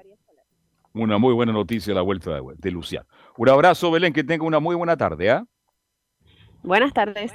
[0.93, 3.07] Una muy buena noticia la vuelta de, de Luciano.
[3.37, 5.29] Un abrazo, Belén, que tenga una muy buena tarde.
[5.29, 5.41] ¿eh?
[6.61, 7.33] Buenas tardes.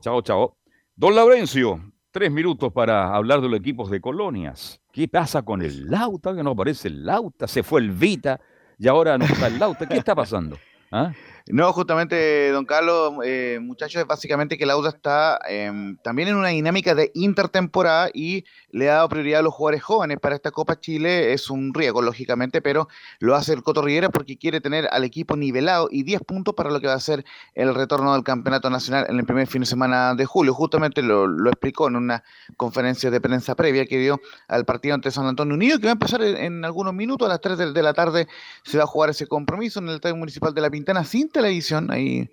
[0.00, 0.56] Chao, chao.
[0.96, 1.80] Don Laurencio,
[2.10, 4.80] tres minutos para hablar de los equipos de colonias.
[4.92, 6.34] ¿Qué pasa con el Lauta?
[6.34, 8.40] Que no aparece el Lauta, se fue el Vita
[8.80, 9.86] y ahora no está el Lauta.
[9.86, 10.58] ¿Qué está pasando?
[10.90, 11.12] ¿Ah?
[11.46, 16.48] No, justamente, don Carlos, eh, muchachos, es básicamente que Lauda está eh, también en una
[16.48, 20.78] dinámica de intertemporada y le ha dado prioridad a los jugadores jóvenes para esta Copa
[20.78, 21.32] Chile.
[21.32, 22.88] Es un riesgo, lógicamente, pero
[23.18, 26.70] lo hace el Coto Rivera porque quiere tener al equipo nivelado y 10 puntos para
[26.70, 29.66] lo que va a ser el retorno del Campeonato Nacional en el primer fin de
[29.66, 30.54] semana de julio.
[30.54, 32.22] Justamente lo, lo explicó en una
[32.56, 35.94] conferencia de prensa previa que dio al partido ante San Antonio Unido, que va a
[35.94, 37.26] empezar en, en algunos minutos.
[37.26, 38.28] A las 3 de, de, la tarde
[38.62, 41.90] se va a jugar ese compromiso en el Estadio Municipal de La Pintana sin televisión.
[41.90, 42.30] Ahí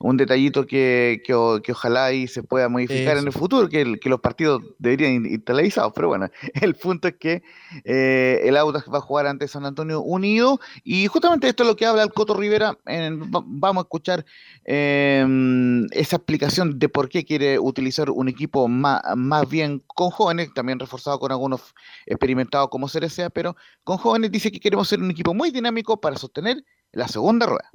[0.00, 3.20] un detallito que, que, que, ojalá ahí se pueda modificar Eso.
[3.20, 7.16] en el futuro, que, que, los partidos deberían ir televisados, pero bueno, el punto es
[7.16, 7.42] que
[7.84, 11.76] eh, el Audax va a jugar ante San Antonio Unido y justamente esto es lo
[11.76, 14.24] que habla el Coto Rivera, en, vamos a escuchar
[14.64, 20.52] eh, esa explicación de por qué quiere utilizar un equipo más, más bien con jóvenes,
[20.54, 21.74] también reforzado con algunos
[22.06, 23.54] experimentados como Cerecea, pero
[23.84, 27.70] con jóvenes dice que queremos ser un equipo muy dinámico para sostener la segunda rueda.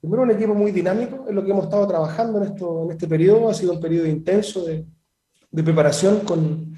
[0.00, 3.06] Primero un equipo muy dinámico, es lo que hemos estado trabajando en, esto, en este
[3.06, 4.86] periodo, ha sido un periodo intenso de,
[5.50, 6.74] de preparación con,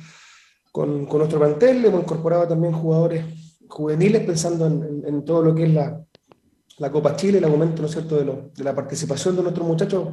[0.73, 3.25] con, nuestro plantel, hemos incorporado también jugadores
[3.69, 6.03] juveniles pensando en, todo lo que es la,
[6.79, 8.17] la, Copa Chile, el aumento ¿no es cierto?
[8.17, 10.09] De, la participación de nuestros muchachos,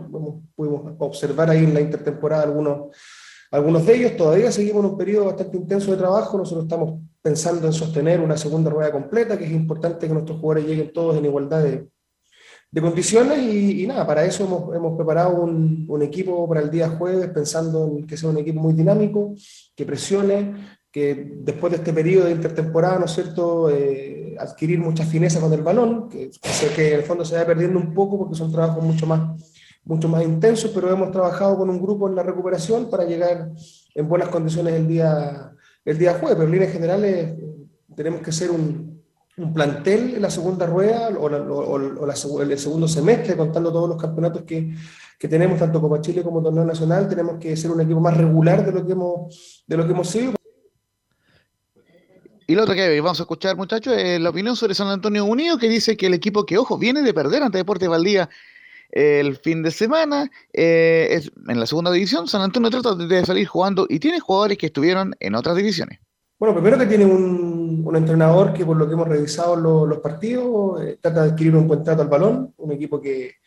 [0.56, 2.96] pudimos observar ahí en la intertemporada algunos,
[3.52, 7.68] algunos de ellos, todavía seguimos en un periodo bastante intenso de trabajo, nosotros estamos pensando
[7.68, 11.26] en sostener una segunda rueda completa, que es importante que nuestros jugadores lleguen todos en
[11.26, 11.88] igualdad de
[12.78, 17.28] de condiciones y, nada, para eso hemos, hemos preparado un, equipo para el día jueves
[17.30, 19.34] pensando en que sea un equipo muy dinámico,
[19.76, 20.54] que presione,
[20.92, 25.52] que después de este periodo de intertemporada, ¿no es cierto?, eh, adquirir mucha fineza con
[25.54, 26.30] el balón, que,
[26.76, 29.42] que, en el fondo se vaya perdiendo un poco porque son trabajos mucho más,
[29.84, 33.54] mucho más intensos, pero hemos trabajado con un grupo en la recuperación para llegar
[33.96, 35.52] en buenas condiciones el día,
[35.84, 37.34] el día jueves, pero en líneas generales
[37.96, 38.97] tenemos que ser un,
[39.38, 43.72] un plantel en la segunda rueda o, la, o, o la, el segundo semestre, contando
[43.72, 44.74] todos los campeonatos que,
[45.18, 48.66] que, tenemos, tanto Copa Chile como Torneo Nacional, tenemos que ser un equipo más regular
[48.66, 50.34] de lo que hemos, de lo que hemos sido.
[52.48, 55.60] Y lo otro que vamos a escuchar, muchachos, es la opinión sobre San Antonio Unido,
[55.60, 58.30] que dice que el equipo que, ojo, viene de perder ante Deportes Valdía
[58.90, 63.46] el fin de semana, eh, es, en la segunda división, San Antonio trata de salir
[63.46, 66.00] jugando y tiene jugadores que estuvieron en otras divisiones.
[66.40, 71.00] Bueno, primero que tiene un, entrenador que por lo que hemos revisado los, partidos eh,
[71.02, 73.38] trata de adquirir un buen trato al balón, un equipo que,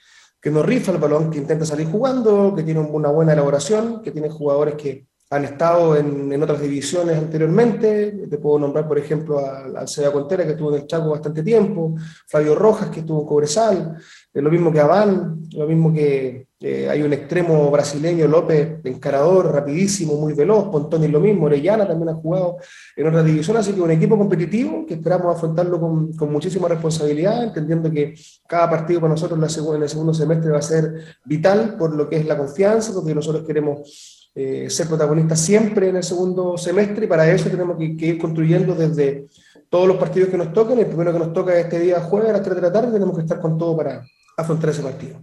[0.41, 4.11] que no rifa el balón, que intenta salir jugando, que tiene una buena elaboración, que
[4.11, 8.27] tiene jugadores que han estado en, en otras divisiones anteriormente.
[8.29, 11.95] Te puedo nombrar, por ejemplo, al, Seda Contera, que estuvo en el Chaco bastante tiempo,
[12.27, 13.97] Flavio Rojas, que estuvo en Cobresal,
[14.35, 19.51] eh, lo mismo que Aván, lo mismo que eh, hay un extremo brasileño, López, encarador,
[19.51, 22.59] rapidísimo, muy veloz, Pontoni lo mismo, Orellana también ha jugado
[22.95, 27.45] en otra división, así que un equipo competitivo que esperamos afrontarlo con, con muchísima responsabilidad,
[27.45, 28.15] entendiendo que
[28.47, 32.16] cada partido para nosotros en el segundo semestre va a ser vital por lo que
[32.16, 37.09] es la confianza, porque nosotros queremos eh, ser protagonistas siempre en el segundo semestre y
[37.09, 39.28] para eso tenemos que, que, ir construyendo desde
[39.70, 40.78] todos los partidos que nos toquen.
[40.78, 43.16] El primero que nos toca este día jueves a las 3 de la tarde, tenemos
[43.16, 44.05] que estar con todo para
[44.37, 45.20] afrontar ese partido.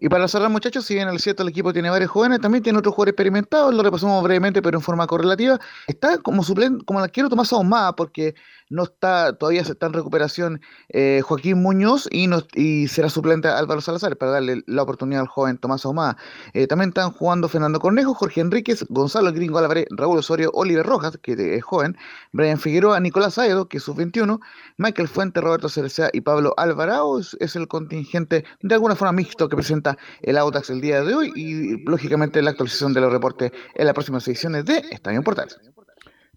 [0.00, 2.78] Y para cerrar, muchachos, si bien es cierto el equipo tiene varios jóvenes, también tiene
[2.78, 5.60] otros jugadores experimentados, lo repasamos brevemente, pero en forma correlativa.
[5.86, 8.34] Está como suplente, como quiero Tomás Ahumada, porque
[8.70, 14.16] no está, todavía está en recuperación eh, Joaquín Muñoz y, y será suplente Álvaro Salazar
[14.16, 16.16] para darle la oportunidad al joven Tomás Ahumada.
[16.54, 21.18] Eh, también están jugando Fernando Cornejo, Jorge Enríquez, Gonzalo Gringo Álvarez, Raúl Osorio, Oliver Rojas,
[21.20, 21.96] que es joven,
[22.32, 24.38] Brian Figueroa, Nicolás Aedo, que es sub-21,
[24.78, 27.18] Michael Fuente, Roberto Cerecea y Pablo Alvarado.
[27.18, 31.32] Es, el contingente de alguna forma mixto que presenta el Autax el día de hoy
[31.34, 35.58] y lógicamente la actualización de los reportes en las próximas ediciones de Estadio Portales.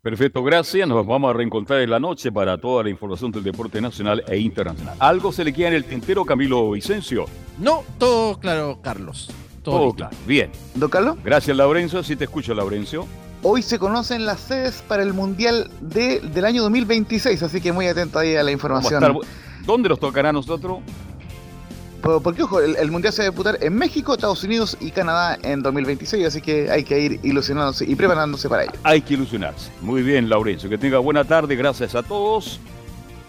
[0.04, 0.86] Perfecto, gracias.
[0.86, 4.38] Nos vamos a reencontrar en la noche para toda la información del deporte nacional e
[4.38, 4.98] internacional.
[5.00, 7.24] ¿Algo se le queda en el tintero, Camilo Vicencio?
[7.58, 9.32] No, todo claro, Carlos.
[9.64, 10.18] Todo, todo claro.
[10.28, 10.52] Bien.
[10.76, 11.16] ¿Don Carlos?
[11.24, 12.04] Gracias, Laurencio.
[12.04, 13.08] Si te escucho, Laurencio.
[13.44, 17.88] Hoy se conocen las sedes para el Mundial de, del año 2026, así que muy
[17.88, 19.22] atento ahí a la información.
[19.66, 20.80] ¿Dónde nos tocará a nosotros?
[22.04, 25.62] Porque, ojo, el, Mundial se va a disputar en México, Estados Unidos y Canadá en
[25.62, 28.74] 2026, así que hay que ir ilusionándose y preparándose para ello.
[28.84, 29.72] Hay que ilusionarse.
[29.82, 30.70] Muy bien, Laurencio.
[30.70, 32.60] Que tenga buena tarde, gracias a todos.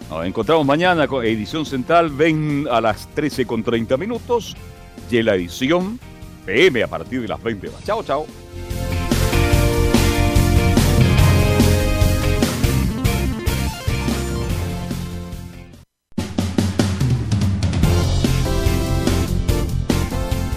[0.09, 4.55] Nos encontramos mañana con edición central, ven a las 13 con 30 minutos
[5.09, 5.97] y la edición
[6.45, 7.83] PM a partir de las 20 horas.
[7.85, 8.25] Chao, chao.